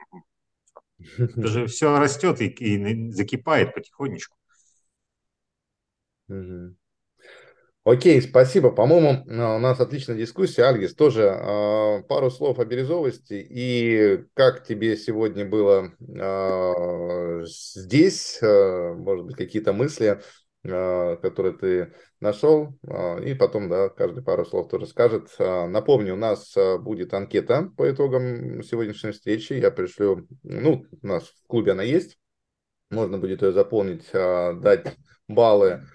[1.17, 4.38] Это же все растет и, и закипает потихонечку.
[6.29, 6.75] Угу.
[7.85, 8.71] Окей, спасибо.
[8.71, 10.63] По-моему, а, у нас отличная дискуссия.
[10.63, 18.93] Альгис, тоже э, пару слов о бирюзовости и как тебе сегодня было э, здесь, э,
[18.93, 20.21] может быть, какие-то мысли,
[20.63, 25.29] э, которые ты нашел, э, и потом, да, каждый пару слов тоже скажет.
[25.39, 29.53] Э, напомню, у нас будет анкета по итогам сегодняшней встречи.
[29.53, 32.19] Я пришлю, ну, у нас в клубе она есть,
[32.91, 34.95] можно будет ее заполнить, э, дать
[35.27, 35.85] баллы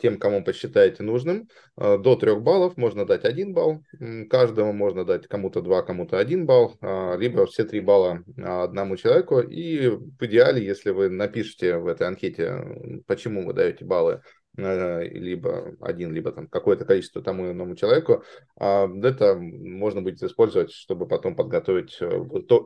[0.00, 1.48] тем, кому посчитаете нужным.
[1.76, 3.82] А, до трех баллов можно дать один балл,
[4.28, 9.40] каждому можно дать кому-то два, кому-то один балл, а, либо все три балла одному человеку.
[9.40, 14.22] И в идеале, если вы напишите в этой анкете, почему вы даете баллы
[14.56, 18.22] либо один, либо там какое-то количество тому иному человеку,
[18.56, 22.06] это можно будет использовать, чтобы потом подготовить э,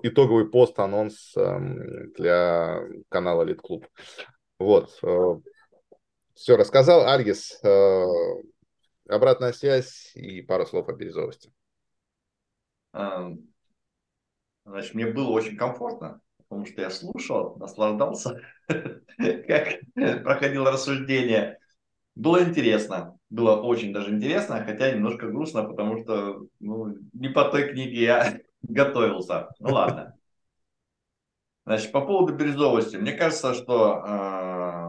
[0.02, 3.86] итоговый пост-анонс эм, для канала Лид Клуб.
[4.58, 4.90] Вот.
[6.38, 7.06] Э, все рассказал.
[7.06, 8.04] Альгис, э,
[9.08, 11.52] обратная связь и пару слов о бирюзовости.
[12.94, 13.48] Эм,
[14.64, 21.58] значит, мне было очень комфортно, потому что я слушал, наслаждался, как проходило рассуждение.
[22.14, 27.70] Было интересно, было очень даже интересно, хотя немножко грустно, потому что ну, не по той
[27.70, 29.48] книге я готовился.
[29.60, 30.14] Ну ладно.
[31.64, 32.96] Значит, по поводу бирюзовости.
[32.96, 34.87] Мне кажется, что э,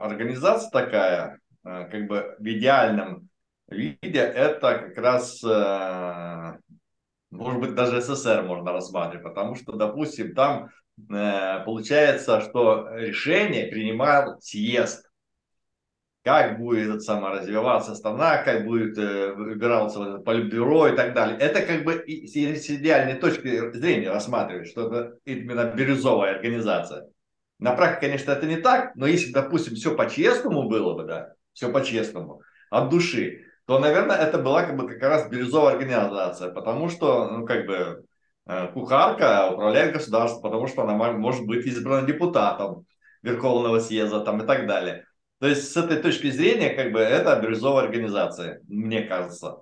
[0.00, 3.28] организация такая, э, как бы в идеальном
[3.68, 6.58] виде, это как раз, э,
[7.30, 10.70] может быть, даже СССР можно рассматривать, потому что, допустим, там
[11.10, 15.06] э, получается, что решение принимал съезд,
[16.22, 21.38] как будет этот самый развиваться страна, как будет выбираться политбюро и так далее.
[21.38, 27.08] Это как бы с идеальной точки зрения рассматривать, что это именно бирюзовая организация.
[27.60, 31.70] На практике, конечно, это не так, но если, допустим, все по-честному было бы, да, все
[31.70, 37.28] по-честному, от души, то, наверное, это была как бы как раз бирюзовая организация, потому что,
[37.28, 38.04] ну, как бы,
[38.46, 42.86] э, кухарка управляет государством, потому что она может быть избрана депутатом
[43.22, 45.04] Верховного съезда там и так далее.
[45.38, 49.58] То есть с этой точки зрения, как бы, это бирюзовая организация, мне кажется.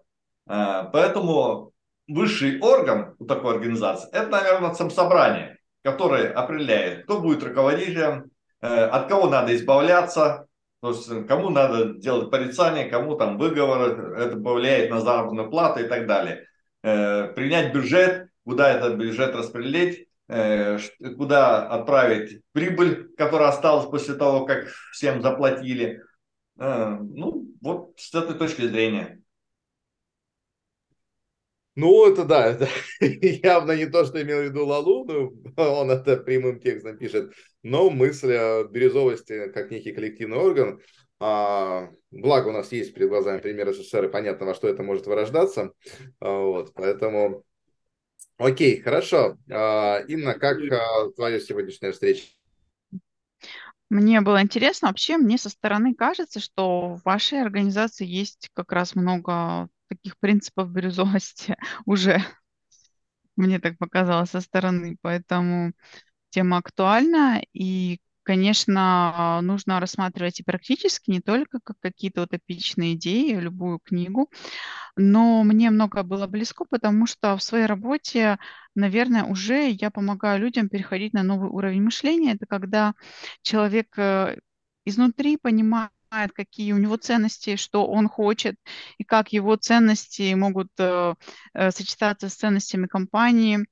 [0.49, 1.73] Э, поэтому
[2.07, 8.31] высший орган у такой организации, это, наверное, сам собрание который определяет, кто будет руководителем,
[8.61, 10.47] э, от кого надо избавляться,
[10.81, 15.81] то есть э, кому надо делать порицание, кому там выговор, это повлияет на заработную плату
[15.81, 16.47] и так далее.
[16.83, 20.07] Э, принять бюджет, куда этот бюджет распределить,
[21.17, 26.03] куда отправить прибыль, которая осталась после того, как всем заплатили.
[26.57, 29.18] Ну, вот с этой точки зрения.
[31.81, 32.69] Ну, это да, это
[33.01, 37.33] явно не то, что имел в виду Лалу, ну, он это прямым текстом пишет,
[37.63, 40.81] но мысль о бирюзовости как некий коллективный орган,
[41.21, 45.07] а, благо у нас есть перед глазами пример СССР, и понятно, во что это может
[45.07, 45.71] вырождаться,
[46.19, 47.45] а, вот, поэтому,
[48.39, 49.37] окей, хорошо.
[49.49, 52.25] А, Инна, как а, твоя сегодняшняя встреча?
[53.89, 58.97] Мне было интересно, вообще мне со стороны кажется, что в вашей организации есть как раз
[58.97, 61.57] много таких принципов бирюзовости
[61.87, 62.23] уже.
[63.37, 65.73] Мне так показалось со стороны, поэтому
[66.31, 67.43] тема актуальна.
[67.53, 74.31] И, конечно, нужно рассматривать и практически, не только как какие-то утопичные идеи, любую книгу.
[74.97, 78.39] Но мне много было близко, потому что в своей работе,
[78.75, 82.35] наверное, уже я помогаю людям переходить на новый уровень мышления.
[82.35, 82.95] Это когда
[83.43, 84.39] человек э,
[84.85, 85.93] изнутри понимает,
[86.35, 88.57] какие у него ценности, что он хочет,
[88.99, 91.15] и как его ценности могут э,
[91.55, 93.67] э, сочетаться с ценностями компании,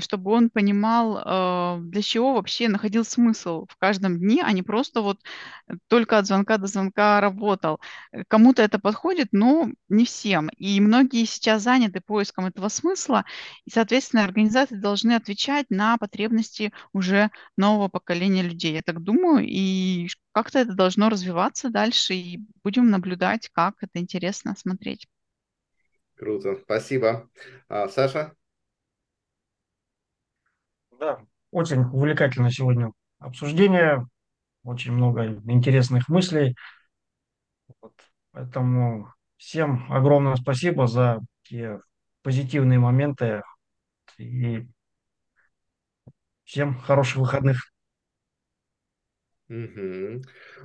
[0.00, 5.00] чтобы он понимал, э, для чего вообще находил смысл в каждом дне, а не просто
[5.00, 5.18] вот
[5.88, 7.80] только от звонка до звонка работал.
[8.12, 10.48] Э, кому-то это подходит, но не всем.
[10.58, 13.24] И многие сейчас заняты поиском этого смысла,
[13.64, 18.74] и, соответственно, организации должны отвечать на потребности уже нового поколения людей.
[18.74, 24.54] Я так думаю, и как-то это должно развиваться дальше, и будем наблюдать, как это интересно
[24.56, 25.06] смотреть.
[26.16, 27.28] Круто, спасибо.
[27.68, 28.34] А, Саша?
[30.98, 31.20] Да,
[31.50, 34.06] очень увлекательно сегодня обсуждение,
[34.64, 36.56] очень много интересных мыслей.
[37.80, 37.92] Вот,
[38.32, 41.80] поэтому всем огромное спасибо за те
[42.22, 43.42] позитивные моменты
[44.18, 44.66] и
[46.44, 47.58] всем хороших выходных.
[49.48, 50.22] Угу.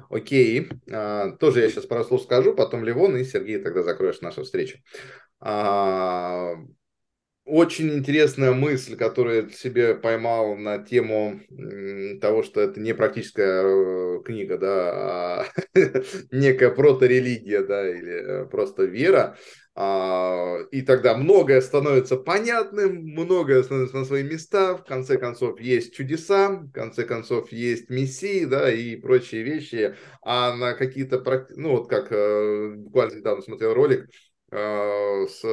[0.10, 0.70] Окей.
[0.92, 4.80] А, тоже я сейчас пару слов скажу, потом Левон и Сергей тогда закроешь нашу встречу.
[5.40, 6.54] А,
[7.52, 11.42] очень интересная мысль, которую я себе поймал на тему
[12.22, 15.46] того, что это не практическая э, книга, да, а
[16.32, 19.38] некая проторелигия, да, или э, просто вера.
[19.76, 25.94] А, и тогда многое становится понятным, многое становится на свои места, в конце концов есть
[25.94, 31.22] чудеса, в конце концов есть мессии, да, и прочие вещи, а на какие-то,
[31.56, 34.10] ну вот как э, буквально недавно смотрел ролик,
[34.52, 35.46] с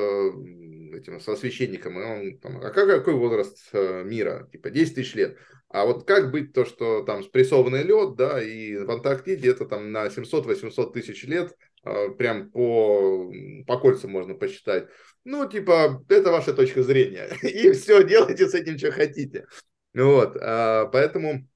[0.95, 4.49] этим со священником, и он там, а как, какой возраст э, мира?
[4.51, 5.39] Типа 10 тысяч лет.
[5.69, 9.93] А вот как быть то, что там спрессованный лед, да, и в Антарктиде это там
[9.93, 11.55] на 700-800 тысяч лет,
[11.85, 13.31] э, прям по,
[13.67, 14.89] по кольцам можно посчитать.
[15.25, 17.29] Ну, типа, это ваша точка зрения.
[17.43, 19.47] И все, делайте с этим, что хотите.
[19.95, 21.49] Вот, поэтому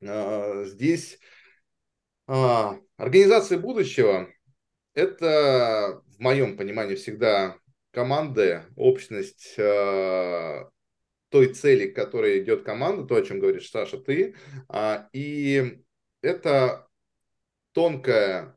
[0.00, 1.18] здесь
[2.26, 4.28] организации будущего–
[4.94, 7.56] это в моем понимании всегда
[7.92, 10.64] команды, общность э,
[11.30, 14.34] той цели, к которой идет команда, то, о чем говоришь, Саша, ты.
[14.68, 15.82] Э, и
[16.20, 16.86] это
[17.72, 18.54] тонкая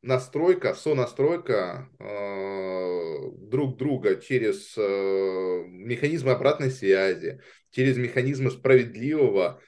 [0.00, 9.60] настройка, сонастройка э, друг друга через э, механизмы обратной связи, через механизмы справедливого,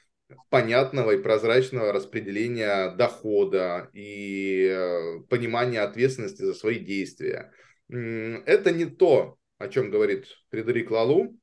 [0.49, 7.51] понятного и прозрачного распределения дохода и э, понимания ответственности за свои действия.
[7.89, 11.37] Это не то, о чем говорит Фредерик Лалу,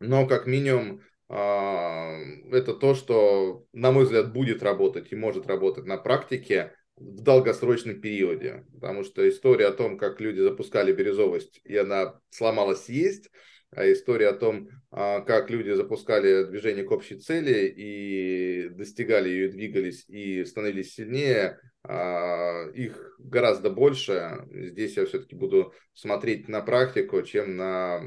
[0.00, 2.18] но как минимум а,
[2.50, 8.02] это то, что, на мой взгляд, будет работать и может работать на практике в долгосрочном
[8.02, 8.66] периоде.
[8.74, 13.30] Потому что история о том, как люди запускали бирюзовость, и она сломалась, есть–
[13.76, 20.04] история о том, а, как люди запускали движение к общей цели и достигали ее, двигались
[20.08, 24.46] и становились сильнее, а, их гораздо больше.
[24.50, 28.02] Здесь я все-таки буду смотреть на практику, чем на,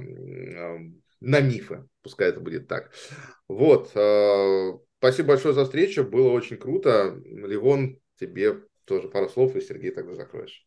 [1.22, 2.92] на мифы, пускай это будет так.
[3.48, 3.90] Вот,
[5.00, 7.20] спасибо большое за встречу, было очень круто.
[7.26, 10.65] Ливон, тебе тоже пару слов, и Сергей тогда закроешь.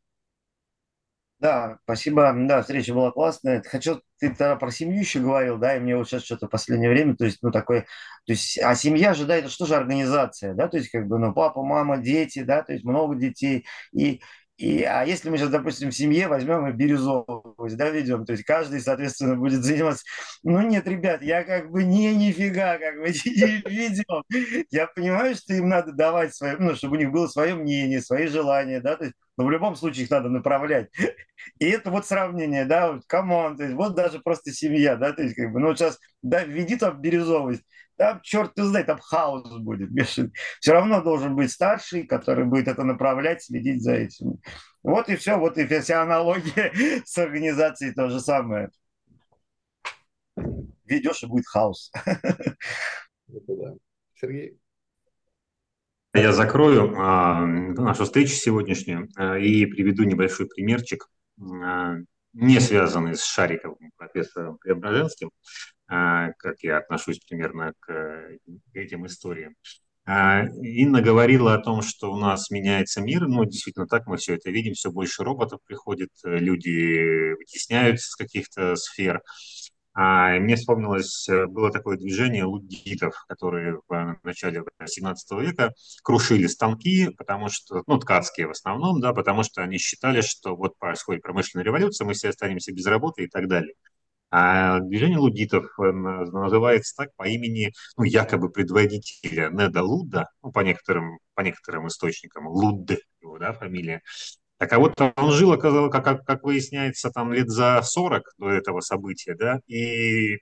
[1.41, 2.33] Да, спасибо.
[2.37, 3.63] Да, встреча была классная.
[3.63, 6.91] Хочу, ты тогда про семью еще говорил, да, и мне вот сейчас что-то в последнее
[6.91, 7.87] время, то есть, ну, такой, то
[8.33, 11.33] есть, а семья же, да, это что же организация, да, то есть, как бы, ну,
[11.33, 14.21] папа, мама, дети, да, то есть, много детей, и,
[14.57, 18.43] и, а если мы сейчас, допустим, в семье возьмем и бирюзовость, да, ведем, то есть
[18.45, 20.03] каждый, соответственно, будет заниматься.
[20.43, 24.65] Ну нет, ребят, я как бы не нифига как бы не ведем.
[24.71, 28.27] Я понимаю, что им надо давать свое, ну, чтобы у них было свое мнение, свои
[28.27, 30.91] желания, да, то есть, но в любом случае их надо направлять.
[31.61, 35.37] И это вот сравнение, да, вот come on, вот даже просто семья, да, то есть
[35.37, 37.63] как бы, ну сейчас, да, введи там бирюзовость,
[37.97, 40.33] там черт ты знает, там хаос будет бешеный.
[40.61, 44.41] Все равно должен быть старший, который будет это направлять, следить за этим.
[44.83, 46.73] Вот и все, вот и вся аналогия
[47.05, 48.71] с организацией то же самое.
[50.85, 51.93] ведешь, и будет хаос.
[53.31, 53.75] Да.
[54.15, 54.59] Сергей?
[56.15, 61.09] Я закрою а, нашу встречу сегодняшнюю а, и приведу небольшой примерчик,
[61.39, 61.97] а,
[62.33, 65.31] не связанный с Шариковым профессором Преображенским,
[65.87, 69.55] а, как я отношусь примерно к, к этим историям.
[70.07, 73.29] А, Инна говорила о том, что у нас меняется мир.
[73.29, 74.73] Ну, действительно так мы все это видим.
[74.73, 79.23] Все больше роботов приходит, люди вытесняются с каких-то сфер.
[80.01, 87.09] А, мне вспомнилось, э, было такое движение луддитов, которые в начале 17 века крушили станки,
[87.17, 91.65] потому что, ну, ткацкие в основном, да, потому что они считали, что вот происходит промышленная
[91.65, 93.75] революция, мы все останемся без работы и так далее.
[94.31, 100.61] А движение лудитов э, называется так по имени, ну, якобы предводителя Неда Луда, ну, по
[100.61, 102.89] некоторым, по некоторым источникам, Луд,
[103.21, 104.03] его, да, фамилия.
[104.59, 108.81] Так а вот он жил, оказалось, как, как выясняется, там лет за 40 до этого
[108.81, 110.39] события, да, и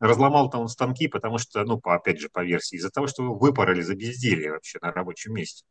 [0.00, 3.34] разломал там станки, потому что, ну, по, опять же, по версии, из-за того, что его
[3.36, 5.64] выпороли за безделье вообще на рабочем месте.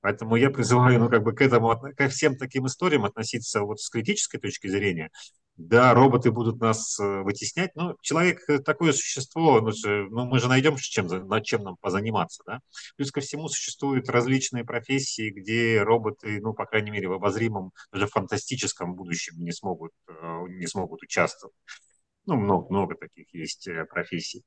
[0.00, 3.90] Поэтому я призываю, ну, как бы к этому, ко всем таким историям относиться вот с
[3.90, 5.10] критической точки зрения,
[5.56, 9.72] да, роботы будут нас э, вытеснять, но человек э, такое существо, ну,
[10.08, 12.60] ну мы же найдем, чем, над чем нам позаниматься, да.
[12.96, 18.06] Плюс ко всему существуют различные профессии, где роботы, ну, по крайней мере, в обозримом, даже
[18.06, 20.12] фантастическом будущем не смогут, э,
[20.48, 21.54] не смогут участвовать.
[22.24, 24.44] Ну, много, много таких есть профессий.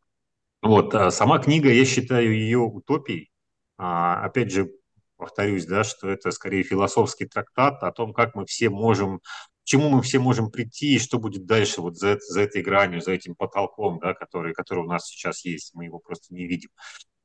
[0.64, 3.30] Вот, а сама книга, я считаю ее утопией.
[3.78, 4.72] А, опять же,
[5.18, 9.20] повторюсь, да, что это скорее философский трактат о том, как мы все можем
[9.64, 13.02] к чему мы все можем прийти и что будет дальше вот за, за этой гранью,
[13.02, 16.70] за этим потолком, да, который, который у нас сейчас есть, мы его просто не видим.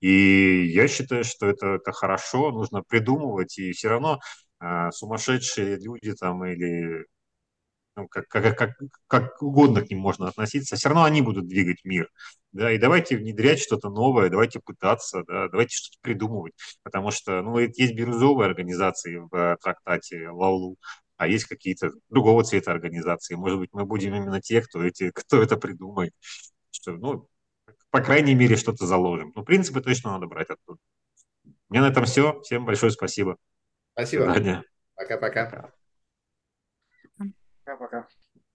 [0.01, 4.21] И я считаю, что это, это хорошо, нужно придумывать, и все равно
[4.61, 7.07] э, сумасшедшие люди там или
[7.99, 8.71] ну, как, как, как,
[9.09, 12.09] как угодно к ним можно относиться, все равно они будут двигать мир.
[12.53, 17.59] Да, и давайте внедрять что-то новое, давайте пытаться, да, давайте что-то придумывать, потому что, ну,
[17.59, 20.77] есть бирюзовые организации в э, трактате Лаулу,
[21.17, 23.35] а есть какие-то другого цвета организации.
[23.35, 26.13] Может быть, мы будем именно те, кто, эти, кто это придумает.
[26.71, 27.29] Что, ну,
[27.91, 29.33] по крайней мере, что-то заложим.
[29.35, 30.79] Ну, принципы точно надо брать оттуда.
[31.69, 32.41] У меня на этом все.
[32.43, 33.37] Всем большое спасибо.
[33.95, 34.27] Спасибо.
[34.95, 35.73] Пока-пока.
[37.69, 38.09] Пока-пока.